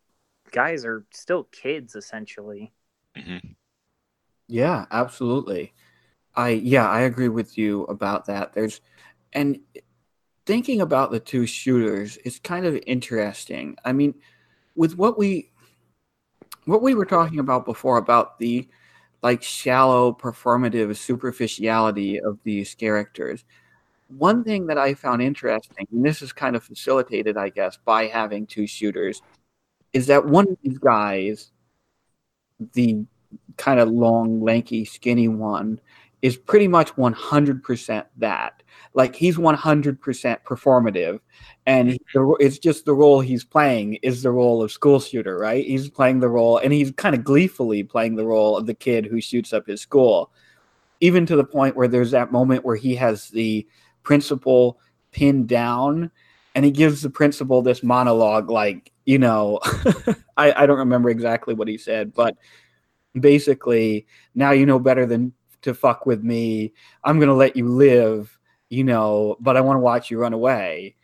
guys 0.52 0.84
are 0.84 1.06
still 1.12 1.44
kids 1.44 1.96
essentially 1.96 2.72
hmm 3.16 3.54
Yeah, 4.48 4.86
absolutely. 4.90 5.72
I 6.36 6.50
yeah, 6.50 6.88
I 6.88 7.02
agree 7.02 7.28
with 7.30 7.58
you 7.58 7.84
about 7.84 8.26
that. 8.26 8.54
There's 8.54 8.80
and 9.32 9.60
thinking 10.46 10.82
about 10.82 11.12
the 11.12 11.20
two 11.20 11.46
shooters 11.46 12.18
is 12.18 12.40
kind 12.40 12.66
of 12.66 12.80
interesting. 12.86 13.76
I 13.84 13.92
mean, 13.94 14.16
with 14.76 14.98
what 14.98 15.18
we 15.18 15.51
what 16.64 16.82
we 16.82 16.94
were 16.94 17.04
talking 17.04 17.38
about 17.38 17.64
before 17.64 17.98
about 17.98 18.38
the 18.38 18.68
like 19.22 19.42
shallow 19.42 20.12
performative 20.12 20.96
superficiality 20.96 22.20
of 22.20 22.38
these 22.44 22.74
characters. 22.74 23.44
One 24.08 24.44
thing 24.44 24.66
that 24.66 24.78
I 24.78 24.94
found 24.94 25.22
interesting, 25.22 25.86
and 25.90 26.04
this 26.04 26.22
is 26.22 26.32
kind 26.32 26.56
of 26.56 26.64
facilitated, 26.64 27.36
I 27.36 27.48
guess, 27.48 27.78
by 27.84 28.06
having 28.06 28.46
two 28.46 28.66
shooters, 28.66 29.22
is 29.92 30.06
that 30.08 30.26
one 30.26 30.48
of 30.48 30.58
these 30.62 30.78
guys, 30.78 31.52
the 32.74 33.04
kind 33.56 33.80
of 33.80 33.88
long, 33.90 34.42
lanky, 34.42 34.84
skinny 34.84 35.28
one 35.28 35.80
is 36.22 36.36
pretty 36.36 36.68
much 36.68 36.94
100% 36.94 38.04
that. 38.18 38.62
Like 38.94 39.14
he's 39.16 39.36
100% 39.36 39.98
performative, 40.44 41.20
and 41.66 41.98
it's 42.14 42.58
just 42.58 42.84
the 42.84 42.94
role 42.94 43.20
he's 43.20 43.44
playing 43.44 43.94
is 44.02 44.22
the 44.22 44.30
role 44.30 44.62
of 44.62 44.70
school 44.70 45.00
shooter, 45.00 45.36
right? 45.38 45.64
He's 45.64 45.88
playing 45.88 46.20
the 46.20 46.28
role, 46.28 46.58
and 46.58 46.72
he's 46.72 46.92
kind 46.92 47.14
of 47.14 47.24
gleefully 47.24 47.82
playing 47.82 48.16
the 48.16 48.26
role 48.26 48.56
of 48.56 48.66
the 48.66 48.74
kid 48.74 49.06
who 49.06 49.20
shoots 49.20 49.52
up 49.52 49.66
his 49.66 49.80
school, 49.80 50.30
even 51.00 51.26
to 51.26 51.36
the 51.36 51.44
point 51.44 51.74
where 51.74 51.88
there's 51.88 52.10
that 52.10 52.32
moment 52.32 52.64
where 52.64 52.76
he 52.76 52.94
has 52.96 53.28
the 53.30 53.66
principal 54.02 54.78
pinned 55.10 55.48
down, 55.48 56.10
and 56.54 56.64
he 56.64 56.70
gives 56.70 57.02
the 57.02 57.10
principal 57.10 57.62
this 57.62 57.82
monologue, 57.82 58.50
like 58.50 58.92
you 59.06 59.18
know, 59.18 59.58
I, 60.36 60.52
I 60.52 60.66
don't 60.66 60.78
remember 60.78 61.08
exactly 61.08 61.54
what 61.54 61.66
he 61.66 61.78
said, 61.78 62.12
but 62.14 62.36
basically 63.18 64.06
now 64.34 64.52
you 64.52 64.64
know 64.64 64.78
better 64.78 65.04
than 65.06 65.32
to 65.62 65.74
fuck 65.74 66.06
with 66.06 66.22
me. 66.22 66.72
I'm 67.04 67.18
going 67.18 67.28
to 67.28 67.34
let 67.34 67.56
you 67.56 67.68
live 67.68 68.38
you 68.72 68.82
know 68.82 69.36
but 69.38 69.54
i 69.54 69.60
want 69.60 69.76
to 69.76 69.80
watch 69.80 70.10
you 70.10 70.18
run 70.18 70.32
away. 70.32 70.96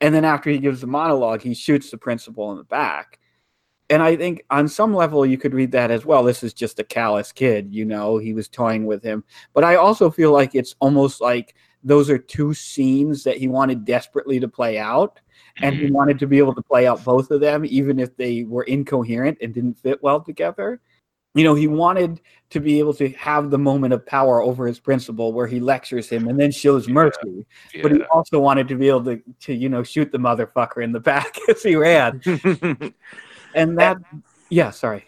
And 0.00 0.14
then 0.14 0.24
after 0.24 0.50
he 0.50 0.58
gives 0.58 0.80
the 0.80 0.88
monologue 0.88 1.42
he 1.42 1.54
shoots 1.54 1.90
the 1.90 1.96
principal 1.96 2.50
in 2.50 2.58
the 2.58 2.64
back. 2.64 3.20
And 3.88 4.02
i 4.02 4.16
think 4.16 4.44
on 4.50 4.66
some 4.66 4.92
level 4.92 5.24
you 5.24 5.38
could 5.38 5.54
read 5.54 5.70
that 5.72 5.92
as 5.92 6.04
well 6.04 6.24
this 6.24 6.42
is 6.42 6.52
just 6.52 6.80
a 6.80 6.84
callous 6.84 7.30
kid 7.30 7.72
you 7.72 7.84
know 7.84 8.18
he 8.18 8.34
was 8.34 8.48
toying 8.48 8.84
with 8.84 9.02
him. 9.02 9.22
But 9.54 9.62
i 9.62 9.76
also 9.76 10.10
feel 10.10 10.32
like 10.32 10.56
it's 10.56 10.74
almost 10.80 11.20
like 11.20 11.54
those 11.84 12.10
are 12.10 12.18
two 12.18 12.52
scenes 12.52 13.22
that 13.22 13.36
he 13.36 13.46
wanted 13.46 13.84
desperately 13.84 14.40
to 14.40 14.48
play 14.48 14.78
out. 14.78 15.20
And 15.62 15.76
he 15.76 15.84
mm-hmm. 15.84 15.94
wanted 15.94 16.18
to 16.18 16.26
be 16.26 16.38
able 16.38 16.54
to 16.54 16.62
play 16.62 16.86
out 16.88 17.04
both 17.04 17.30
of 17.30 17.40
them 17.40 17.64
even 17.64 17.98
if 18.00 18.16
they 18.16 18.42
were 18.42 18.64
incoherent 18.64 19.38
and 19.40 19.54
didn't 19.54 19.78
fit 19.78 20.02
well 20.02 20.20
together 20.20 20.80
you 21.34 21.44
know, 21.44 21.54
he 21.54 21.68
wanted 21.68 22.20
to 22.50 22.60
be 22.60 22.78
able 22.78 22.94
to 22.94 23.10
have 23.10 23.50
the 23.50 23.58
moment 23.58 23.92
of 23.92 24.04
power 24.06 24.40
over 24.42 24.66
his 24.66 24.80
principal 24.80 25.32
where 25.32 25.46
he 25.46 25.60
lectures 25.60 26.08
him 26.08 26.28
and 26.28 26.40
then 26.40 26.50
shows 26.50 26.88
Yeah. 26.88 26.94
mercy. 26.94 27.46
Yeah. 27.74 27.82
But 27.82 27.92
he 27.92 28.02
also 28.04 28.40
wanted 28.40 28.68
to 28.68 28.74
be 28.74 28.88
able 28.88 29.04
to, 29.04 29.22
to, 29.40 29.54
you 29.54 29.68
know, 29.68 29.82
shoot 29.82 30.10
the 30.10 30.18
motherfucker 30.18 30.82
in 30.82 30.92
the 30.92 31.00
back 31.12 31.36
as 31.48 31.62
he 31.62 31.76
ran. 31.76 32.22
And 33.54 33.78
that, 33.78 33.96
yeah, 34.50 34.70
sorry. 34.70 35.06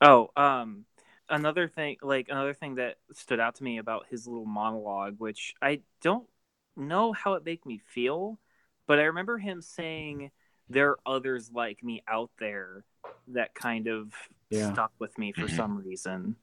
Oh, 0.00 0.30
um, 0.36 0.84
another 1.28 1.68
thing, 1.68 1.96
like 2.02 2.28
another 2.28 2.54
thing 2.54 2.74
that 2.76 2.96
stood 3.12 3.40
out 3.40 3.56
to 3.56 3.64
me 3.64 3.78
about 3.78 4.06
his 4.10 4.26
little 4.26 4.44
monologue, 4.46 5.16
which 5.18 5.54
I 5.62 5.80
don't 6.02 6.28
know 6.76 7.12
how 7.12 7.34
it 7.34 7.44
made 7.44 7.64
me 7.64 7.80
feel, 7.86 8.38
but 8.86 8.98
I 8.98 9.04
remember 9.04 9.38
him 9.38 9.62
saying, 9.62 10.30
"There 10.68 10.90
are 10.90 10.98
others 11.06 11.50
like 11.52 11.82
me 11.82 12.02
out 12.06 12.30
there," 12.38 12.84
that 13.28 13.54
kind 13.54 13.86
of 13.86 14.12
Yeah. 14.54 14.72
stuck 14.72 14.92
with 14.98 15.16
me 15.18 15.32
for 15.32 15.42
Mhm. 15.42 15.56
some 15.56 15.78
reason. 15.78 16.36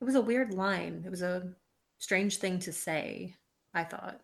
It 0.00 0.04
was 0.04 0.14
a 0.14 0.20
weird 0.20 0.52
line. 0.52 1.02
It 1.06 1.10
was 1.10 1.22
a 1.22 1.54
strange 1.98 2.38
thing 2.38 2.58
to 2.60 2.72
say, 2.72 3.36
I 3.72 3.84
thought. 3.84 4.20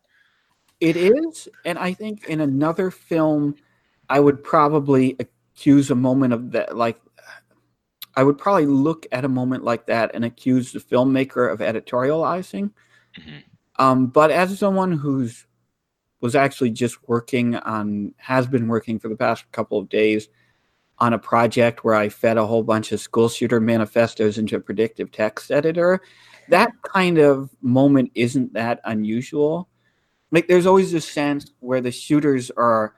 It 0.80 0.96
is. 0.96 1.48
And 1.64 1.78
I 1.78 1.94
think 1.94 2.28
in 2.28 2.40
another 2.40 2.90
film, 2.90 3.54
I 4.08 4.20
would 4.20 4.42
probably 4.42 5.16
accuse 5.18 5.90
a 5.90 5.94
moment 5.94 6.34
of 6.34 6.52
that. 6.52 6.76
Like, 6.76 7.00
I 8.14 8.24
would 8.24 8.36
probably 8.36 8.66
look 8.66 9.06
at 9.12 9.24
a 9.24 9.28
moment 9.28 9.64
like 9.64 9.86
that 9.86 10.10
and 10.14 10.24
accuse 10.24 10.72
the 10.72 10.80
filmmaker 10.80 11.50
of 11.50 11.60
editorializing. 11.60 12.72
Mhm. 13.16 13.42
Um, 13.76 14.06
but 14.08 14.30
as 14.30 14.58
someone 14.58 14.92
who's 14.92 15.46
was 16.20 16.36
actually 16.36 16.70
just 16.70 17.08
working 17.08 17.56
on 17.56 18.14
has 18.16 18.46
been 18.46 18.68
working 18.68 18.98
for 18.98 19.08
the 19.08 19.16
past 19.16 19.50
couple 19.50 19.78
of 19.78 19.88
days 19.88 20.28
on 21.02 21.12
a 21.12 21.18
project 21.18 21.82
where 21.82 21.96
I 21.96 22.08
fed 22.08 22.38
a 22.38 22.46
whole 22.46 22.62
bunch 22.62 22.92
of 22.92 23.00
school 23.00 23.28
shooter 23.28 23.58
manifestos 23.58 24.38
into 24.38 24.54
a 24.54 24.60
predictive 24.60 25.10
text 25.10 25.50
editor, 25.50 26.00
that 26.48 26.70
kind 26.84 27.18
of 27.18 27.50
moment 27.60 28.12
isn't 28.14 28.52
that 28.52 28.78
unusual. 28.84 29.68
Like 30.30 30.46
there's 30.46 30.64
always 30.64 30.92
this 30.92 31.08
sense 31.08 31.50
where 31.58 31.80
the 31.80 31.90
shooters 31.90 32.52
are 32.52 32.94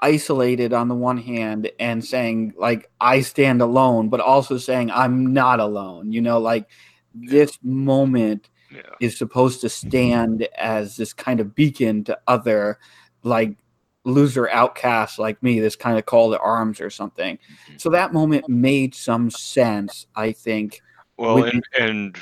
isolated 0.00 0.72
on 0.72 0.88
the 0.88 0.94
one 0.94 1.18
hand 1.18 1.70
and 1.78 2.02
saying 2.02 2.54
like 2.56 2.90
I 2.98 3.20
stand 3.20 3.60
alone, 3.60 4.08
but 4.08 4.20
also 4.20 4.56
saying 4.56 4.90
I'm 4.90 5.34
not 5.34 5.60
alone. 5.60 6.12
You 6.12 6.22
know, 6.22 6.38
like 6.38 6.70
this 7.12 7.58
moment 7.62 8.48
yeah. 8.70 8.80
is 9.02 9.18
supposed 9.18 9.60
to 9.60 9.68
stand 9.68 10.48
as 10.56 10.96
this 10.96 11.12
kind 11.12 11.40
of 11.40 11.54
beacon 11.54 12.04
to 12.04 12.18
other 12.26 12.78
like 13.22 13.58
loser 14.04 14.48
outcast 14.50 15.18
like 15.18 15.42
me, 15.42 15.60
this 15.60 15.76
kind 15.76 15.98
of 15.98 16.06
call 16.06 16.30
to 16.30 16.38
arms 16.38 16.80
or 16.80 16.90
something. 16.90 17.36
Mm-hmm. 17.36 17.76
So 17.78 17.90
that 17.90 18.12
moment 18.12 18.48
made 18.48 18.94
some 18.94 19.30
sense, 19.30 20.06
I 20.14 20.32
think. 20.32 20.82
Well, 21.16 21.44
and 21.44 21.64
and 21.78 22.18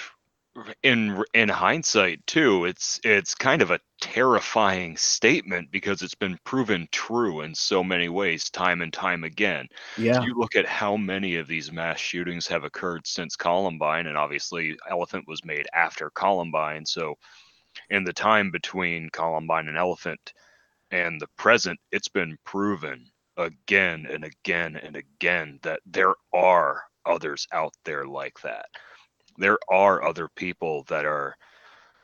in 0.83 1.22
in 1.35 1.49
hindsight 1.49 2.26
too, 2.26 2.66
it's 2.66 3.01
it's 3.05 3.35
kind 3.35 3.62
of 3.62 3.70
a 3.70 3.80
terrifying 4.01 4.97
statement 4.97 5.70
because 5.70 6.03
it's 6.03 6.14
been 6.14 6.39
proven 6.45 6.89
true 6.93 7.41
in 7.41 7.55
so 7.55 7.83
many 7.83 8.09
ways, 8.09 8.51
time 8.51 8.83
and 8.83 8.93
time 8.93 9.24
again. 9.24 9.66
Yeah. 9.97 10.20
If 10.20 10.26
you 10.26 10.35
look 10.35 10.55
at 10.55 10.66
how 10.66 10.97
many 10.97 11.37
of 11.37 11.49
these 11.49 11.72
mass 11.72 11.99
shootings 11.99 12.47
have 12.49 12.64
occurred 12.64 13.07
since 13.07 13.35
Columbine, 13.35 14.07
and 14.07 14.18
obviously 14.18 14.76
Elephant 14.91 15.26
was 15.26 15.45
made 15.45 15.66
after 15.72 16.11
Columbine, 16.11 16.85
so 16.85 17.16
in 17.89 18.05
the 18.05 18.12
time 18.12 18.51
between 18.51 19.09
Columbine 19.11 19.68
and 19.68 19.78
Elephant 19.78 20.35
and 20.93 21.20
the 21.20 21.28
present, 21.36 21.80
it's 21.93 22.09
been 22.09 22.38
proven 22.45 23.11
again 23.36 24.07
and 24.11 24.24
again 24.24 24.76
and 24.76 24.97
again 24.97 25.59
that 25.62 25.80
there 25.86 26.14
are 26.34 26.84
others 27.07 27.49
out 27.53 27.74
there 27.84 28.07
like 28.07 28.40
that. 28.43 28.66
There 29.38 29.59
are 29.70 30.05
other 30.05 30.28
people 30.36 30.84
that 30.88 31.05
are 31.07 31.36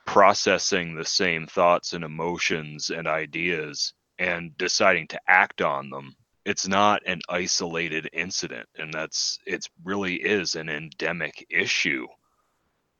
processing 0.05 0.95
the 0.95 1.05
same 1.05 1.47
thoughts 1.47 1.93
and 1.93 2.03
emotions 2.03 2.89
and 2.89 3.07
ideas 3.07 3.93
and 4.19 4.57
deciding 4.57 5.07
to 5.09 5.21
act 5.27 5.61
on 5.61 5.89
them. 5.89 6.15
It's 6.45 6.67
not 6.67 7.01
an 7.05 7.21
isolated 7.29 8.09
incident, 8.13 8.67
and 8.77 8.93
that's 8.93 9.39
it 9.45 9.67
really 9.83 10.15
is 10.15 10.55
an 10.55 10.69
endemic 10.69 11.45
issue 11.49 12.07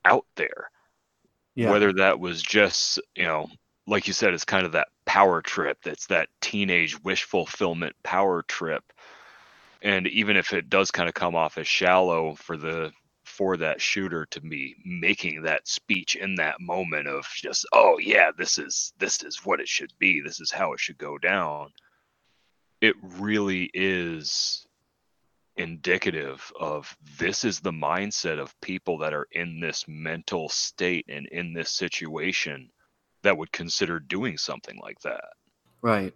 out 0.05 0.25
there 0.35 0.69
Yeah. 1.55 1.69
whether 1.71 1.93
that 1.93 2.19
was 2.19 2.41
just 2.41 2.99
you 3.15 3.25
know 3.25 3.47
like 3.89 4.07
you 4.07 4.13
said 4.13 4.33
it's 4.33 4.45
kind 4.45 4.65
of 4.65 4.73
that 4.73 4.89
power 5.05 5.41
trip 5.41 5.77
that's 5.83 6.07
that 6.07 6.29
teenage 6.41 7.01
wish 7.03 7.23
fulfillment 7.23 7.95
power 8.03 8.43
trip. 8.43 8.83
And 9.81 10.07
even 10.07 10.37
if 10.37 10.53
it 10.53 10.69
does 10.69 10.91
kind 10.91 11.09
of 11.09 11.15
come 11.15 11.35
off 11.35 11.57
as 11.57 11.67
shallow 11.67 12.35
for 12.35 12.57
the 12.57 12.91
for 13.23 13.57
that 13.57 13.81
shooter 13.81 14.25
to 14.27 14.41
be 14.41 14.75
making 14.85 15.43
that 15.43 15.67
speech 15.67 16.15
in 16.15 16.35
that 16.35 16.59
moment 16.59 17.07
of 17.07 17.25
just 17.35 17.65
oh 17.73 17.97
yeah 17.99 18.31
this 18.37 18.57
is 18.57 18.93
this 18.99 19.23
is 19.23 19.45
what 19.45 19.59
it 19.59 19.67
should 19.67 19.93
be. 19.99 20.21
This 20.21 20.39
is 20.39 20.51
how 20.51 20.73
it 20.73 20.79
should 20.79 20.97
go 20.97 21.17
down 21.17 21.71
it 22.81 22.95
really 23.01 23.69
is 23.73 24.65
indicative 25.57 26.51
of 26.59 26.95
this 27.17 27.43
is 27.43 27.59
the 27.59 27.71
mindset 27.71 28.39
of 28.39 28.59
people 28.61 28.97
that 28.99 29.13
are 29.13 29.27
in 29.31 29.59
this 29.59 29.85
mental 29.87 30.47
state 30.47 31.05
and 31.09 31.27
in 31.27 31.53
this 31.53 31.69
situation 31.69 32.69
that 33.23 33.37
would 33.37 33.51
consider 33.51 33.99
doing 33.99 34.37
something 34.37 34.79
like 34.81 34.99
that. 35.01 35.29
Right. 35.81 36.13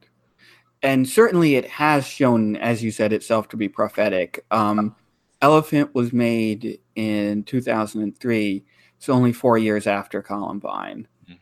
And 0.82 1.08
certainly 1.08 1.56
it 1.56 1.66
has 1.70 2.06
shown, 2.06 2.58
as 2.58 2.84
you 2.84 2.92
said, 2.92 3.14
itself 3.14 3.48
to 3.50 3.58
be 3.58 3.70
prophetic. 3.70 4.46
Um, 4.52 4.96
Elephant 5.42 5.94
was 5.94 6.14
made 6.14 6.80
in 6.96 7.44
2003, 7.44 8.64
so 9.00 9.14
only 9.14 9.34
four 9.34 9.58
years 9.58 9.88
after 9.88 10.22
Columbine. 10.22 11.08
Mhm. 11.30 11.38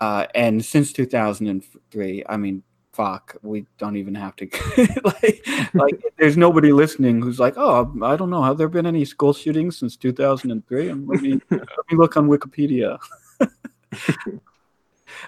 Uh, 0.00 0.26
and 0.34 0.64
since 0.64 0.92
2003, 0.92 2.24
I 2.28 2.36
mean, 2.36 2.62
fuck, 2.92 3.36
we 3.42 3.66
don't 3.78 3.96
even 3.96 4.14
have 4.14 4.36
to. 4.36 4.48
like, 5.04 5.46
like, 5.74 6.00
there's 6.18 6.36
nobody 6.36 6.72
listening 6.72 7.20
who's 7.20 7.40
like, 7.40 7.54
oh, 7.56 7.92
I 8.02 8.16
don't 8.16 8.30
know. 8.30 8.42
Have 8.42 8.58
there 8.58 8.68
been 8.68 8.86
any 8.86 9.04
school 9.04 9.32
shootings 9.32 9.78
since 9.78 9.96
2003? 9.96 10.88
And 10.88 11.08
let 11.08 11.20
me, 11.20 11.40
let 11.50 11.60
me 11.60 11.96
look 11.96 12.16
on 12.16 12.28
Wikipedia. 12.28 12.98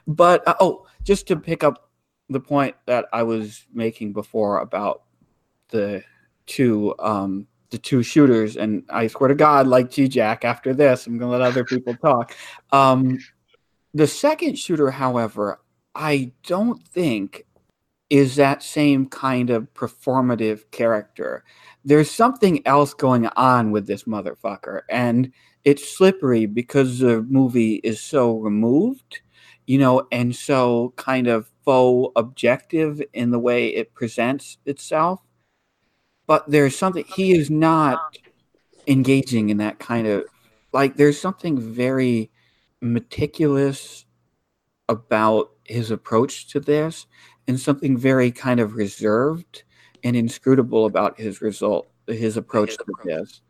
but, 0.06 0.46
uh, 0.46 0.54
oh, 0.60 0.86
just 1.04 1.26
to 1.28 1.36
pick 1.36 1.62
up 1.64 1.90
the 2.28 2.40
point 2.40 2.74
that 2.86 3.06
I 3.12 3.22
was 3.22 3.66
making 3.72 4.12
before 4.12 4.58
about 4.58 5.02
the 5.68 6.02
two 6.46 6.94
um 6.98 7.46
the 7.70 7.78
two 7.78 8.02
shooters 8.02 8.56
and 8.56 8.84
I 8.88 9.08
swear 9.08 9.28
to 9.28 9.34
God 9.34 9.66
like 9.66 9.90
G 9.90 10.06
Jack 10.06 10.44
after 10.44 10.72
this 10.72 11.06
I'm 11.06 11.18
gonna 11.18 11.32
let 11.32 11.40
other 11.42 11.64
people 11.64 11.94
talk. 12.02 12.34
Um 12.72 13.18
the 13.94 14.06
second 14.06 14.58
shooter, 14.58 14.90
however, 14.90 15.60
I 15.94 16.32
don't 16.46 16.86
think 16.86 17.46
is 18.10 18.36
that 18.36 18.62
same 18.62 19.06
kind 19.06 19.50
of 19.50 19.72
performative 19.74 20.70
character. 20.70 21.44
There's 21.84 22.10
something 22.10 22.64
else 22.66 22.94
going 22.94 23.26
on 23.36 23.70
with 23.70 23.86
this 23.86 24.04
motherfucker, 24.04 24.82
and 24.88 25.32
it's 25.64 25.96
slippery 25.96 26.46
because 26.46 26.98
the 26.98 27.22
movie 27.22 27.76
is 27.76 28.00
so 28.00 28.36
removed, 28.36 29.20
you 29.66 29.78
know, 29.78 30.06
and 30.12 30.34
so 30.34 30.92
kind 30.96 31.26
of 31.26 31.50
faux 31.64 32.12
objective 32.16 33.02
in 33.12 33.30
the 33.30 33.38
way 33.38 33.68
it 33.68 33.94
presents 33.94 34.58
itself. 34.64 35.20
But 36.26 36.48
there's 36.50 36.76
something 36.76 37.04
he 37.04 37.32
is 37.32 37.50
not 37.50 38.16
engaging 38.86 39.50
in 39.50 39.58
that 39.58 39.78
kind 39.78 40.06
of 40.06 40.24
like 40.72 40.96
there's 40.96 41.20
something 41.20 41.58
very 41.58 42.30
meticulous 42.80 44.04
about 44.88 45.50
his 45.64 45.90
approach 45.90 46.48
to 46.48 46.60
this 46.60 47.06
and 47.48 47.58
something 47.58 47.96
very 47.96 48.30
kind 48.30 48.60
of 48.60 48.74
reserved 48.74 49.64
and 50.04 50.14
inscrutable 50.14 50.86
about 50.86 51.18
his 51.18 51.40
result 51.40 51.88
his 52.06 52.36
approach 52.36 52.76
to 52.76 52.84
this 53.04 53.40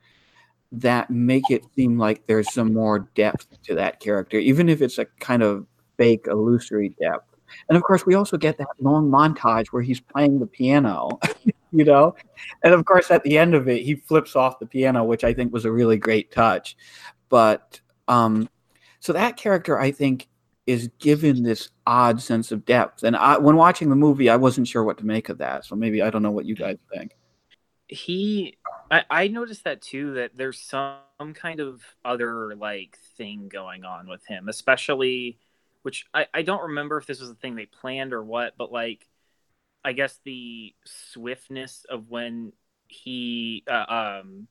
that 0.73 1.11
make 1.11 1.51
it 1.51 1.63
seem 1.75 1.99
like 1.99 2.27
there's 2.27 2.53
some 2.53 2.73
more 2.73 3.01
depth 3.15 3.61
to 3.63 3.75
that 3.75 4.01
character 4.01 4.39
even 4.39 4.69
if 4.69 4.81
it's 4.81 4.99
a 4.99 5.05
kind 5.21 5.43
of 5.43 5.67
fake 5.97 6.27
illusory 6.29 6.95
depth. 7.01 7.37
And 7.69 7.77
of 7.77 7.83
course 7.83 8.05
we 8.07 8.15
also 8.15 8.37
get 8.37 8.59
that 8.59 8.69
long 8.81 9.11
montage 9.11 9.69
where 9.69 9.83
he's 9.83 10.01
playing 10.01 10.39
the 10.39 10.47
piano 10.47 11.19
you 11.73 11.85
know? 11.85 12.15
And 12.63 12.73
of 12.73 12.85
course 12.85 13.11
at 13.11 13.23
the 13.23 13.39
end 13.39 13.55
of 13.55 13.69
it 13.69 13.83
he 13.83 13.95
flips 13.95 14.37
off 14.37 14.59
the 14.59 14.67
piano 14.67 15.05
which 15.05 15.25
i 15.25 15.33
think 15.33 15.53
was 15.53 15.65
a 15.65 15.73
really 15.73 15.99
great 15.99 16.33
touch. 16.33 16.77
But 17.29 17.81
um 18.09 18.49
so 19.01 19.13
that 19.13 19.37
character 19.37 19.79
i 19.79 19.91
think 19.91 20.29
is 20.67 20.89
given 20.99 21.45
this 21.45 21.69
odd 21.87 22.21
sense 22.21 22.51
of 22.51 22.65
depth. 22.65 23.05
And 23.05 23.15
I, 23.15 23.39
when 23.39 23.57
watching 23.57 23.91
the 23.91 23.97
movie 23.97 24.31
i 24.31 24.37
wasn't 24.37 24.69
sure 24.69 24.85
what 24.85 24.99
to 24.99 25.07
make 25.07 25.29
of 25.29 25.39
that. 25.39 25.65
So 25.65 25.77
maybe 25.77 26.03
i 26.03 26.11
don't 26.11 26.23
know 26.23 26.33
what 26.33 26.47
you 26.47 26.55
guys 26.55 26.79
think. 26.93 27.17
He 27.89 28.57
I, 28.91 29.05
I 29.11 29.29
noticed 29.29 29.65
that 29.65 29.83
too 29.83 30.15
that 30.15 30.33
there's 30.35 30.61
some 30.61 31.35
kind 31.35 31.61
of 31.61 31.83
other 32.05 32.57
like 32.57 32.99
thing 33.17 33.49
going 33.49 33.85
on 33.85 34.09
with 34.09 34.27
him 34.27 34.49
especially 34.49 35.39
which 35.87 36.05
I, 36.13 36.27
I 36.35 36.43
don't 36.43 36.65
remember 36.65 36.99
if 36.99 37.07
this 37.07 37.21
was 37.21 37.31
a 37.31 37.37
thing 37.37 37.55
they 37.55 37.67
planned 37.67 38.13
or 38.13 38.21
what 38.21 38.55
but 38.59 38.73
like 38.73 39.07
i 39.85 39.93
guess 39.93 40.19
the 40.25 40.75
swiftness 40.85 41.87
of 41.89 42.11
when 42.11 42.53
he 42.89 43.63
uh, 43.71 44.19
um 44.21 44.49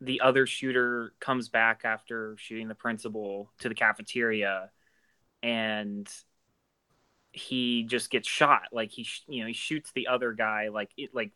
the 0.00 0.22
other 0.22 0.44
shooter 0.44 1.12
comes 1.20 1.48
back 1.48 1.82
after 1.84 2.34
shooting 2.36 2.66
the 2.66 2.74
principal 2.74 3.48
to 3.60 3.68
the 3.68 3.76
cafeteria 3.76 4.72
and 5.40 6.10
he 7.30 7.84
just 7.84 8.10
gets 8.10 8.26
shot. 8.26 8.62
Like 8.72 8.90
he 8.90 9.04
sh- 9.04 9.24
you 9.28 9.42
know 9.42 9.46
he 9.46 9.52
shoots 9.52 9.92
the 9.92 10.08
other 10.08 10.32
guy 10.32 10.68
like 10.68 10.90
it 10.96 11.14
like 11.14 11.30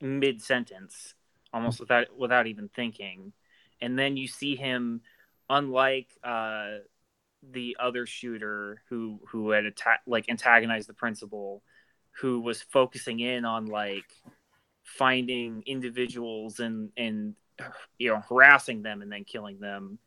mid 0.00 0.42
sentence 0.42 1.14
almost 1.52 1.78
without 1.78 2.16
without 2.18 2.48
even 2.48 2.68
thinking. 2.68 3.32
And 3.80 3.96
then 3.96 4.16
you 4.16 4.26
see 4.26 4.56
him 4.56 5.02
unlike 5.48 6.08
uh 6.24 6.78
the 7.50 7.76
other 7.80 8.06
shooter 8.06 8.82
who 8.88 9.20
who 9.28 9.50
had 9.50 9.64
attacked 9.66 10.06
like 10.06 10.28
antagonized 10.28 10.88
the 10.88 10.94
principal 10.94 11.62
who 12.20 12.40
was 12.40 12.62
focusing 12.62 13.20
in 13.20 13.44
on 13.44 13.66
like 13.66 14.04
finding 14.84 15.62
individuals 15.66 16.60
and 16.60 16.90
and 16.96 17.34
you 17.98 18.10
know 18.10 18.20
harassing 18.28 18.82
them 18.82 19.02
and 19.02 19.10
then 19.10 19.24
killing 19.24 19.58
them. 19.58 19.98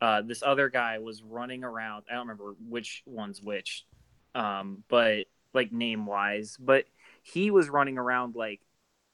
Uh 0.00 0.22
this 0.22 0.42
other 0.42 0.68
guy 0.68 0.98
was 0.98 1.22
running 1.22 1.64
around 1.64 2.04
i 2.10 2.14
don't 2.14 2.26
remember 2.26 2.54
which 2.68 3.02
one's 3.06 3.40
which 3.40 3.86
um 4.34 4.82
but 4.88 5.26
like 5.54 5.72
name 5.72 6.04
wise 6.04 6.56
but 6.58 6.84
he 7.22 7.50
was 7.50 7.70
running 7.70 7.96
around 7.96 8.34
like 8.34 8.60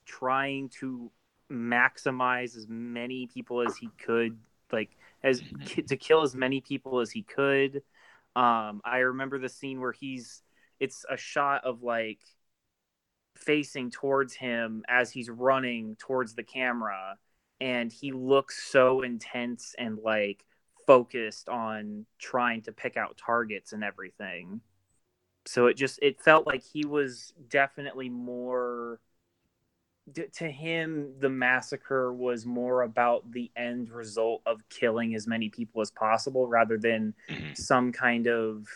trying 0.06 0.68
to 0.68 1.10
maximize 1.50 2.56
as 2.56 2.66
many 2.68 3.26
people 3.26 3.60
as 3.60 3.76
he 3.76 3.88
could 4.04 4.38
like 4.72 4.96
as 5.22 5.42
to 5.88 5.96
kill 5.96 6.22
as 6.22 6.34
many 6.34 6.60
people 6.60 7.00
as 7.00 7.10
he 7.10 7.22
could. 7.22 7.82
Um 8.36 8.80
i 8.84 8.98
remember 8.98 9.38
the 9.38 9.48
scene 9.48 9.80
where 9.80 9.92
he's 9.92 10.42
it's 10.78 11.04
a 11.10 11.16
shot 11.16 11.64
of 11.64 11.82
like 11.82 12.20
facing 13.36 13.90
towards 13.90 14.34
him 14.34 14.84
as 14.88 15.10
he's 15.10 15.30
running 15.30 15.96
towards 15.96 16.34
the 16.34 16.42
camera 16.42 17.16
and 17.60 17.92
he 17.92 18.12
looks 18.12 18.70
so 18.70 19.02
intense 19.02 19.74
and 19.78 19.98
like 19.98 20.44
focused 20.86 21.48
on 21.48 22.06
trying 22.18 22.62
to 22.62 22.72
pick 22.72 22.96
out 22.96 23.16
targets 23.16 23.72
and 23.72 23.84
everything. 23.84 24.60
So 25.46 25.66
it 25.66 25.76
just 25.76 25.98
it 26.02 26.20
felt 26.20 26.46
like 26.46 26.62
he 26.62 26.84
was 26.84 27.32
definitely 27.48 28.08
more 28.08 29.00
d- 30.12 30.24
to 30.34 30.50
him 30.50 31.14
the 31.20 31.28
massacre 31.28 32.12
was 32.12 32.46
more 32.46 32.82
about 32.82 33.30
the 33.32 33.50
end 33.56 33.90
result 33.90 34.42
of 34.46 34.68
killing 34.68 35.14
as 35.14 35.26
many 35.26 35.48
people 35.48 35.80
as 35.82 35.90
possible 35.90 36.46
rather 36.48 36.78
than 36.78 37.14
Mhm. 37.28 37.54
some 37.54 37.92
kind 37.92 38.26
of 38.26 38.66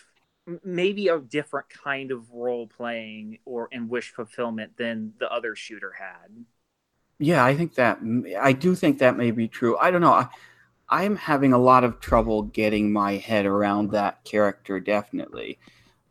maybe 0.64 1.09
a 1.09 1.18
different 1.20 1.68
kind 1.70 2.11
of 2.11 2.30
role 2.32 2.66
playing 2.66 3.39
or 3.45 3.68
and 3.72 3.89
wish 3.89 4.12
fulfillment 4.12 4.76
than 4.76 5.14
the 5.18 5.30
other 5.32 5.55
shooter 5.57 5.93
had. 5.93 6.45
Yeah, 7.18 7.45
I 7.45 7.57
think 7.57 7.74
that 7.74 8.01
I 8.41 8.53
do 8.53 8.74
think 8.74 8.99
that 8.99 9.16
may 9.16 9.30
be 9.30 9.49
true. 9.49 9.76
I 9.78 9.91
don't 9.91 10.01
know. 10.01 10.12
I, 10.12 10.28
I'm 10.89 11.16
having 11.16 11.53
a 11.53 11.59
lot 11.59 11.85
of 11.85 12.01
trouble 12.01 12.43
getting 12.43 12.93
my 12.93 13.14
head 13.16 13.47
around 13.47 13.93
that 13.93 14.24
character, 14.24 14.80
definitely. 14.80 15.59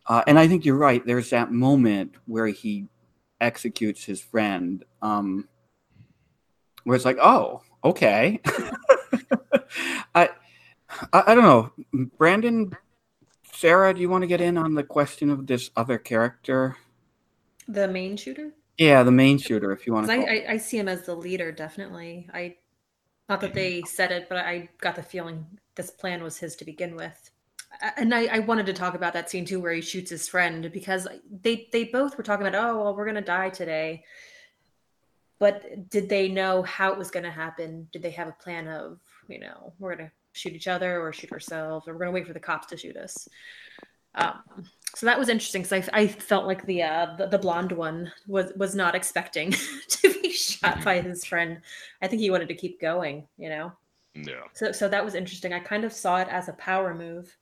Uh, 0.08 0.24
and 0.28 0.40
I 0.40 0.48
think 0.48 0.66
you're 0.66 0.78
right. 0.78 1.06
There's 1.06 1.32
that 1.32 1.52
moment 1.52 2.16
where 2.28 2.48
he 2.48 2.88
executes 3.42 4.06
his 4.06 4.22
friend, 4.22 4.84
um, 5.04 5.48
where 6.86 6.96
it's 6.96 7.06
like, 7.06 7.20
oh, 7.22 7.62
okay. 7.84 8.40
I, 10.16 10.30
I, 11.12 11.24
I 11.28 11.36
don't 11.36 11.44
know. 11.44 11.72
Brandon, 12.18 12.76
Sarah, 13.54 13.94
do 13.94 14.02
you 14.02 14.10
want 14.10 14.24
to 14.24 14.28
get 14.28 14.42
in 14.42 14.58
on 14.58 14.74
the 14.74 14.84
question 14.84 15.30
of 15.30 15.46
this 15.46 15.70
other 15.76 16.00
character? 16.00 16.78
The 17.68 17.88
main 17.88 18.18
shooter? 18.18 18.52
Yeah, 18.78 19.04
the 19.04 19.12
main 19.12 19.38
shooter, 19.38 19.72
if 19.72 19.86
you 19.86 19.94
want 19.94 20.08
to. 20.08 20.14
I, 20.14 20.16
I, 20.16 20.46
I 20.54 20.58
see 20.58 20.80
him 20.80 20.88
as 20.88 21.06
the 21.06 21.16
leader, 21.16 21.52
definitely. 21.52 22.28
I 22.34 22.56
not 23.30 23.40
that 23.42 23.54
they 23.54 23.82
said 23.84 24.12
it, 24.12 24.28
but 24.28 24.40
I 24.40 24.70
got 24.82 24.96
the 24.96 25.04
feeling 25.04 25.46
this 25.76 25.92
plan 25.92 26.22
was 26.24 26.38
his 26.38 26.56
to 26.58 26.66
begin 26.66 26.96
with. 26.96 27.32
And 27.96 28.14
I, 28.14 28.26
I 28.26 28.40
wanted 28.40 28.66
to 28.66 28.74
talk 28.74 28.96
about 28.96 29.14
that 29.14 29.30
scene 29.30 29.46
too, 29.46 29.62
where 29.62 29.74
he 29.74 29.82
shoots 29.82 30.12
his 30.12 30.28
friend, 30.28 30.70
because 30.74 31.08
they 31.30 31.70
they 31.72 31.86
both 31.86 32.18
were 32.18 32.24
talking 32.24 32.46
about, 32.46 32.64
oh 32.64 32.82
well, 32.82 32.96
we're 32.96 33.06
gonna 33.06 33.22
die 33.22 33.50
today. 33.50 34.04
But 35.44 35.90
did 35.90 36.08
they 36.08 36.30
know 36.30 36.64
how 36.64 36.94
it 36.94 36.98
was 36.98 37.12
gonna 37.12 37.30
happen? 37.30 37.90
Did 37.92 38.02
they 38.02 38.12
have 38.12 38.30
a 38.30 38.36
plan 38.42 38.70
of, 38.70 39.02
you 39.28 39.42
know, 39.42 39.74
we're 39.78 39.94
gonna 39.94 40.10
shoot 40.32 40.54
each 40.54 40.70
other 40.70 41.02
or 41.02 41.12
shoot 41.12 41.34
ourselves, 41.34 41.86
or 41.86 41.92
we're 41.92 42.00
gonna 42.00 42.12
wait 42.12 42.26
for 42.26 42.32
the 42.32 42.40
cops 42.40 42.68
to 42.68 42.78
shoot 42.78 42.96
us? 42.96 43.28
Um, 44.16 44.40
so 44.96 45.06
that 45.06 45.20
was 45.20 45.28
interesting 45.28 45.64
because 45.64 45.90
I, 45.92 46.00
I 46.00 46.08
felt 46.08 46.46
like 46.46 46.66
the, 46.66 46.84
uh, 46.84 47.16
the 47.18 47.28
the 47.28 47.38
blonde 47.38 47.74
one 47.74 48.10
was 48.26 48.54
was 48.56 48.74
not 48.74 48.96
expecting 48.96 49.52
to 49.90 50.14
be 50.22 50.32
shot 50.32 50.82
by 50.82 51.02
his 51.02 51.26
friend. 51.26 51.60
I 52.02 52.08
think 52.08 52.22
he 52.22 52.30
wanted 52.30 52.48
to 52.48 52.56
keep 52.56 52.80
going, 52.80 53.28
you 53.38 53.50
know. 53.50 53.74
Yeah. 54.16 54.44
So 54.54 54.72
so 54.72 54.88
that 54.88 55.04
was 55.04 55.14
interesting. 55.14 55.52
I 55.52 55.60
kind 55.60 55.84
of 55.84 55.92
saw 55.92 56.22
it 56.22 56.30
as 56.30 56.48
a 56.48 56.54
power 56.54 56.96
move 56.96 57.36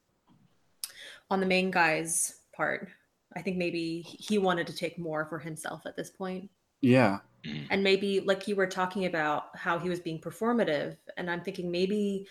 on 1.29 1.39
the 1.39 1.45
main 1.45 1.69
guy's 1.69 2.39
part. 2.51 2.89
I 3.35 3.43
think 3.43 3.57
maybe 3.57 4.01
he 4.01 4.39
wanted 4.39 4.65
to 4.65 4.75
take 4.75 4.97
more 4.97 5.27
for 5.27 5.37
himself 5.37 5.83
at 5.85 5.95
this 5.95 6.09
point. 6.09 6.49
Yeah. 6.81 7.19
Mm. 7.45 7.67
And 7.69 7.83
maybe 7.83 8.19
like 8.19 8.47
you 8.47 8.55
were 8.55 8.67
talking 8.67 9.05
about 9.05 9.55
how 9.55 9.79
he 9.79 9.89
was 9.89 9.99
being 9.99 10.19
performative 10.19 10.97
and 11.17 11.29
I'm 11.29 11.41
thinking 11.41 11.71
maybe 11.71 12.27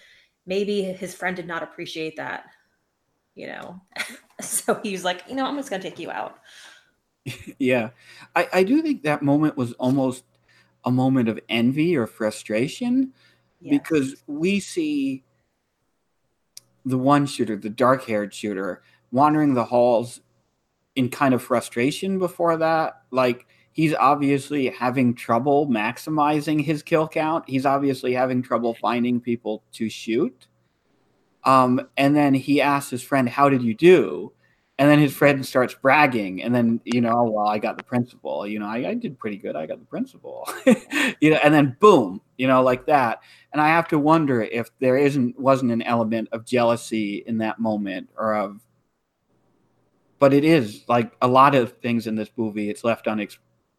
maybe 0.46 0.82
his 0.82 1.14
friend 1.14 1.36
did 1.36 1.46
not 1.46 1.62
appreciate 1.62 2.16
that, 2.16 2.44
you 3.34 3.46
know. 3.46 3.80
so 4.40 4.80
he 4.82 4.92
was 4.92 5.04
like, 5.04 5.24
you 5.28 5.34
know, 5.34 5.46
I'm 5.46 5.56
just 5.56 5.70
going 5.70 5.82
to 5.82 5.88
take 5.88 5.98
you 5.98 6.10
out. 6.10 6.38
Yeah, 7.58 7.90
I, 8.34 8.48
I 8.50 8.62
do 8.64 8.80
think 8.80 9.02
that 9.02 9.22
moment 9.22 9.54
was 9.56 9.74
almost 9.74 10.24
a 10.84 10.90
moment 10.90 11.28
of 11.28 11.38
envy 11.50 11.94
or 11.94 12.06
frustration 12.06 13.12
Yeah. 13.60 13.72
because 13.72 14.22
we 14.26 14.58
see 14.58 15.22
the 16.86 16.96
one 16.96 17.26
shooter, 17.26 17.56
the 17.56 17.68
dark 17.68 18.06
haired 18.06 18.32
shooter, 18.32 18.82
wandering 19.12 19.52
the 19.52 19.66
halls 19.66 20.22
in 20.96 21.10
kind 21.10 21.34
of 21.34 21.42
frustration 21.42 22.18
before 22.18 22.56
that. 22.56 23.02
Like, 23.10 23.46
he's 23.72 23.94
obviously 23.94 24.68
having 24.68 25.14
trouble 25.14 25.66
maximizing 25.68 26.64
his 26.64 26.82
kill 26.82 27.08
count, 27.08 27.44
he's 27.48 27.66
obviously 27.66 28.12
having 28.12 28.42
trouble 28.42 28.74
finding 28.74 29.20
people 29.20 29.62
to 29.72 29.88
shoot. 29.88 30.48
Um, 31.44 31.88
and 31.96 32.14
then 32.14 32.34
he 32.34 32.60
asks 32.60 32.90
his 32.90 33.02
friend, 33.02 33.28
How 33.28 33.48
did 33.48 33.62
you 33.62 33.74
do? 33.74 34.32
And 34.78 34.88
then 34.88 34.98
his 34.98 35.14
friend 35.14 35.44
starts 35.44 35.74
bragging, 35.74 36.42
and 36.42 36.54
then 36.54 36.80
you 36.84 37.02
know, 37.02 37.24
well, 37.24 37.46
I 37.46 37.58
got 37.58 37.76
the 37.76 37.82
principal. 37.82 38.46
You 38.46 38.60
know, 38.60 38.66
I, 38.66 38.88
I 38.88 38.94
did 38.94 39.18
pretty 39.18 39.36
good. 39.36 39.54
I 39.54 39.66
got 39.66 39.78
the 39.78 39.84
principal. 39.84 40.48
you 41.20 41.28
know, 41.28 41.38
and 41.44 41.52
then 41.52 41.76
boom, 41.80 42.22
you 42.38 42.48
know, 42.48 42.62
like 42.62 42.86
that. 42.86 43.20
And 43.52 43.60
I 43.60 43.68
have 43.68 43.88
to 43.88 43.98
wonder 43.98 44.40
if 44.40 44.70
there 44.78 44.96
isn't 44.96 45.38
wasn't 45.38 45.70
an 45.72 45.82
element 45.82 46.30
of 46.32 46.46
jealousy 46.46 47.22
in 47.26 47.38
that 47.38 47.58
moment, 47.58 48.08
or 48.16 48.34
of. 48.34 48.62
But 50.18 50.32
it 50.32 50.44
is 50.44 50.84
like 50.88 51.12
a 51.20 51.28
lot 51.28 51.54
of 51.54 51.72
things 51.82 52.06
in 52.06 52.14
this 52.14 52.30
movie. 52.38 52.70
It's 52.70 52.82
left 52.82 53.04
unex- 53.04 53.36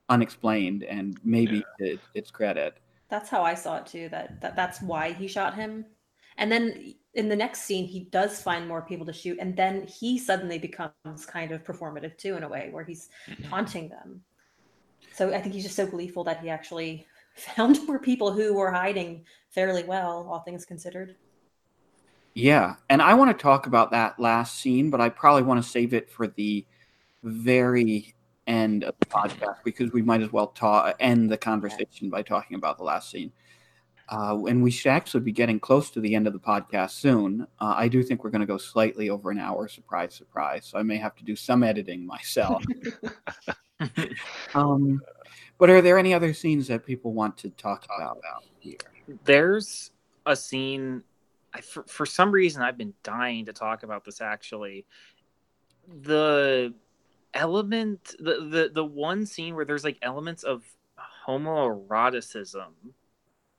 unexplained, 0.09 0.83
and 0.83 1.17
maybe 1.23 1.63
it, 1.79 1.99
it's 2.13 2.31
credit. 2.31 2.77
That's 3.09 3.29
how 3.29 3.43
I 3.43 3.53
saw 3.53 3.77
it 3.77 3.87
too. 3.87 4.09
That, 4.09 4.41
that 4.41 4.55
that's 4.55 4.81
why 4.81 5.13
he 5.13 5.27
shot 5.27 5.55
him. 5.55 5.85
And 6.37 6.51
then 6.51 6.95
in 7.13 7.27
the 7.27 7.35
next 7.35 7.63
scene, 7.63 7.85
he 7.85 8.01
does 8.05 8.41
find 8.41 8.67
more 8.67 8.81
people 8.81 9.05
to 9.05 9.13
shoot, 9.13 9.37
and 9.39 9.55
then 9.55 9.85
he 9.87 10.17
suddenly 10.17 10.57
becomes 10.57 11.25
kind 11.25 11.51
of 11.51 11.63
performative 11.63 12.17
too, 12.17 12.35
in 12.37 12.43
a 12.43 12.49
way, 12.49 12.69
where 12.71 12.83
he's 12.83 13.09
mm-hmm. 13.29 13.49
taunting 13.49 13.89
them. 13.89 14.21
So 15.13 15.33
I 15.33 15.41
think 15.41 15.53
he's 15.53 15.63
just 15.63 15.75
so 15.75 15.85
gleeful 15.85 16.23
that 16.25 16.41
he 16.41 16.49
actually 16.49 17.05
found 17.35 17.85
more 17.85 17.99
people 17.99 18.31
who 18.31 18.53
were 18.53 18.71
hiding 18.71 19.25
fairly 19.49 19.83
well, 19.83 20.27
all 20.31 20.39
things 20.39 20.65
considered. 20.65 21.15
Yeah, 22.33 22.75
and 22.89 23.01
I 23.01 23.13
want 23.15 23.37
to 23.37 23.41
talk 23.41 23.67
about 23.67 23.91
that 23.91 24.17
last 24.17 24.59
scene, 24.59 24.89
but 24.89 25.01
I 25.01 25.09
probably 25.09 25.43
want 25.43 25.61
to 25.61 25.69
save 25.69 25.93
it 25.93 26.09
for 26.09 26.27
the 26.27 26.65
very 27.23 28.15
end 28.47 28.83
of 28.83 28.95
the 28.99 29.05
podcast 29.05 29.57
because 29.63 29.91
we 29.91 30.01
might 30.01 30.21
as 30.21 30.31
well 30.31 30.47
ta- 30.47 30.93
end 30.99 31.29
the 31.29 31.37
conversation 31.37 32.09
by 32.09 32.21
talking 32.21 32.55
about 32.55 32.77
the 32.77 32.83
last 32.83 33.09
scene. 33.09 33.31
Uh, 34.09 34.43
and 34.45 34.61
we 34.61 34.69
should 34.69 34.89
actually 34.91 35.21
be 35.21 35.31
getting 35.31 35.57
close 35.57 35.89
to 35.89 36.01
the 36.01 36.13
end 36.13 36.27
of 36.27 36.33
the 36.33 36.39
podcast 36.39 36.91
soon. 36.91 37.47
Uh, 37.61 37.73
I 37.77 37.87
do 37.87 38.03
think 38.03 38.23
we're 38.23 38.29
going 38.29 38.41
to 38.41 38.47
go 38.47 38.57
slightly 38.57 39.09
over 39.09 39.31
an 39.31 39.39
hour. 39.39 39.69
Surprise, 39.69 40.13
surprise. 40.13 40.65
So 40.65 40.77
I 40.77 40.83
may 40.83 40.97
have 40.97 41.15
to 41.15 41.23
do 41.23 41.33
some 41.33 41.63
editing 41.63 42.05
myself. 42.05 42.61
um, 44.53 44.99
but 45.57 45.69
are 45.69 45.81
there 45.81 45.97
any 45.97 46.13
other 46.13 46.33
scenes 46.33 46.67
that 46.67 46.85
people 46.85 47.13
want 47.13 47.37
to 47.37 47.49
talk 47.51 47.85
about 47.95 48.19
here? 48.59 48.75
There's 49.23 49.91
a 50.25 50.35
scene. 50.35 51.03
I, 51.53 51.61
for, 51.61 51.83
for 51.83 52.05
some 52.05 52.31
reason, 52.31 52.61
I've 52.61 52.77
been 52.77 52.93
dying 53.03 53.45
to 53.45 53.53
talk 53.53 53.83
about 53.83 54.03
this. 54.03 54.19
Actually, 54.19 54.85
the 56.01 56.73
element, 57.33 58.15
the 58.19 58.47
the 58.49 58.71
the 58.73 58.85
one 58.85 59.25
scene 59.25 59.55
where 59.55 59.65
there's 59.65 59.83
like 59.83 59.97
elements 60.01 60.43
of 60.43 60.63
homoeroticism 61.27 62.71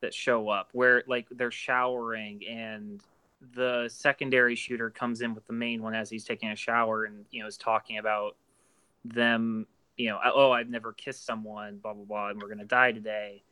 that 0.01 0.15
show 0.15 0.49
up, 0.49 0.69
where 0.73 1.05
like 1.07 1.27
they're 1.31 1.51
showering 1.51 2.43
and 2.49 3.03
the 3.55 3.89
secondary 3.89 4.55
shooter 4.55 4.91
comes 4.91 5.21
in 5.21 5.35
with 5.35 5.47
the 5.47 5.53
main 5.53 5.83
one 5.83 5.95
as 5.95 6.09
he's 6.09 6.25
taking 6.25 6.51
a 6.51 6.57
shower 6.57 7.05
and 7.05 7.25
you 7.31 7.41
know 7.43 7.49
is 7.49 7.57
talking 7.57 7.99
about 7.99 8.37
them 9.05 9.67
you 9.97 10.09
know 10.09 10.19
oh 10.33 10.53
i've 10.53 10.69
never 10.69 10.93
kissed 10.93 11.27
someone 11.27 11.79
blah 11.79 11.93
blah 11.93 12.05
blah 12.05 12.29
and 12.29 12.41
we're 12.41 12.49
gonna 12.49 12.65
die 12.65 12.93
today. 12.93 13.43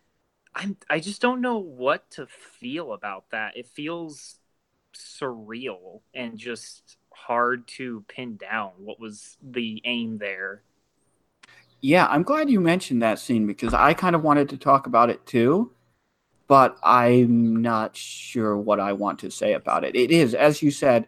I'm 0.54 0.76
i 0.88 1.00
just 1.00 1.20
don't 1.20 1.40
know 1.40 1.58
what 1.58 2.10
to 2.12 2.26
feel 2.26 2.92
about 2.92 3.30
that. 3.30 3.56
It 3.56 3.66
feels 3.66 4.38
surreal 4.94 6.00
and 6.14 6.36
just 6.36 6.96
hard 7.26 7.66
to 7.66 8.04
pin 8.08 8.36
down 8.36 8.70
what 8.78 8.98
was 8.98 9.36
the 9.42 9.80
aim 9.84 10.18
there 10.18 10.62
Yeah, 11.80 12.06
I'm 12.06 12.22
glad 12.22 12.50
you 12.50 12.60
mentioned 12.60 13.02
that 13.02 13.18
scene 13.18 13.46
because 13.46 13.72
I 13.72 13.94
kind 13.94 14.14
of 14.14 14.22
wanted 14.22 14.48
to 14.50 14.56
talk 14.56 14.86
about 14.86 15.10
it 15.10 15.24
too, 15.26 15.72
but 16.46 16.76
I'm 16.82 17.62
not 17.62 17.96
sure 17.96 18.56
what 18.56 18.80
I 18.80 18.92
want 18.92 19.18
to 19.20 19.30
say 19.30 19.54
about 19.54 19.84
it. 19.84 19.96
It 19.96 20.10
is, 20.10 20.34
as 20.34 20.62
you 20.62 20.70
said, 20.70 21.06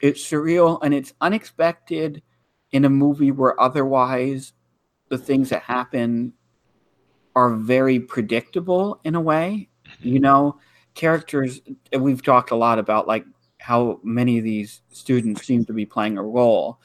it's 0.00 0.22
surreal 0.22 0.78
and 0.82 0.92
it's 0.92 1.14
unexpected 1.20 2.22
in 2.70 2.84
a 2.84 2.90
movie 2.90 3.32
where 3.32 3.58
otherwise 3.60 4.52
the 5.08 5.18
things 5.18 5.50
that 5.50 5.62
happen 5.62 6.32
are 7.34 7.54
very 7.54 7.98
predictable 7.98 9.00
in 9.04 9.14
a 9.14 9.20
way. 9.20 9.68
You 10.00 10.14
mm-hmm. 10.14 10.22
know, 10.22 10.58
characters, 10.94 11.60
we've 11.98 12.22
talked 12.22 12.50
a 12.50 12.56
lot 12.56 12.78
about 12.78 13.08
like 13.08 13.24
how 13.64 14.00
many 14.02 14.38
of 14.38 14.44
these 14.44 14.82
students 14.90 15.46
seem 15.46 15.64
to 15.64 15.72
be 15.72 15.86
playing 15.86 16.18
a 16.18 16.22
role. 16.22 16.78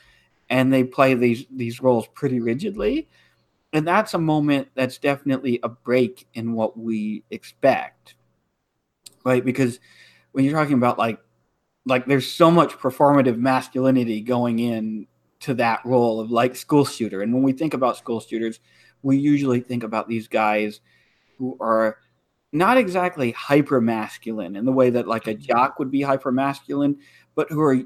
And 0.49 0.73
they 0.73 0.84
play 0.84 1.13
these 1.13 1.45
these 1.51 1.82
roles 1.82 2.07
pretty 2.07 2.39
rigidly. 2.39 3.07
And 3.73 3.88
that's 3.88 4.15
a 4.15 4.19
moment 4.19 4.69
that's 4.73 4.97
definitely 4.97 5.59
a 5.61 5.69
break 5.69 6.27
in 6.34 6.53
what 6.53 6.77
we 6.77 7.23
expect 7.30 8.15
right? 9.23 9.43
Because 9.43 9.80
when 10.32 10.45
you're 10.45 10.53
talking 10.53 10.75
about 10.75 10.97
like 10.97 11.19
like 11.86 12.05
there's 12.05 12.30
so 12.30 12.51
much 12.51 12.73
performative 12.73 13.38
masculinity 13.38 14.21
going 14.21 14.59
in 14.59 15.07
to 15.41 15.53
that 15.55 15.80
role 15.86 16.19
of 16.19 16.32
like 16.32 16.55
school 16.55 16.86
shooter. 16.86 17.21
And 17.21 17.34
when 17.34 17.43
we 17.43 17.53
think 17.53 17.73
about 17.73 17.97
school 17.97 18.19
shooters 18.19 18.59
we 19.01 19.17
usually 19.17 19.61
think 19.61 19.84
about 19.84 20.09
these 20.09 20.27
guys 20.27 20.82
who 21.38 21.57
are 21.61 21.99
not 22.52 22.78
exactly 22.78 23.32
hyper 23.32 23.80
masculine 23.80 24.56
in 24.56 24.66
the 24.66 24.72
way 24.72 24.89
that 24.89 25.08
like 25.08 25.28
a 25.28 25.34
mm-hmm. 25.34 25.43
jock 25.43 25.80
would 25.80 25.91
be 25.91 26.02
hyper 26.02 26.32
masculine 26.32 26.97
but 27.36 27.50
who 27.50 27.62
are 27.62 27.78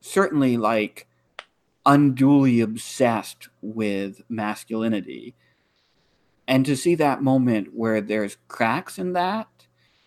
certainly 0.00 0.56
like 0.56 1.06
unduly 1.86 2.60
obsessed 2.60 3.48
with 3.62 4.22
masculinity. 4.28 5.34
And 6.46 6.66
to 6.66 6.76
see 6.76 6.96
that 6.96 7.22
moment 7.22 7.68
where 7.74 8.00
there's 8.00 8.36
cracks 8.48 8.98
in 8.98 9.12
that, 9.14 9.48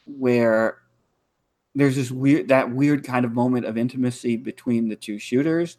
where 0.06 0.80
there's 1.74 1.96
this 1.96 2.12
weird 2.12 2.50
that 2.50 2.72
weird 2.72 3.04
kind 3.04 3.26
of 3.26 3.34
moment 3.34 3.66
of 3.66 3.78
intimacy 3.78 4.38
between 4.38 4.90
the 4.90 4.96
two 4.96 5.18
shooters, 5.18 5.78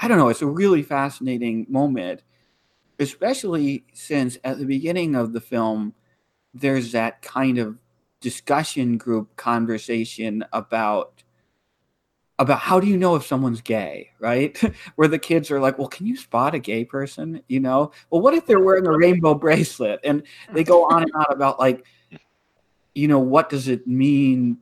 I 0.00 0.08
don't 0.08 0.18
know, 0.18 0.28
it's 0.28 0.42
a 0.42 0.46
really 0.46 0.82
fascinating 0.82 1.66
moment, 1.68 2.22
especially 2.98 3.84
since 3.92 4.38
at 4.44 4.58
the 4.58 4.64
beginning 4.64 5.14
of 5.14 5.32
the 5.32 5.40
film, 5.40 5.94
there's 6.54 6.92
that 6.92 7.22
kind 7.22 7.58
of 7.58 7.78
discussion 8.20 8.98
group 8.98 9.34
conversation 9.36 10.44
about 10.52 11.22
about 12.38 12.58
how 12.58 12.80
do 12.80 12.86
you 12.86 12.96
know 12.96 13.16
if 13.16 13.26
someone's 13.26 13.60
gay, 13.60 14.10
right? 14.18 14.58
Where 14.96 15.08
the 15.08 15.18
kids 15.18 15.50
are 15.50 15.60
like, 15.60 15.78
well, 15.78 15.88
can 15.88 16.06
you 16.06 16.16
spot 16.16 16.54
a 16.54 16.58
gay 16.58 16.86
person? 16.86 17.42
You 17.48 17.60
know, 17.60 17.92
well, 18.08 18.22
what 18.22 18.32
if 18.32 18.46
they're 18.46 18.60
wearing 18.60 18.86
a 18.86 18.96
rainbow 18.96 19.34
bracelet? 19.34 20.00
And 20.04 20.22
they 20.54 20.64
go 20.64 20.86
on 20.86 21.02
and 21.02 21.12
on 21.12 21.26
about 21.28 21.60
like, 21.60 21.84
you 22.94 23.08
know, 23.08 23.18
what 23.18 23.50
does 23.50 23.68
it 23.68 23.86
mean 23.86 24.56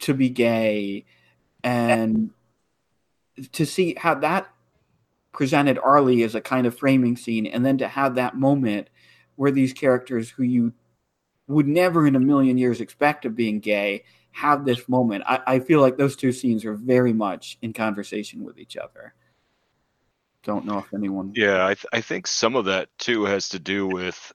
to 0.00 0.14
be 0.14 0.30
gay? 0.30 1.04
And 1.62 2.30
to 3.52 3.66
see 3.66 3.94
how 3.98 4.14
that 4.16 4.48
presented 5.32 5.78
Arlie 5.78 6.22
as 6.22 6.34
a 6.34 6.40
kind 6.40 6.66
of 6.66 6.76
framing 6.76 7.18
scene, 7.18 7.46
and 7.46 7.66
then 7.66 7.78
to 7.78 7.88
have 7.88 8.14
that 8.14 8.34
moment 8.34 8.88
where 9.36 9.50
these 9.50 9.72
characters 9.72 10.30
who 10.30 10.42
you 10.42 10.72
would 11.46 11.66
never 11.66 12.06
in 12.06 12.16
a 12.16 12.20
million 12.20 12.56
years 12.58 12.80
expect 12.80 13.24
of 13.24 13.36
being 13.36 13.60
gay 13.60 14.04
have 14.30 14.64
this 14.64 14.88
moment. 14.88 15.24
I, 15.26 15.40
I 15.46 15.58
feel 15.58 15.80
like 15.80 15.96
those 15.96 16.16
two 16.16 16.32
scenes 16.32 16.64
are 16.64 16.74
very 16.74 17.12
much 17.12 17.58
in 17.60 17.72
conversation 17.72 18.44
with 18.44 18.58
each 18.58 18.76
other. 18.76 19.14
Don't 20.42 20.64
know 20.64 20.78
if 20.78 20.92
anyone. 20.94 21.32
Yeah, 21.36 21.64
I, 21.64 21.74
th- 21.74 21.86
I 21.92 22.00
think 22.00 22.26
some 22.26 22.56
of 22.56 22.64
that 22.64 22.88
too 22.98 23.24
has 23.24 23.50
to 23.50 23.58
do 23.58 23.86
with 23.86 24.32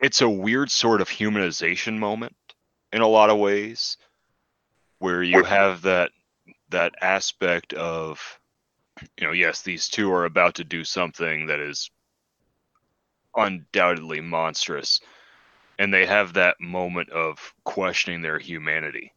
it's 0.00 0.20
a 0.20 0.28
weird 0.28 0.70
sort 0.70 1.00
of 1.00 1.08
humanization 1.08 1.98
moment 1.98 2.34
in 2.92 3.00
a 3.00 3.08
lot 3.08 3.30
of 3.30 3.38
ways, 3.38 3.96
where 4.98 5.22
you 5.22 5.42
have 5.44 5.82
that 5.82 6.10
that 6.68 6.94
aspect 7.00 7.72
of, 7.72 8.38
you 9.18 9.26
know, 9.26 9.32
yes, 9.32 9.62
these 9.62 9.88
two 9.88 10.12
are 10.12 10.24
about 10.24 10.56
to 10.56 10.64
do 10.64 10.84
something 10.84 11.46
that 11.46 11.60
is 11.60 11.90
undoubtedly 13.36 14.20
monstrous, 14.20 15.00
and 15.78 15.92
they 15.92 16.06
have 16.06 16.34
that 16.34 16.60
moment 16.60 17.10
of 17.10 17.54
questioning 17.64 18.22
their 18.22 18.38
humanity. 18.38 19.12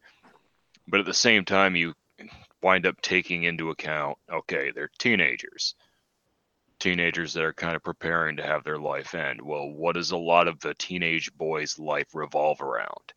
But 0.88 1.00
at 1.00 1.06
the 1.06 1.14
same 1.14 1.44
time, 1.44 1.76
you 1.76 1.94
wind 2.62 2.86
up 2.86 3.00
taking 3.00 3.44
into 3.44 3.70
account 3.70 4.18
okay, 4.32 4.70
they're 4.74 4.90
teenagers. 4.98 5.74
Teenagers 6.78 7.32
that 7.34 7.44
are 7.44 7.52
kind 7.52 7.74
of 7.74 7.82
preparing 7.82 8.36
to 8.36 8.42
have 8.42 8.64
their 8.64 8.78
life 8.78 9.14
end. 9.14 9.40
Well, 9.40 9.70
what 9.70 9.94
does 9.94 10.10
a 10.10 10.16
lot 10.16 10.46
of 10.46 10.60
the 10.60 10.74
teenage 10.74 11.32
boy's 11.36 11.78
life 11.78 12.14
revolve 12.14 12.60
around? 12.60 13.12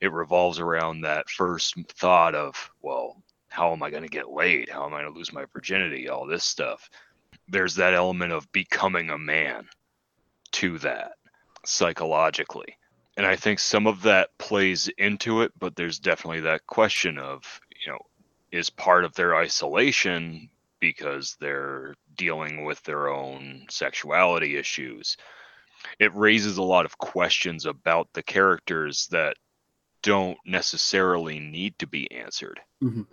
It 0.00 0.12
revolves 0.12 0.58
around 0.58 1.00
that 1.00 1.30
first 1.30 1.74
thought 1.88 2.34
of, 2.34 2.70
well, 2.82 3.22
how 3.48 3.72
am 3.72 3.82
I 3.82 3.90
going 3.90 4.02
to 4.02 4.08
get 4.08 4.30
laid? 4.30 4.68
How 4.68 4.84
am 4.84 4.92
I 4.92 5.02
going 5.02 5.12
to 5.12 5.18
lose 5.18 5.32
my 5.32 5.44
virginity? 5.52 6.08
All 6.08 6.26
this 6.26 6.44
stuff. 6.44 6.90
There's 7.48 7.76
that 7.76 7.94
element 7.94 8.32
of 8.32 8.50
becoming 8.52 9.10
a 9.10 9.18
man 9.18 9.68
to 10.56 10.78
that 10.78 11.12
psychologically. 11.64 12.76
And 13.16 13.26
I 13.26 13.36
think 13.36 13.58
some 13.58 13.86
of 13.86 14.02
that 14.02 14.30
plays 14.38 14.88
into 14.98 15.42
it, 15.42 15.52
but 15.58 15.76
there's 15.76 15.98
definitely 15.98 16.40
that 16.42 16.66
question 16.66 17.18
of, 17.18 17.60
you 17.84 17.92
know, 17.92 17.98
is 18.52 18.70
part 18.70 19.04
of 19.04 19.14
their 19.14 19.34
isolation 19.36 20.48
because 20.80 21.36
they're 21.40 21.94
dealing 22.16 22.64
with 22.64 22.82
their 22.84 23.08
own 23.08 23.66
sexuality 23.70 24.56
issues. 24.56 25.16
It 25.98 26.14
raises 26.14 26.56
a 26.58 26.62
lot 26.62 26.84
of 26.84 26.98
questions 26.98 27.66
about 27.66 28.08
the 28.12 28.22
characters 28.22 29.08
that 29.10 29.36
don't 30.02 30.38
necessarily 30.46 31.38
need 31.38 31.78
to 31.78 31.86
be 31.86 32.10
answered 32.12 32.60
Mhm. 32.82 33.06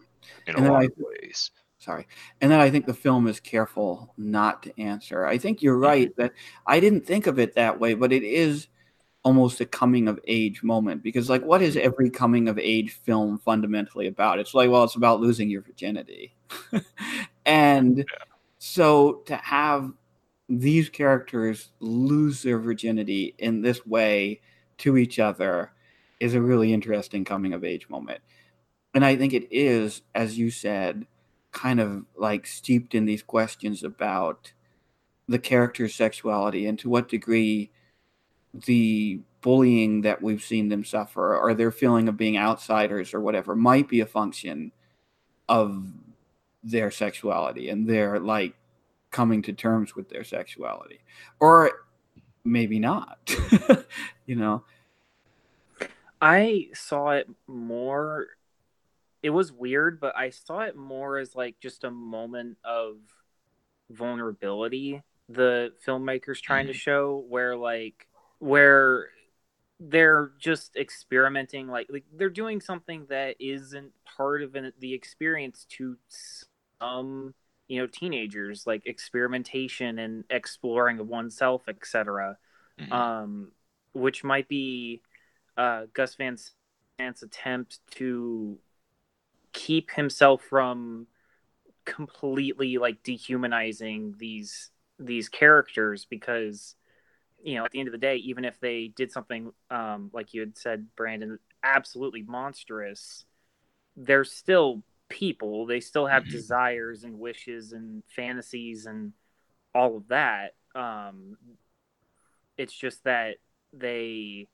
in 0.47 0.55
And 0.55 0.65
a 0.65 0.71
lot 0.71 0.81
I- 0.83 0.85
of 0.85 0.93
ways. 0.97 1.51
Sorry. 1.83 2.07
And 2.39 2.49
then 2.49 2.61
I 2.61 2.69
think 2.69 2.85
the 2.85 2.93
film 2.93 3.27
is 3.27 3.41
careful 3.41 4.13
not 4.17 4.63
to 4.63 4.81
answer. 4.81 5.25
I 5.25 5.37
think 5.37 5.61
you're 5.61 5.75
mm-hmm. 5.75 5.83
right 5.83 6.15
that 6.15 6.31
I 6.65 6.79
didn't 6.79 7.05
think 7.05 7.27
of 7.27 7.39
it 7.39 7.55
that 7.55 7.77
way, 7.79 7.93
but 7.93 8.13
it 8.13 8.23
is 8.23 8.67
almost 9.23 9.59
a 9.59 9.65
coming 9.65 10.07
of 10.07 10.19
age 10.25 10.63
moment 10.63 11.03
because, 11.03 11.29
like, 11.29 11.43
what 11.43 11.61
is 11.61 11.75
every 11.75 12.09
coming 12.09 12.47
of 12.47 12.57
age 12.57 12.91
film 12.91 13.37
fundamentally 13.37 14.07
about? 14.07 14.39
It's 14.39 14.53
like, 14.53 14.69
well, 14.69 14.85
it's 14.85 14.95
about 14.95 15.19
losing 15.19 15.49
your 15.49 15.61
virginity. 15.61 16.35
and 17.45 18.05
so 18.59 19.23
to 19.25 19.35
have 19.35 19.91
these 20.47 20.87
characters 20.87 21.71
lose 21.81 22.43
their 22.43 22.59
virginity 22.59 23.35
in 23.37 23.61
this 23.61 23.85
way 23.85 24.39
to 24.77 24.97
each 24.97 25.19
other 25.19 25.73
is 26.21 26.33
a 26.33 26.41
really 26.41 26.71
interesting 26.71 27.25
coming 27.25 27.51
of 27.53 27.65
age 27.65 27.89
moment. 27.89 28.21
And 28.93 29.03
I 29.03 29.17
think 29.17 29.33
it 29.33 29.47
is, 29.51 30.01
as 30.15 30.37
you 30.37 30.49
said, 30.49 31.07
kind 31.53 31.79
of 31.79 32.05
like 32.15 32.45
steeped 32.45 32.93
in 32.93 33.05
these 33.05 33.23
questions 33.23 33.83
about 33.83 34.51
the 35.27 35.39
character's 35.39 35.95
sexuality 35.95 36.65
and 36.65 36.77
to 36.79 36.89
what 36.89 37.07
degree 37.07 37.71
the 38.53 39.21
bullying 39.41 40.01
that 40.01 40.21
we've 40.21 40.43
seen 40.43 40.69
them 40.69 40.83
suffer 40.83 41.37
or 41.37 41.53
their 41.53 41.71
feeling 41.71 42.07
of 42.07 42.17
being 42.17 42.37
outsiders 42.37 43.13
or 43.13 43.19
whatever 43.19 43.55
might 43.55 43.87
be 43.87 43.99
a 43.99 44.05
function 44.05 44.71
of 45.47 45.85
their 46.63 46.91
sexuality 46.91 47.69
and 47.69 47.87
their 47.87 48.19
like 48.19 48.55
coming 49.11 49.41
to 49.41 49.53
terms 49.53 49.95
with 49.95 50.09
their 50.09 50.23
sexuality 50.23 50.99
or 51.39 51.71
maybe 52.43 52.79
not 52.79 53.33
you 54.25 54.35
know 54.35 54.63
I 56.23 56.69
saw 56.73 57.09
it 57.09 57.27
more. 57.47 58.27
It 59.23 59.31
was 59.31 59.51
weird, 59.51 59.99
but 59.99 60.15
I 60.15 60.29
saw 60.29 60.59
it 60.59 60.75
more 60.75 61.17
as 61.17 61.35
like 61.35 61.59
just 61.59 61.83
a 61.83 61.91
moment 61.91 62.57
of 62.63 62.97
vulnerability 63.89 65.01
the 65.29 65.71
filmmakers 65.85 66.41
trying 66.41 66.67
to 66.67 66.73
show 66.73 67.23
where 67.29 67.55
like 67.55 68.07
where 68.39 69.07
they're 69.79 70.31
just 70.37 70.75
experimenting 70.75 71.67
like, 71.67 71.87
like 71.89 72.03
they're 72.15 72.29
doing 72.29 72.59
something 72.61 73.05
that 73.09 73.35
isn't 73.39 73.91
part 74.05 74.41
of 74.43 74.55
an, 74.55 74.71
the 74.79 74.93
experience 74.93 75.65
to 75.69 75.97
some 76.79 77.33
you 77.67 77.79
know 77.79 77.87
teenagers 77.87 78.67
like 78.67 78.85
experimentation 78.85 79.99
and 79.99 80.23
exploring 80.29 80.99
of 80.99 81.07
oneself 81.07 81.63
etc 81.67 82.37
Mhm. 82.79 82.91
um 82.91 83.51
which 83.93 84.23
might 84.23 84.47
be 84.47 85.01
uh, 85.55 85.85
Gus 85.93 86.15
Van 86.15 86.35
Sant's 86.97 87.21
attempt 87.21 87.79
to 87.91 88.57
keep 89.53 89.91
himself 89.91 90.41
from 90.43 91.07
completely 91.85 92.77
like 92.77 93.03
dehumanizing 93.03 94.15
these 94.17 94.71
these 94.99 95.29
characters 95.29 96.05
because 96.05 96.75
you 97.43 97.55
know 97.55 97.65
at 97.65 97.71
the 97.71 97.79
end 97.79 97.87
of 97.87 97.91
the 97.91 97.97
day 97.97 98.15
even 98.17 98.45
if 98.45 98.59
they 98.59 98.87
did 98.95 99.11
something 99.11 99.51
um, 99.69 100.09
like 100.13 100.33
you 100.33 100.41
had 100.41 100.57
said 100.57 100.87
Brandon 100.95 101.39
absolutely 101.63 102.23
monstrous 102.23 103.25
they're 103.97 104.23
still 104.23 104.83
people 105.09 105.65
they 105.65 105.79
still 105.79 106.07
have 106.07 106.23
Mhm. 106.23 106.31
desires 106.31 107.03
and 107.03 107.19
wishes 107.19 107.73
and 107.73 108.03
fantasies 108.07 108.85
and 108.85 109.13
all 109.75 109.97
of 109.97 110.07
that 110.07 110.55
um, 110.75 111.37
it's 112.57 112.73
just 112.73 113.03
that 113.03 113.37
they 113.73 114.47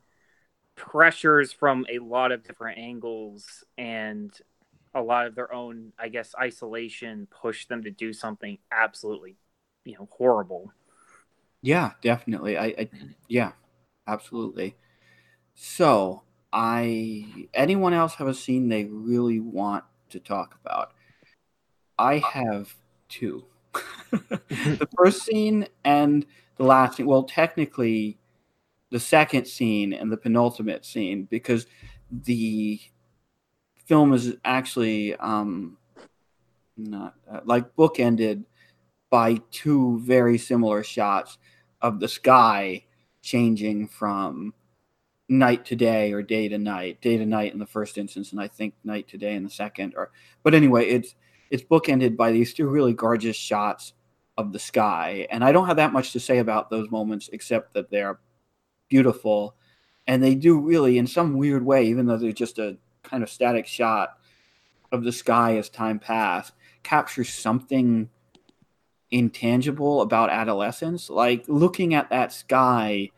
pressures 0.75 1.51
from 1.51 1.85
a 1.89 1.99
lot 1.99 2.31
of 2.31 2.43
different 2.43 2.77
angles 2.79 3.63
and 3.77 4.33
a 4.99 5.01
lot 5.01 5.25
of 5.25 5.35
their 5.35 5.53
own 5.53 5.91
i 5.97 6.07
guess 6.07 6.35
isolation 6.39 7.27
push 7.41 7.65
them 7.67 7.83
to 7.83 7.89
do 7.91 8.13
something 8.13 8.57
absolutely 8.71 9.35
you 9.85 9.95
know 9.95 10.07
horrible 10.11 10.71
Yeah, 11.61 11.91
definitely. 12.01 12.57
I, 12.57 12.65
I 12.65 12.89
yeah, 13.27 13.51
absolutely. 14.07 14.75
So, 15.55 16.23
I 16.53 17.47
anyone 17.53 17.93
else 17.93 18.15
have 18.15 18.27
a 18.27 18.33
scene 18.33 18.69
they 18.69 18.85
really 18.85 19.39
want 19.39 19.83
to 20.09 20.19
talk 20.19 20.57
about? 20.63 20.93
I 21.97 22.17
uh. 22.17 22.19
have 22.19 22.75
two. 23.09 23.45
the 24.11 24.87
first 24.97 25.23
scene 25.23 25.67
and 25.83 26.25
the 26.55 26.63
last 26.63 26.97
scene. 26.97 27.05
Well, 27.05 27.23
technically, 27.23 28.17
the 28.89 28.99
second 28.99 29.45
scene 29.45 29.93
and 29.93 30.11
the 30.11 30.17
penultimate 30.17 30.85
scene 30.85 31.27
because 31.29 31.67
the 32.09 32.79
film 33.89 34.13
is 34.13 34.35
actually 34.45 35.15
um, 35.15 35.75
not 36.77 37.15
uh, 37.29 37.39
like 37.43 37.75
bookended 37.75 38.45
by 39.09 39.41
two 39.49 39.99
very 40.01 40.37
similar 40.37 40.83
shots 40.83 41.39
of 41.81 41.99
the 41.99 42.07
sky 42.07 42.85
changing 43.23 43.87
from 43.87 44.53
night 45.27 45.65
to 45.65 45.75
day 45.75 46.13
or 46.13 46.21
day 46.21 46.47
to 46.47 46.59
night, 46.59 47.01
day 47.01 47.17
to 47.17 47.25
night 47.25 47.51
in 47.51 47.57
the 47.57 47.65
first 47.65 47.97
instance, 47.97 48.31
and 48.31 48.39
I 48.39 48.47
think 48.47 48.75
night 48.83 49.07
to 49.07 49.17
day 49.17 49.33
in 49.33 49.43
the 49.43 49.49
second. 49.49 49.95
Or, 49.97 50.11
but 50.43 50.53
anyway, 50.53 50.85
it's 50.85 51.15
it's 51.49 51.63
bookended 51.63 52.15
by 52.15 52.31
these 52.31 52.53
two 52.53 52.69
really 52.69 52.93
gorgeous 52.93 53.35
shots 53.35 53.93
of 54.37 54.53
the 54.53 54.59
sky, 54.59 55.25
and 55.31 55.43
I 55.43 55.51
don't 55.51 55.65
have 55.65 55.77
that 55.77 55.93
much 55.93 56.11
to 56.13 56.19
say 56.19 56.37
about 56.37 56.69
those 56.69 56.91
moments 56.91 57.31
except 57.33 57.73
that 57.73 57.89
they're 57.89 58.19
beautiful, 58.87 59.55
and 60.05 60.21
they 60.21 60.35
do 60.35 60.59
really, 60.59 60.99
in 60.99 61.07
some 61.07 61.37
weird 61.37 61.65
way, 61.65 61.85
even 61.85 62.05
though 62.05 62.17
they're 62.17 62.31
just 62.31 62.59
a 62.59 62.77
kind 63.09 63.23
of 63.23 63.29
static 63.29 63.67
shot 63.67 64.17
of 64.91 65.03
the 65.03 65.11
sky 65.11 65.57
as 65.57 65.69
time 65.69 65.99
passed, 65.99 66.53
captures 66.83 67.29
something 67.29 68.09
intangible 69.11 70.01
about 70.01 70.29
adolescence. 70.29 71.09
Like 71.09 71.45
looking 71.47 71.93
at 71.93 72.09
that 72.09 72.31
sky 72.31 73.09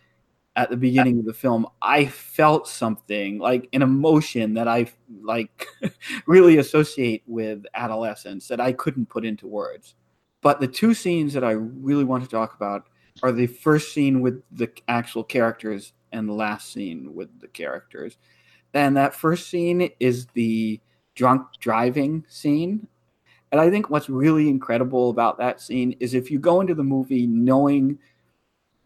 at 0.56 0.70
the 0.70 0.78
beginning 0.78 1.20
of 1.20 1.26
the 1.26 1.34
film, 1.34 1.68
I 1.82 2.06
felt 2.06 2.68
something 2.68 3.40
like 3.40 3.70
an 3.74 3.82
emotion 3.82 4.56
that 4.56 4.68
I 4.68 4.88
like 5.22 5.68
really 6.28 6.58
associate 6.58 7.24
with 7.26 7.64
adolescence 7.74 8.48
that 8.50 8.60
I 8.60 8.74
couldn't 8.74 9.10
put 9.10 9.26
into 9.26 9.48
words. 9.48 9.96
But 10.42 10.60
the 10.60 10.68
two 10.68 10.94
scenes 10.94 11.34
that 11.34 11.44
I 11.44 11.52
really 11.52 12.04
want 12.04 12.24
to 12.24 12.30
talk 12.30 12.56
about 12.56 12.88
are 13.24 13.32
the 13.32 13.48
first 13.48 13.94
scene 13.94 14.22
with 14.22 14.42
the 14.52 14.70
actual 14.88 15.24
characters 15.24 15.94
and 16.12 16.28
the 16.28 16.34
last 16.34 16.72
scene 16.72 17.14
with 17.14 17.40
the 17.40 17.48
characters. 17.48 18.18
And 18.74 18.96
that 18.98 19.14
first 19.14 19.50
scene 19.50 19.90
is 20.00 20.28
the 20.28 20.80
drunk 21.16 21.48
driving 21.60 22.26
scene. 22.30 22.88
And 23.52 23.60
I 23.60 23.70
think 23.70 23.90
what's 23.90 24.10
really 24.10 24.48
incredible 24.48 25.10
about 25.10 25.38
that 25.40 25.60
scene 25.60 25.96
is 26.00 26.14
if 26.14 26.32
you 26.32 26.40
go 26.40 26.62
into 26.62 26.74
the 26.74 26.84
movie 26.84 27.28
knowing 27.28 28.00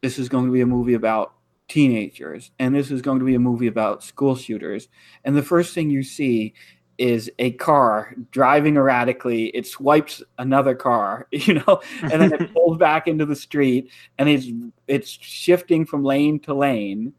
this 0.01 0.17
is 0.17 0.29
going 0.29 0.45
to 0.45 0.51
be 0.51 0.61
a 0.61 0.65
movie 0.65 0.95
about 0.95 1.33
teenagers 1.67 2.51
and 2.59 2.75
this 2.75 2.91
is 2.91 3.01
going 3.01 3.19
to 3.19 3.25
be 3.25 3.35
a 3.35 3.39
movie 3.39 3.67
about 3.67 4.03
school 4.03 4.35
shooters, 4.35 4.87
and 5.23 5.35
the 5.35 5.43
first 5.43 5.73
thing 5.73 5.89
you 5.89 6.03
see 6.03 6.53
is 6.97 7.29
a 7.39 7.51
car 7.51 8.15
driving 8.31 8.77
erratically. 8.77 9.47
It 9.47 9.67
swipes 9.67 10.23
another 10.37 10.75
car, 10.75 11.27
you 11.31 11.55
know, 11.55 11.81
and 12.01 12.11
then 12.13 12.33
it 12.33 12.53
pulls 12.53 12.77
back 12.77 13.07
into 13.07 13.25
the 13.25 13.35
street 13.35 13.91
and 14.17 14.29
it's 14.29 14.47
it's 14.87 15.09
shifting 15.09 15.85
from 15.85 16.03
lane 16.03 16.39
to 16.41 16.53
lane. 16.53 17.13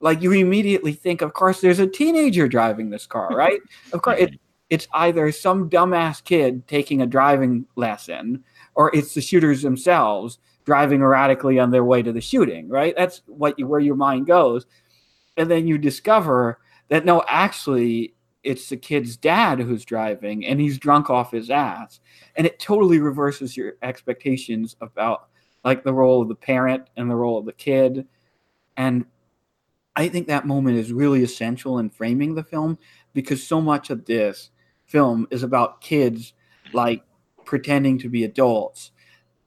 Like 0.00 0.22
you 0.22 0.32
immediately 0.32 0.92
think, 0.92 1.22
of 1.22 1.32
course, 1.32 1.60
there's 1.60 1.80
a 1.80 1.86
teenager 1.86 2.48
driving 2.48 2.90
this 2.90 3.06
car, 3.06 3.28
right? 3.34 3.60
of 3.92 4.02
course, 4.02 4.20
it, 4.20 4.38
it's 4.70 4.86
either 4.92 5.32
some 5.32 5.70
dumbass 5.70 6.22
kid 6.22 6.66
taking 6.68 7.02
a 7.02 7.06
driving 7.06 7.66
lesson 7.74 8.44
or 8.74 8.94
it's 8.94 9.14
the 9.14 9.20
shooters 9.20 9.62
themselves 9.62 10.38
driving 10.64 11.00
erratically 11.00 11.58
on 11.58 11.70
their 11.70 11.84
way 11.84 12.02
to 12.02 12.12
the 12.12 12.20
shooting, 12.20 12.68
right? 12.68 12.94
That's 12.96 13.22
what 13.26 13.58
you, 13.58 13.66
where 13.66 13.80
your 13.80 13.96
mind 13.96 14.26
goes. 14.26 14.66
And 15.36 15.50
then 15.50 15.66
you 15.66 15.78
discover 15.78 16.60
that 16.88 17.04
no, 17.04 17.24
actually, 17.26 18.14
it's 18.42 18.68
the 18.68 18.76
kid's 18.76 19.16
dad 19.16 19.60
who's 19.60 19.84
driving 19.84 20.46
and 20.46 20.60
he's 20.60 20.78
drunk 20.78 21.10
off 21.10 21.32
his 21.32 21.50
ass. 21.50 22.00
And 22.36 22.46
it 22.46 22.58
totally 22.58 22.98
reverses 22.98 23.56
your 23.56 23.74
expectations 23.82 24.76
about 24.80 25.28
like 25.64 25.84
the 25.84 25.94
role 25.94 26.22
of 26.22 26.28
the 26.28 26.34
parent 26.34 26.88
and 26.96 27.10
the 27.10 27.16
role 27.16 27.38
of 27.38 27.46
the 27.46 27.52
kid. 27.52 28.06
And 28.76 29.06
I 29.98 30.08
think 30.08 30.28
that 30.28 30.46
moment 30.46 30.78
is 30.78 30.92
really 30.92 31.24
essential 31.24 31.80
in 31.80 31.90
framing 31.90 32.36
the 32.36 32.44
film 32.44 32.78
because 33.14 33.44
so 33.44 33.60
much 33.60 33.90
of 33.90 34.04
this 34.04 34.50
film 34.86 35.26
is 35.32 35.42
about 35.42 35.80
kids 35.80 36.34
like 36.72 37.02
pretending 37.44 37.98
to 37.98 38.08
be 38.08 38.22
adults 38.22 38.92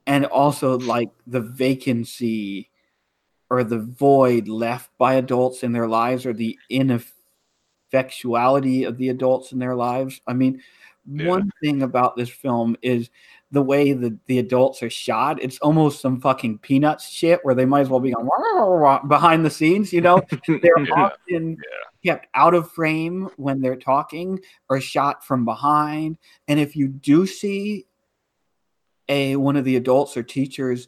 and 0.05 0.25
also 0.25 0.77
like 0.77 1.09
the 1.25 1.39
vacancy 1.39 2.69
or 3.49 3.63
the 3.63 3.79
void 3.79 4.49
left 4.49 4.89
by 4.97 5.13
adults 5.13 5.63
in 5.63 5.71
their 5.71 5.87
lives 5.87 6.25
or 6.25 6.33
the 6.33 6.59
ineffectuality 6.69 8.85
of 8.85 8.97
the 8.97 9.07
adults 9.07 9.53
in 9.53 9.59
their 9.59 9.75
lives. 9.75 10.19
I 10.27 10.33
mean, 10.33 10.61
Yeah. 11.05 11.29
one 11.29 11.49
thing 11.63 11.81
about 11.81 12.17
this 12.17 12.29
film 12.29 12.75
is 12.81 13.09
the 13.51 13.61
way 13.61 13.93
that 13.93 14.17
the 14.27 14.39
adults 14.39 14.81
are 14.81 14.89
shot. 14.89 15.41
It's 15.41 15.59
almost 15.59 16.01
some 16.01 16.21
fucking 16.21 16.59
peanuts 16.59 17.09
shit 17.09 17.39
where 17.43 17.53
they 17.53 17.65
might 17.65 17.81
as 17.81 17.89
well 17.89 17.99
be 17.99 18.11
going 18.13 19.07
behind 19.07 19.45
the 19.45 19.49
scenes, 19.49 19.91
you 19.91 20.01
know? 20.01 20.21
They're 20.47 20.79
Yeah. 20.79 20.93
often 20.93 21.57
kept 22.03 22.27
out 22.33 22.53
of 22.53 22.71
frame 22.71 23.29
when 23.35 23.61
they're 23.61 23.75
talking 23.75 24.39
or 24.69 24.79
shot 24.81 25.25
from 25.25 25.45
behind. 25.45 26.17
And 26.47 26.59
if 26.59 26.75
you 26.75 26.87
do 26.87 27.27
see 27.27 27.85
a 29.09 29.35
one 29.35 29.57
of 29.57 29.65
the 29.65 29.75
adults 29.75 30.15
or 30.17 30.23
teachers 30.23 30.87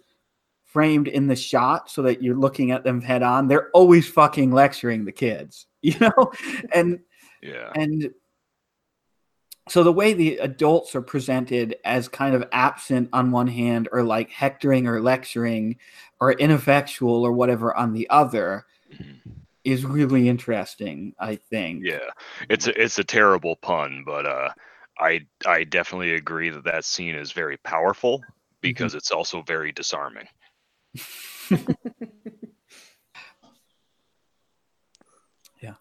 framed 0.66 1.08
in 1.08 1.28
the 1.28 1.36
shot 1.36 1.92
so 1.92 2.02
that 2.02 2.24
you're 2.24 2.36
looking 2.38 2.72
at 2.72 2.84
them 2.84 3.02
head 3.02 3.22
on, 3.22 3.48
they're 3.48 3.70
always 3.72 4.08
fucking 4.08 4.52
lecturing 4.52 5.06
the 5.06 5.12
kids, 5.12 5.68
you 5.82 5.96
know? 6.00 6.32
And 6.74 7.00
Yeah. 7.42 7.72
and 7.76 8.10
so 9.70 9.84
the 9.84 9.92
way 9.94 10.14
the 10.14 10.38
adults 10.38 10.94
are 10.96 11.02
presented 11.02 11.76
as 11.86 12.08
kind 12.08 12.36
of 12.36 12.44
absent 12.52 13.10
on 13.14 13.32
one 13.32 13.48
hand 13.48 13.88
or 13.92 14.04
like 14.04 14.30
hectoring 14.30 14.88
or 14.88 15.02
lecturing 15.02 15.78
or 16.20 16.34
ineffectual 16.34 17.24
or 17.26 17.32
whatever 17.32 17.76
on 17.76 17.94
the 17.94 18.10
other 18.10 18.66
Mhm. 18.92 19.20
is 19.64 19.86
really 19.86 20.28
interesting 20.30 21.14
i 21.20 21.36
think 21.36 21.84
Yeah, 21.86 22.10
it's 22.50 22.68
a 22.68 22.82
it's 22.82 23.00
a 23.00 23.04
terrible 23.04 23.56
pun, 23.58 24.04
but 24.06 24.26
uh, 24.26 24.50
I 25.00 25.22
I 25.46 25.64
definitely 25.64 26.14
agree 26.16 26.50
that 26.50 26.64
that 26.66 26.86
scene 26.86 27.16
is 27.16 27.32
very 27.32 27.58
powerful 27.58 28.24
because 28.62 28.94
it's 28.96 29.12
also 29.12 29.42
very 29.44 29.72
disarming. 29.72 30.28
Yeah. 35.62 35.76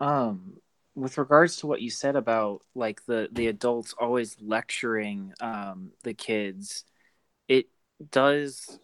Um, 0.00 0.60
with 0.94 1.18
regards 1.18 1.56
to 1.56 1.66
what 1.66 1.82
you 1.82 1.90
said 1.90 2.16
about 2.16 2.62
like 2.74 3.04
the 3.06 3.28
the 3.32 3.48
adults 3.48 3.94
always 3.98 4.36
lecturing 4.40 5.32
um 5.40 5.90
the 6.02 6.14
kids, 6.14 6.84
it 7.48 7.66
does 8.10 8.78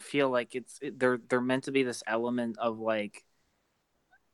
feel 0.00 0.30
like 0.30 0.54
it's 0.54 0.78
it, 0.82 0.98
they're 0.98 1.18
they're 1.28 1.40
meant 1.40 1.64
to 1.64 1.72
be 1.72 1.82
this 1.82 2.02
element 2.06 2.58
of 2.58 2.78
like 2.78 3.24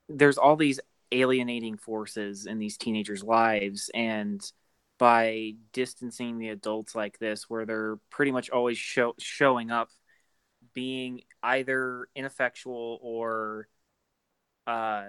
there's 0.09 0.39
all 0.39 0.57
these 0.57 0.81
alienating 1.13 1.77
forces 1.77 2.47
in 2.47 2.59
these 2.59 2.77
teenagers' 2.77 3.23
lives 3.23 3.91
and 3.95 4.41
by 4.99 5.53
distancing 5.73 6.39
the 6.39 6.49
adults 6.49 6.95
like 6.95 7.19
this 7.19 7.49
where 7.51 7.67
they're 7.67 7.99
pretty 8.11 8.33
much 8.33 8.49
always 8.51 8.79
show, 8.79 9.15
showing 9.19 9.71
up 9.71 9.91
being 10.75 11.21
either 11.43 12.09
ineffectual 12.15 12.99
or 13.03 13.69
uh 14.67 15.05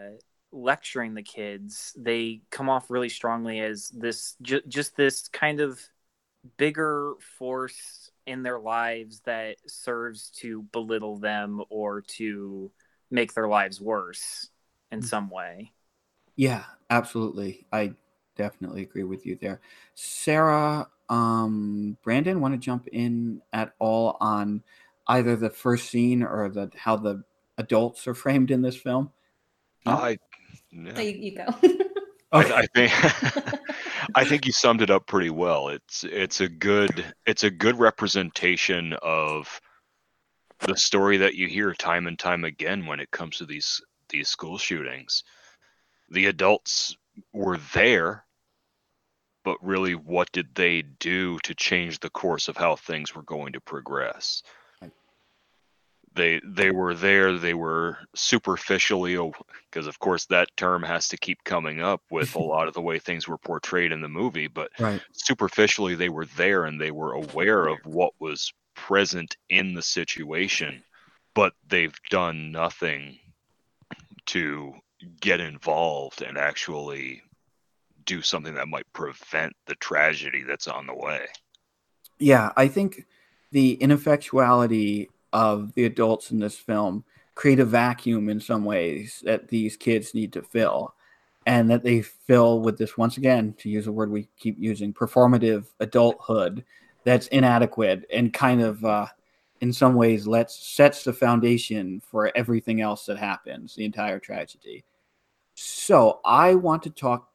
lecturing 0.58 1.14
the 1.14 1.24
kids 1.24 1.93
they 1.97 2.41
come 2.49 2.70
off 2.70 2.89
really 2.89 3.10
strongly 3.10 3.60
as 3.60 3.89
this 3.89 4.36
ju- 4.41 4.62
just 4.68 4.95
this 4.95 5.28
kind 5.30 5.60
of 5.60 5.80
bigger 6.58 7.14
force 7.38 8.10
in 8.26 8.43
their 8.43 8.60
lives 8.60 9.22
that 9.26 9.58
serves 9.68 10.30
to 10.32 10.64
belittle 10.72 11.18
them 11.18 11.62
or 11.70 12.01
to 12.01 12.72
make 13.12 13.34
their 13.34 13.47
lives 13.47 13.80
worse 13.80 14.49
in 14.91 15.01
some 15.01 15.30
way. 15.30 15.72
Yeah 16.36 16.64
absolutely. 16.89 17.66
I 17.72 17.93
definitely 18.36 18.82
agree 18.82 19.03
with 19.03 19.26
you 19.26 19.38
there. 19.39 19.62
Sarah 19.95 20.88
um 21.10 21.97
brandon 22.03 22.41
want 22.41 22.53
to 22.53 22.58
jump 22.58 22.88
in 22.89 23.41
at 23.53 23.74
all 23.80 24.18
on 24.20 24.62
either 25.08 25.36
the 25.36 25.49
first 25.49 25.89
scene 25.89 26.22
or 26.22 26.49
the 26.49 26.70
how 26.76 26.97
the 26.97 27.24
adults 27.58 28.08
are 28.08 28.14
framed 28.14 28.51
in 28.51 28.62
this 28.62 28.76
film? 28.76 29.12
No? 29.86 29.93
I, 29.93 30.18
So 30.96 31.02
you, 31.02 31.12
you 31.12 31.36
go. 31.36 31.46
I, 32.32 32.44
oh. 32.44 32.56
I 32.56 32.68
think 32.76 32.92
I 34.16 34.26
think 34.26 34.46
you 34.46 34.52
summed 34.52 34.82
it 34.82 34.90
up 34.90 35.08
pretty 35.08 35.30
well. 35.30 35.70
It's 35.70 36.04
it's 36.04 36.42
a 36.42 36.50
good 36.50 37.06
it's 37.26 37.44
a 37.44 37.50
good 37.50 37.80
representation 37.80 38.94
of 39.02 39.60
the 40.60 40.78
story 40.78 41.18
that 41.18 41.36
you 41.36 41.48
hear 41.48 41.74
time 41.74 42.08
and 42.08 42.18
time 42.18 42.44
again 42.44 42.86
when 42.86 43.00
it 43.00 43.12
comes 43.12 43.38
to 43.38 43.46
these 43.46 43.82
these 44.10 44.30
school 44.30 44.58
shootings. 44.58 45.24
The 46.10 46.28
adults 46.28 46.96
were 47.34 47.58
there, 47.74 48.26
but 49.44 49.58
really 49.62 49.96
what 49.96 50.32
did 50.32 50.56
they 50.56 50.84
do 50.84 51.40
to 51.40 51.54
change 51.54 52.00
the 52.00 52.10
course 52.10 52.48
of 52.48 52.58
how 52.58 52.76
things 52.76 53.16
were 53.16 53.24
going 53.24 53.54
to 53.54 53.62
progress? 53.62 54.44
They 56.18 56.41
they 56.43 56.72
were 56.72 56.93
there, 56.93 57.38
they 57.38 57.53
were 57.53 57.97
superficially 58.15 59.15
because 59.70 59.88
of 59.88 59.99
course 59.99 60.26
that 60.26 60.49
term 60.57 60.84
has 60.84 61.07
to 61.09 61.18
keep 61.18 61.43
coming 61.45 61.82
up 61.82 62.01
with 62.11 62.36
a 62.36 62.39
lot 62.53 62.68
of 62.68 62.74
the 62.74 62.82
way 62.82 62.99
things 62.99 63.28
were 63.28 63.38
portrayed 63.38 63.93
in 63.93 64.01
the 64.01 64.09
movie, 64.09 64.47
but 64.47 64.72
right. 64.80 65.01
superficially 65.13 65.95
they 65.95 66.09
were 66.09 66.26
there 66.26 66.65
and 66.65 66.82
they 66.82 66.91
were 66.91 67.13
aware 67.13 67.68
of 67.68 67.78
what 67.86 68.11
was 68.20 68.51
present 68.76 69.38
in 69.49 69.74
the 69.74 69.82
situation 69.82 70.84
but 71.38 71.53
they've 71.68 71.99
done 72.09 72.51
nothing 72.51 73.20
to 74.26 74.74
get 75.22 75.39
involved 75.39 76.24
and 76.24 76.36
actually 76.36 77.22
do 78.05 78.24
something 78.24 78.55
that 78.55 78.68
might 78.68 78.91
prevent 78.91 79.53
the 79.68 79.76
tragedy 79.76 80.41
that's 80.41 80.68
on 80.68 80.88
the 80.88 80.95
way. 80.95 81.28
Yeah, 82.18 82.53
I 82.57 82.68
think 82.68 83.05
the 83.51 83.78
ineffectuality 83.80 85.09
of 85.38 85.72
the 85.76 85.86
adults 85.86 86.32
in 86.32 86.40
this 86.40 86.58
film 86.58 87.04
create 87.36 87.60
a 87.60 87.66
vacuum 87.66 88.28
in 88.28 88.40
some 88.40 88.66
ways 88.66 89.22
that 89.24 89.48
these 89.48 89.78
kids 89.78 90.16
need 90.16 90.34
to 90.34 90.42
fill. 90.42 90.96
And 91.46 91.70
that 91.70 91.84
they 91.84 92.02
fill 92.02 92.60
with 92.62 92.80
this, 92.80 92.98
once 92.98 93.18
again, 93.18 93.54
to 93.60 93.70
use 93.70 93.86
a 93.86 93.92
word 93.92 94.10
we 94.10 94.28
keep 94.36 94.58
using, 94.58 94.94
performative 94.94 95.68
adulthood 95.80 96.66
that's 97.04 97.28
inadequate 97.28 98.06
and 98.12 98.34
kind 98.34 98.62
of, 98.62 98.84
uh, 98.84 99.06
in 99.62 99.72
some 99.72 99.94
ways, 99.94 100.26
lets 100.26 100.68
sets 100.68 101.04
the 101.04 101.14
foundation 101.14 102.02
for 102.02 102.32
everything 102.36 102.82
else 102.82 103.06
that 103.06 103.20
happens, 103.20 103.76
the 103.76 103.86
entire 103.86 104.20
tragedy. 104.20 104.84
So 105.54 106.20
I 106.26 106.56
want 106.56 106.82
to 106.84 106.90
talk 106.90 107.30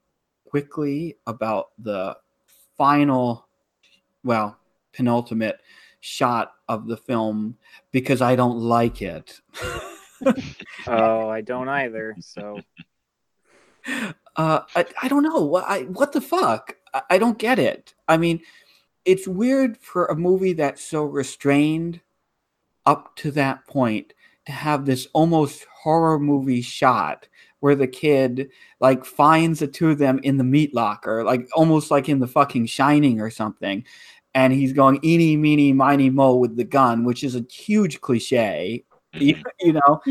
quickly 0.44 1.16
about 1.26 1.68
the 1.78 2.16
final, 2.76 3.46
well, 4.24 4.59
penultimate 4.92 5.61
shot 6.05 6.55
of 6.68 6.88
the 6.88 6.96
film 6.96 7.57
because 7.92 8.20
I 8.20 8.34
don't 8.34 8.59
like 8.59 9.00
it. 9.00 9.40
Oh, 10.86 11.28
I 11.28 11.40
don't 11.40 11.68
either. 11.68 12.16
So 12.20 12.61
uh, 14.36 14.61
I, 14.76 14.86
I 15.03 15.09
don't 15.09 15.22
know 15.22 15.40
what 15.40 15.64
I 15.66 15.82
what 15.82 16.12
the 16.12 16.20
fuck 16.20 16.76
I, 16.92 17.03
I 17.11 17.18
don't 17.18 17.38
get 17.38 17.59
it. 17.59 17.94
I 18.09 18.16
mean, 18.16 18.40
it's 19.05 19.26
weird 19.26 19.78
for 19.78 20.07
a 20.07 20.16
movie 20.16 20.53
that's 20.53 20.84
so 20.84 21.05
restrained 21.05 22.00
up 22.84 23.16
to 23.16 23.30
that 23.32 23.66
point 23.66 24.12
to 24.46 24.53
have 24.53 24.84
this 24.84 25.07
almost 25.12 25.66
horror 25.82 26.18
movie 26.18 26.62
shot 26.62 27.28
where 27.61 27.76
the 27.76 27.86
kid 27.86 28.50
like 28.80 29.05
finds 29.05 29.61
the 29.61 29.68
two 29.68 29.90
of 29.90 29.98
them 29.98 30.18
in 30.24 30.36
the 30.36 30.44
meat 30.44 30.74
locker, 30.74 31.22
like 31.22 31.48
almost 31.55 31.90
like 31.92 32.09
in 32.09 32.18
the 32.18 32.26
fucking 32.26 32.66
Shining 32.66 33.20
or 33.20 33.30
something, 33.30 33.84
and 34.34 34.52
he's 34.52 34.72
going 34.72 34.98
eeny 35.04 35.36
meeny 35.36 35.72
miny 35.72 36.10
mo 36.10 36.36
with 36.36 36.56
the 36.56 36.64
gun, 36.64 37.04
which 37.04 37.22
is 37.24 37.36
a 37.36 37.44
huge 37.50 38.00
cliche, 38.00 38.84
you, 39.14 39.36
mm-hmm. 39.36 39.48
you 39.66 39.72
know. 39.74 40.02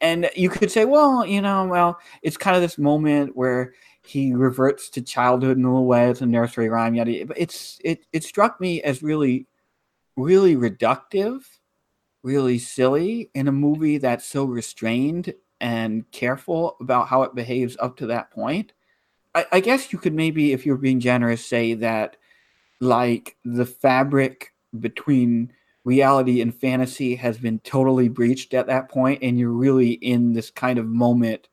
and 0.00 0.30
you 0.36 0.50
could 0.50 0.70
say, 0.70 0.84
well, 0.84 1.24
you 1.24 1.40
know, 1.40 1.66
well, 1.66 1.98
it's 2.22 2.36
kind 2.36 2.56
of 2.56 2.62
this 2.62 2.78
moment 2.78 3.34
where 3.36 3.72
he 4.02 4.34
reverts 4.34 4.90
to 4.90 5.02
childhood 5.02 5.56
in 5.56 5.64
a 5.64 5.68
little 5.68 5.86
way. 5.86 6.10
It's 6.10 6.20
a 6.20 6.26
nursery 6.26 6.68
rhyme, 6.68 6.94
yet 6.94 7.28
but 7.28 7.38
it's 7.38 7.80
it 7.82 8.04
it 8.12 8.24
struck 8.24 8.60
me 8.60 8.82
as 8.82 9.02
really, 9.02 9.46
really 10.16 10.56
reductive, 10.56 11.42
really 12.22 12.58
silly 12.58 13.30
in 13.34 13.48
a 13.48 13.52
movie 13.52 13.98
that's 13.98 14.26
so 14.26 14.44
restrained 14.44 15.32
and 15.60 16.10
careful 16.10 16.76
about 16.80 17.08
how 17.08 17.22
it 17.22 17.34
behaves 17.34 17.76
up 17.80 17.96
to 17.96 18.06
that 18.06 18.30
point. 18.30 18.74
I, 19.34 19.46
I 19.52 19.60
guess 19.60 19.92
you 19.92 19.98
could 19.98 20.12
maybe, 20.12 20.52
if 20.52 20.66
you're 20.66 20.76
being 20.76 21.00
generous, 21.00 21.44
say 21.44 21.72
that 21.74 22.16
like 22.80 23.36
the 23.44 23.66
fabric 23.66 24.52
between 24.78 25.52
reality 25.84 26.40
and 26.40 26.54
fantasy 26.54 27.14
has 27.16 27.38
been 27.38 27.58
totally 27.60 28.08
breached 28.08 28.54
at 28.54 28.66
that 28.66 28.88
point 28.88 29.22
and 29.22 29.38
you're 29.38 29.50
really 29.50 29.92
in 29.92 30.32
this 30.32 30.50
kind 30.50 30.78
of 30.78 30.86
moment 30.86 31.48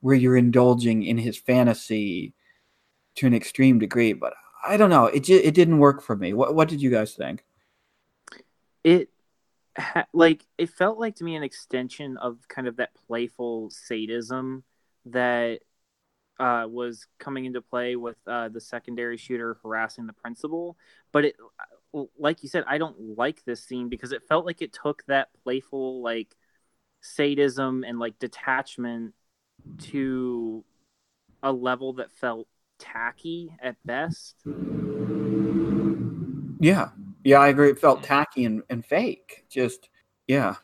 where 0.00 0.14
you're 0.14 0.36
indulging 0.36 1.02
in 1.02 1.18
his 1.18 1.36
fantasy 1.36 2.32
to 3.14 3.26
an 3.26 3.34
extreme 3.34 3.78
degree 3.78 4.12
but 4.12 4.32
i 4.64 4.76
don't 4.76 4.90
know. 4.90 5.06
It 5.06 5.28
it 5.28 5.54
didn't 5.54 5.78
work 5.78 6.02
for 6.02 6.16
me. 6.16 6.32
What 6.32 6.54
what 6.54 6.68
did 6.68 6.80
you 6.80 6.90
guys 6.90 7.14
think? 7.14 7.44
It 8.82 9.10
like 10.12 10.44
it 10.58 10.70
felt 10.70 10.98
like 10.98 11.16
to 11.16 11.24
me 11.24 11.36
an 11.36 11.42
extension 11.42 12.16
of 12.16 12.38
kind 12.48 12.66
of 12.66 12.76
that 12.76 12.90
playful 13.06 13.70
sadism 13.70 14.64
that 15.06 15.60
uh, 16.38 16.66
was 16.68 17.06
coming 17.18 17.44
into 17.44 17.62
play 17.62 17.96
with 17.96 18.16
uh, 18.26 18.48
the 18.48 18.60
secondary 18.60 19.16
shooter 19.16 19.56
harassing 19.62 20.06
the 20.06 20.12
principal. 20.12 20.76
But 21.12 21.26
it, 21.26 21.36
like 22.18 22.42
you 22.42 22.48
said, 22.48 22.64
I 22.66 22.78
don't 22.78 23.16
like 23.16 23.44
this 23.44 23.64
scene 23.64 23.88
because 23.88 24.12
it 24.12 24.22
felt 24.28 24.46
like 24.46 24.62
it 24.62 24.72
took 24.72 25.04
that 25.06 25.28
playful 25.44 26.02
like 26.02 26.34
sadism 27.00 27.84
and 27.84 27.98
like 27.98 28.18
detachment 28.18 29.14
to 29.78 30.64
a 31.42 31.52
level 31.52 31.94
that 31.94 32.10
felt 32.12 32.48
tacky 32.78 33.54
at 33.62 33.76
best. 33.84 34.36
yeah 36.60 36.88
yeah 37.24 37.38
i 37.38 37.48
agree 37.48 37.68
it 37.70 37.78
felt 37.78 38.02
tacky 38.02 38.44
and, 38.44 38.62
and 38.70 38.84
fake 38.84 39.44
just 39.50 39.88
yeah 40.26 40.54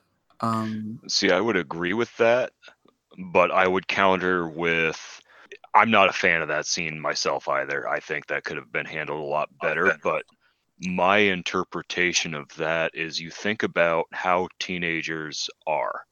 um 0.40 0.98
See, 1.08 1.30
I 1.30 1.40
would 1.40 1.56
agree 1.56 1.92
with 1.92 2.14
that, 2.18 2.52
but 3.32 3.50
I 3.50 3.66
would 3.66 3.88
counter 3.88 4.46
with 4.46 5.20
I'm 5.74 5.90
not 5.90 6.08
a 6.08 6.12
fan 6.12 6.42
of 6.42 6.48
that 6.48 6.66
scene 6.66 7.00
myself 7.00 7.48
either. 7.48 7.88
I 7.88 8.00
think 8.00 8.26
that 8.26 8.44
could 8.44 8.56
have 8.56 8.72
been 8.72 8.86
handled 8.86 9.20
a 9.20 9.24
lot 9.24 9.48
oh, 9.52 9.66
better, 9.66 9.96
but 10.02 10.24
my 10.80 11.18
interpretation 11.18 12.34
of 12.34 12.48
that 12.56 12.92
is 12.94 13.20
you 13.20 13.30
think 13.30 13.62
about 13.62 14.06
how 14.12 14.48
teenagers 14.58 15.48
are. 15.66 16.04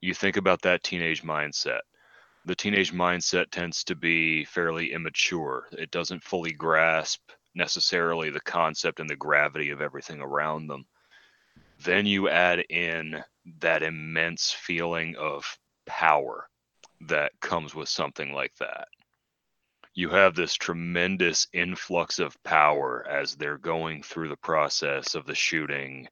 You 0.00 0.14
think 0.14 0.36
about 0.36 0.62
that 0.62 0.82
teenage 0.82 1.22
mindset. 1.22 1.80
The 2.44 2.54
teenage 2.54 2.92
mindset 2.92 3.50
tends 3.50 3.84
to 3.84 3.94
be 3.94 4.44
fairly 4.44 4.92
immature. 4.92 5.68
It 5.72 5.90
doesn't 5.90 6.22
fully 6.22 6.52
grasp 6.52 7.20
necessarily 7.54 8.30
the 8.30 8.40
concept 8.40 9.00
and 9.00 9.08
the 9.10 9.16
gravity 9.16 9.70
of 9.70 9.80
everything 9.80 10.20
around 10.20 10.68
them. 10.68 10.86
Then 11.80 12.06
you 12.06 12.28
add 12.28 12.60
in 12.70 13.22
that 13.60 13.82
immense 13.82 14.52
feeling 14.52 15.16
of 15.16 15.58
power 15.86 16.48
that 17.02 17.32
comes 17.40 17.74
with 17.74 17.88
something 17.88 18.32
like 18.32 18.54
that. 18.56 18.88
You 19.94 20.10
have 20.10 20.34
this 20.34 20.54
tremendous 20.54 21.46
influx 21.52 22.18
of 22.18 22.42
power 22.42 23.06
as 23.08 23.34
they're 23.34 23.58
going 23.58 24.02
through 24.02 24.28
the 24.28 24.36
process 24.36 25.14
of 25.14 25.26
the 25.26 25.34
shooting. 25.34 26.08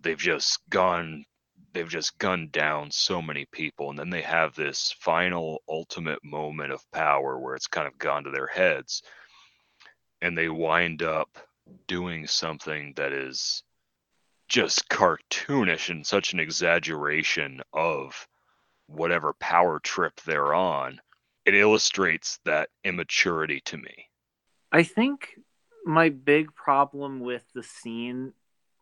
They've 0.00 0.18
just 0.18 0.58
gone 0.68 1.24
they've 1.72 1.88
just 1.88 2.18
gunned 2.18 2.52
down 2.52 2.90
so 2.90 3.22
many 3.22 3.46
people 3.46 3.88
and 3.90 3.98
then 3.98 4.10
they 4.10 4.20
have 4.20 4.54
this 4.54 4.94
final 5.00 5.62
ultimate 5.68 6.22
moment 6.22 6.72
of 6.72 6.90
power 6.90 7.38
where 7.38 7.54
it's 7.54 7.68
kind 7.68 7.86
of 7.86 7.96
gone 7.98 8.24
to 8.24 8.30
their 8.30 8.46
heads 8.46 9.02
and 10.20 10.36
they 10.36 10.48
wind 10.48 11.02
up 11.02 11.38
doing 11.86 12.26
something 12.26 12.92
that 12.96 13.12
is 13.12 13.62
just 14.48 14.88
cartoonish 14.88 15.88
and 15.88 16.06
such 16.06 16.32
an 16.32 16.40
exaggeration 16.40 17.62
of 17.72 18.28
whatever 18.92 19.32
power 19.34 19.80
trip 19.80 20.20
they're 20.20 20.54
on, 20.54 21.00
it 21.44 21.54
illustrates 21.54 22.38
that 22.44 22.68
immaturity 22.84 23.60
to 23.66 23.76
me. 23.76 24.08
I 24.70 24.82
think 24.82 25.34
my 25.84 26.08
big 26.08 26.54
problem 26.54 27.20
with 27.20 27.44
the 27.54 27.62
scene 27.62 28.32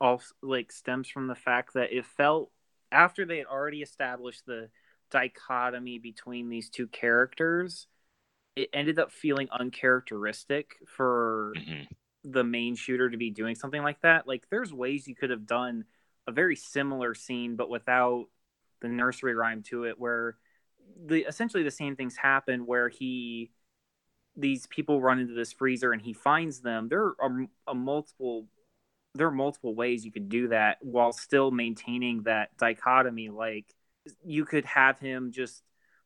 also 0.00 0.34
like 0.42 0.72
stems 0.72 1.08
from 1.08 1.26
the 1.26 1.34
fact 1.34 1.74
that 1.74 1.92
it 1.92 2.06
felt 2.06 2.50
after 2.92 3.24
they 3.24 3.38
had 3.38 3.46
already 3.46 3.82
established 3.82 4.46
the 4.46 4.68
dichotomy 5.10 5.98
between 5.98 6.48
these 6.48 6.70
two 6.70 6.86
characters, 6.88 7.86
it 8.56 8.68
ended 8.72 8.98
up 8.98 9.12
feeling 9.12 9.48
uncharacteristic 9.50 10.76
for 10.86 11.52
Mhm. 11.56 11.88
the 12.24 12.44
main 12.44 12.74
shooter 12.74 13.08
to 13.08 13.16
be 13.16 13.30
doing 13.30 13.54
something 13.54 13.82
like 13.82 14.00
that. 14.00 14.26
Like 14.26 14.48
there's 14.50 14.72
ways 14.72 15.08
you 15.08 15.14
could 15.14 15.30
have 15.30 15.46
done 15.46 15.84
a 16.26 16.32
very 16.32 16.56
similar 16.56 17.14
scene 17.14 17.56
but 17.56 17.70
without 17.70 18.28
the 18.80 18.88
nursery 18.88 19.34
rhyme 19.34 19.62
to 19.62 19.84
it 19.84 19.98
where 19.98 20.36
the 21.06 21.26
essentially 21.26 21.62
the 21.62 21.70
same 21.70 21.96
things 21.96 22.16
happen 22.16 22.66
where 22.66 22.88
he 22.88 23.50
these 24.36 24.66
people 24.68 25.00
run 25.00 25.18
into 25.18 25.34
this 25.34 25.52
freezer 25.52 25.92
and 25.92 26.02
he 26.02 26.12
finds 26.12 26.60
them. 26.60 26.88
There 26.88 27.12
are 27.20 27.46
a 27.66 27.74
multiple 27.74 28.46
there 29.14 29.26
are 29.26 29.32
multiple 29.32 29.74
ways 29.74 30.04
you 30.04 30.12
could 30.12 30.28
do 30.28 30.48
that 30.48 30.78
while 30.82 31.12
still 31.12 31.50
maintaining 31.50 32.22
that 32.24 32.56
dichotomy. 32.58 33.28
Like 33.28 33.74
you 34.24 34.44
could 34.44 34.64
have 34.64 34.98
him 34.98 35.32
just 35.32 35.62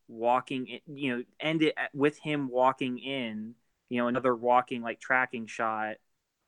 walking 0.08 0.66
in, 0.66 0.96
you 0.96 1.16
know 1.16 1.22
end 1.40 1.62
it 1.62 1.74
with 1.94 2.18
him 2.18 2.48
walking 2.48 2.98
in 2.98 3.54
you 3.88 3.98
know 3.98 4.08
another 4.08 4.34
walking 4.34 4.82
like 4.82 5.00
tracking 5.00 5.46
shot 5.46 5.96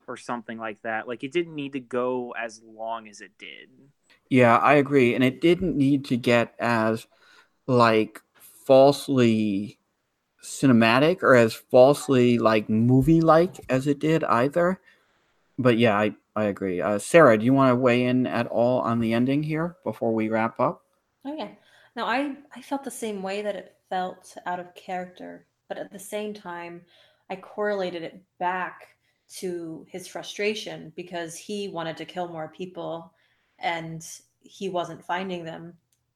or 0.08 0.16
something 0.16 0.58
like 0.58 0.80
that. 0.82 1.08
Like 1.08 1.24
it 1.24 1.32
didn't 1.32 1.54
need 1.54 1.72
to 1.72 1.80
go 1.80 2.34
as 2.38 2.60
long 2.64 3.08
as 3.08 3.20
it 3.20 3.32
did 3.38 3.70
Yeah, 4.28 4.56
I 4.56 4.74
agree. 4.74 5.14
And 5.14 5.22
it 5.22 5.40
didn't 5.40 5.76
need 5.76 6.04
to 6.06 6.16
get 6.16 6.54
as 6.58 7.06
like 7.66 8.22
falsely 8.34 9.78
cinematic 10.42 11.22
or 11.22 11.34
as 11.34 11.54
falsely 11.54 12.38
like 12.38 12.68
movie 12.68 13.20
like 13.20 13.56
as 13.68 13.86
it 13.86 13.98
did 13.98 14.24
either. 14.24 14.80
But 15.58 15.78
yeah, 15.78 15.96
I, 15.98 16.14
I 16.34 16.44
agree. 16.44 16.80
Uh, 16.80 16.98
Sarah, 16.98 17.38
do 17.38 17.44
you 17.44 17.52
want 17.52 17.70
to 17.70 17.76
weigh 17.76 18.04
in 18.04 18.26
at 18.26 18.46
all 18.46 18.80
on 18.80 19.00
the 19.00 19.14
ending 19.14 19.42
here 19.42 19.76
before 19.84 20.14
we 20.14 20.28
wrap 20.28 20.60
up? 20.60 20.82
Oh 21.24 21.34
yeah. 21.36 21.50
No, 21.96 22.04
I 22.04 22.36
I 22.54 22.62
felt 22.62 22.84
the 22.84 22.90
same 22.90 23.22
way 23.22 23.42
that 23.42 23.56
it 23.56 23.76
felt 23.88 24.36
out 24.46 24.60
of 24.60 24.74
character, 24.74 25.46
but 25.68 25.78
at 25.78 25.90
the 25.90 25.98
same 25.98 26.34
time, 26.34 26.82
I 27.30 27.36
correlated 27.36 28.02
it 28.02 28.22
back 28.38 28.88
to 29.38 29.86
his 29.88 30.06
frustration 30.06 30.92
because 30.94 31.36
he 31.36 31.68
wanted 31.68 31.96
to 31.96 32.04
kill 32.04 32.28
more 32.28 32.48
people 32.48 33.12
and 33.58 34.06
he 34.40 34.68
wasn't 34.68 35.04
finding 35.04 35.44
them, 35.44 35.74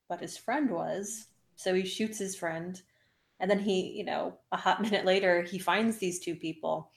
but 0.09 0.20
his 0.20 0.36
friend 0.36 0.70
was. 0.70 1.26
So 1.57 1.74
he 1.74 1.84
shoots 1.84 2.18
his 2.18 2.36
friend 2.36 2.80
and 3.38 3.51
then 3.51 3.59
he, 3.59 3.93
you 3.93 4.05
know, 4.05 4.34
a 4.53 4.57
hot 4.57 4.82
minute 4.82 5.05
later 5.05 5.43
he 5.43 5.59
finds 5.59 5.99
these 5.99 6.20
two 6.20 6.34
people. 6.34 6.91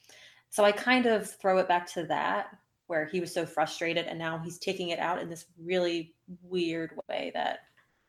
So 0.50 0.64
I 0.64 0.72
kind 0.72 1.06
of 1.06 1.28
throw 1.28 1.58
it 1.58 1.68
back 1.68 1.90
to 1.94 2.04
that 2.04 2.56
where 2.86 3.06
he 3.06 3.20
was 3.20 3.32
so 3.32 3.46
frustrated 3.46 4.06
and 4.06 4.18
now 4.18 4.38
he's 4.38 4.58
taking 4.58 4.90
it 4.90 4.98
out 4.98 5.20
in 5.20 5.28
this 5.28 5.46
really 5.58 6.14
weird 6.42 6.92
way 7.08 7.30
that 7.34 7.60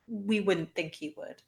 we 0.07 0.41
wouldn't 0.41 0.75
think 0.75 0.93
he 0.93 1.13
would. 1.17 1.41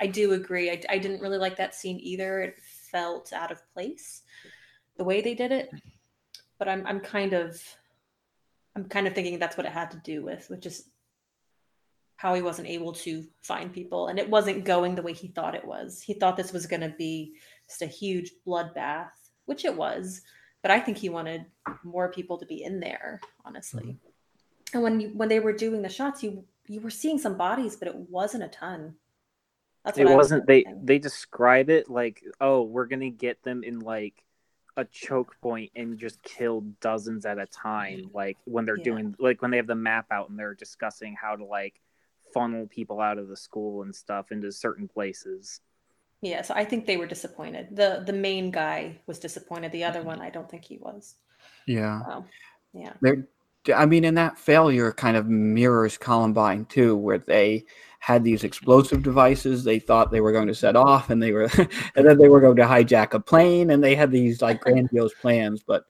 I 0.00 0.06
do 0.06 0.32
agree. 0.32 0.70
I, 0.70 0.80
I 0.88 0.98
didn't 0.98 1.20
really 1.20 1.36
like 1.36 1.56
that 1.56 1.74
scene 1.74 2.00
either. 2.00 2.40
It 2.40 2.56
felt 2.62 3.32
out 3.32 3.50
of 3.50 3.60
place 3.74 4.22
the 4.96 5.04
way 5.04 5.20
they 5.20 5.34
did 5.34 5.52
it. 5.52 5.70
But 6.58 6.68
I'm 6.68 6.86
I'm 6.86 7.00
kind 7.00 7.32
of 7.32 7.62
I'm 8.76 8.84
kind 8.84 9.06
of 9.06 9.14
thinking 9.14 9.38
that's 9.38 9.56
what 9.56 9.66
it 9.66 9.72
had 9.72 9.90
to 9.92 9.98
do 9.98 10.22
with, 10.22 10.48
which 10.48 10.66
is 10.66 10.88
how 12.16 12.34
he 12.34 12.42
wasn't 12.42 12.68
able 12.68 12.92
to 12.92 13.24
find 13.42 13.72
people 13.72 14.08
and 14.08 14.18
it 14.18 14.28
wasn't 14.28 14.64
going 14.64 14.94
the 14.94 15.02
way 15.02 15.12
he 15.12 15.28
thought 15.28 15.54
it 15.54 15.64
was. 15.64 16.02
He 16.02 16.14
thought 16.14 16.36
this 16.36 16.52
was 16.52 16.66
going 16.66 16.82
to 16.82 16.94
be 16.98 17.34
just 17.68 17.82
a 17.82 17.86
huge 17.86 18.32
bloodbath, 18.46 19.08
which 19.46 19.64
it 19.64 19.74
was, 19.74 20.20
but 20.62 20.70
I 20.70 20.80
think 20.80 20.98
he 20.98 21.08
wanted 21.08 21.46
more 21.82 22.12
people 22.12 22.38
to 22.38 22.46
be 22.46 22.62
in 22.62 22.78
there, 22.80 23.20
honestly. 23.44 23.84
Mm-hmm. 23.84 24.74
And 24.74 24.82
when 24.82 25.00
you 25.00 25.08
when 25.14 25.28
they 25.28 25.40
were 25.40 25.52
doing 25.52 25.82
the 25.82 25.88
shots, 25.88 26.22
you 26.22 26.44
you 26.68 26.80
were 26.80 26.90
seeing 26.90 27.18
some 27.18 27.36
bodies, 27.36 27.76
but 27.76 27.88
it 27.88 27.96
wasn't 27.96 28.44
a 28.44 28.48
ton. 28.48 28.94
That's 29.84 29.98
it 29.98 30.04
what 30.04 30.12
I 30.12 30.16
was 30.16 30.24
wasn't 30.26 30.46
they 30.46 30.64
they 30.82 30.98
describe 30.98 31.70
it 31.70 31.88
like 31.88 32.22
oh 32.40 32.62
we're 32.62 32.86
gonna 32.86 33.10
get 33.10 33.42
them 33.42 33.64
in 33.64 33.80
like 33.80 34.22
a 34.76 34.84
choke 34.84 35.36
point 35.42 35.70
and 35.76 35.98
just 35.98 36.22
kill 36.22 36.62
dozens 36.80 37.26
at 37.26 37.38
a 37.38 37.46
time 37.46 38.10
like 38.14 38.38
when 38.44 38.64
they're 38.64 38.76
Yeah. 38.76 38.84
doing 38.84 39.14
like 39.18 39.42
when 39.42 39.50
they 39.50 39.56
have 39.56 39.66
the 39.66 39.74
map 39.74 40.06
out 40.10 40.30
and 40.30 40.38
they're 40.38 40.54
discussing 40.54 41.14
how 41.20 41.36
to 41.36 41.44
like 41.44 41.80
funnel 42.32 42.66
people 42.68 43.00
out 43.00 43.18
of 43.18 43.28
the 43.28 43.36
school 43.36 43.82
and 43.82 43.94
stuff 43.94 44.30
into 44.30 44.50
certain 44.52 44.86
places 44.88 45.60
Yeah, 46.22 46.42
so 46.42 46.52
I 46.54 46.64
think 46.64 46.84
they 46.86 46.96
were 46.98 47.06
disappointed. 47.06 47.74
the 47.74 48.02
The 48.06 48.12
main 48.12 48.50
guy 48.50 49.00
was 49.06 49.18
disappointed. 49.18 49.72
The 49.72 49.84
other 49.84 50.00
mm-hmm. 50.00 50.08
one, 50.08 50.20
I 50.20 50.30
don't 50.30 50.50
think 50.50 50.64
he 50.64 50.76
was. 50.78 51.14
Yeah. 51.66 52.02
So, 52.04 52.24
yeah, 52.74 52.92
There, 53.00 53.26
I 53.74 53.84
mean, 53.86 54.04
and 54.04 54.16
that 54.16 54.38
failure 54.38 54.92
kind 54.92 55.16
of 55.16 55.28
mirrors 55.28 55.98
Columbine 55.98 56.64
too, 56.64 56.96
where 56.96 57.18
they 57.18 57.64
had 57.98 58.24
these 58.24 58.44
explosive 58.44 59.02
devices 59.02 59.62
they 59.62 59.78
thought 59.78 60.10
they 60.10 60.22
were 60.22 60.32
going 60.32 60.48
to 60.48 60.54
set 60.54 60.76
off, 60.76 61.10
and 61.10 61.22
they 61.22 61.32
were, 61.32 61.50
and 61.94 62.06
then 62.06 62.18
they 62.18 62.28
were 62.28 62.40
going 62.40 62.56
to 62.56 62.62
hijack 62.62 63.12
a 63.12 63.20
plane, 63.20 63.70
and 63.70 63.84
they 63.84 63.94
had 63.94 64.10
these 64.10 64.40
like 64.40 64.60
grandiose 64.60 65.12
plans, 65.20 65.62
but 65.62 65.84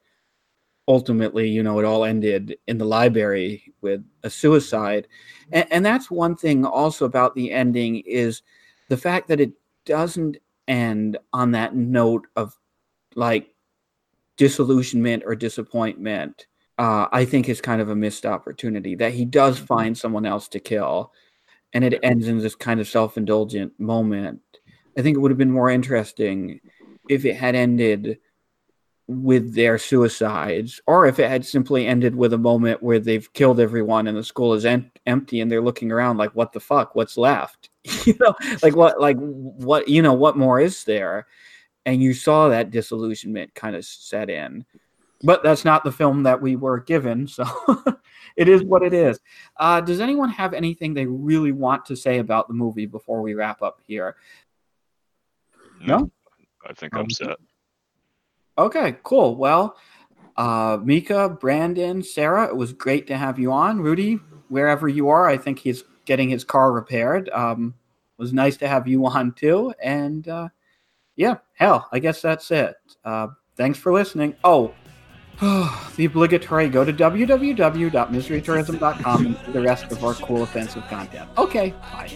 ultimately, 0.89 1.49
you 1.49 1.63
know, 1.63 1.79
it 1.79 1.85
all 1.85 2.05
ended 2.05 2.57
in 2.67 2.79
the 2.79 2.85
library 2.85 3.73
with 3.81 4.05
a 4.25 4.31
suicide, 4.31 5.07
and, 5.53 5.67
and 5.71 5.87
that's 5.87 6.11
one 6.11 6.35
thing 6.35 6.65
also 6.65 7.05
about 7.05 7.37
the 7.37 7.53
ending 7.53 8.03
is 8.05 8.43
the 8.89 8.97
fact 8.97 9.29
that 9.29 9.41
it 9.41 9.53
doesn't 9.85 10.37
end 10.67 11.17
on 11.33 11.53
that 11.53 11.77
note 11.77 12.27
of 12.35 12.57
like 13.15 13.55
disillusionment 14.37 15.23
or 15.27 15.35
disappointment 15.35 16.47
uh, 16.81 17.07
I 17.13 17.27
think 17.27 17.47
is 17.47 17.61
kind 17.61 17.83
of 17.83 17.91
a 17.91 17.95
missed 17.95 18.25
opportunity 18.25 18.95
that 18.95 19.13
he 19.13 19.27
does 19.27 19.59
find 19.59 19.97
someone 19.97 20.25
else 20.25 20.49
to 20.49 20.61
kill, 20.61 21.13
and 21.75 21.85
it 21.85 22.01
ends 22.03 22.27
in 22.27 22.39
this 22.39 22.55
kind 22.55 22.81
of 22.81 22.89
self-indulgent 22.89 23.79
moment. 23.79 24.41
I 24.97 25.03
think 25.03 25.15
it 25.15 25.21
would 25.21 25.31
have 25.31 25.37
been 25.37 25.51
more 25.51 25.69
interesting 25.69 26.59
if 27.11 27.27
it 27.27 27.35
had 27.35 27.55
ended 27.55 28.19
with 29.07 29.55
their 29.55 29.77
suicides, 29.77 30.81
or 30.87 31.05
if 31.05 31.19
it 31.19 31.29
had 31.29 31.45
simply 31.45 31.87
ended 31.87 32.17
with 32.17 32.33
a 32.33 32.39
moment 32.39 32.83
where 32.83 32.99
they've 32.99 33.31
killed 33.35 33.61
everyone 33.61 34.07
and 34.07 34.17
the 34.17 34.25
school 34.25 34.55
is 34.55 34.65
em- 34.65 34.91
empty 35.05 35.43
and 35.43 35.53
they're 35.53 35.61
looking 35.61 35.93
around 35.93 36.17
like, 36.17 36.35
"What 36.35 36.55
the 36.55 36.61
fuck? 36.61 36.95
What's 36.95 37.19
left?" 37.19 37.69
you 38.07 38.15
know, 38.19 38.35
like 38.63 38.75
what, 38.75 38.99
like 38.99 39.19
what, 39.19 39.87
you 39.87 40.01
know, 40.01 40.15
what 40.15 40.39
more 40.39 40.59
is 40.59 40.85
there? 40.85 41.27
And 41.85 42.03
you 42.03 42.15
saw 42.15 42.49
that 42.49 42.71
disillusionment 42.71 43.55
kind 43.55 43.77
of 43.77 43.85
set 43.85 44.31
in 44.31 44.65
but 45.23 45.43
that's 45.43 45.65
not 45.65 45.85
the 45.85 45.93
film 45.93 46.23
that 46.23 46.41
we 46.41 46.57
were 46.57 46.81
given 46.81 47.27
so 47.27 47.45
it 48.37 48.49
is 48.49 48.63
what 48.63 48.83
it 48.83 48.95
is. 48.95 49.21
Uh, 49.59 49.81
does 49.81 50.01
anyone 50.01 50.31
have 50.31 50.55
anything 50.55 50.95
they 50.95 51.07
really 51.07 51.53
want 51.53 51.85
to 51.87 51.97
say 51.97 52.19
about 52.19 52.49
the 52.49 52.55
movie 52.55 52.87
before 52.87 53.21
we 53.21 53.35
wrap 53.35 53.61
up 53.61 53.81
here? 53.87 54.17
No? 55.85 56.11
I 56.67 56.73
think 56.73 56.95
I'm 56.95 57.01
Um, 57.03 57.11
set. 57.11 57.37
okay 58.59 58.97
cool. 59.03 59.37
Well 59.37 59.77
uh, 60.37 60.79
mika 60.83 61.29
brandon 61.29 62.03
sarah 62.03 62.47
it 62.49 62.57
was 62.57 62.73
great 62.73 63.07
to 63.09 63.17
have 63.17 63.39
you 63.39 63.53
on. 63.53 63.81
Rudy 63.81 64.21
wherever 64.49 64.89
you 64.89 65.09
are 65.09 65.29
i 65.29 65.37
think 65.37 65.59
he's 65.61 65.85
getting 66.07 66.29
his 66.31 66.45
car 66.45 66.73
repaired. 66.73 67.29
Um, 67.31 67.75
it 68.19 68.23
was 68.23 68.33
nice 68.33 68.57
to 68.59 68.69
have 68.69 68.89
you 68.89 69.05
on 69.17 69.33
too 69.33 69.73
and 69.83 70.27
uh, 70.29 70.49
yeah 71.17 71.37
hell 71.55 71.89
i 71.93 71.99
guess 71.99 72.23
that's 72.23 72.51
it. 72.51 72.77
Uh, 73.05 73.29
thanks 73.57 73.79
for 73.79 73.93
listening. 73.93 74.35
Oh 74.45 74.75
the 75.97 76.05
obligatory 76.05 76.69
go 76.69 76.85
to 76.85 76.93
www.miserytourism.com 76.93 79.27
and 79.27 79.39
the 79.55 79.63
rest 79.63 79.91
of 79.91 80.05
our 80.05 80.13
cool 80.15 80.43
offensive 80.43 80.87
content. 80.89 81.31
Okay, 81.39 81.71
bye. 81.71 82.11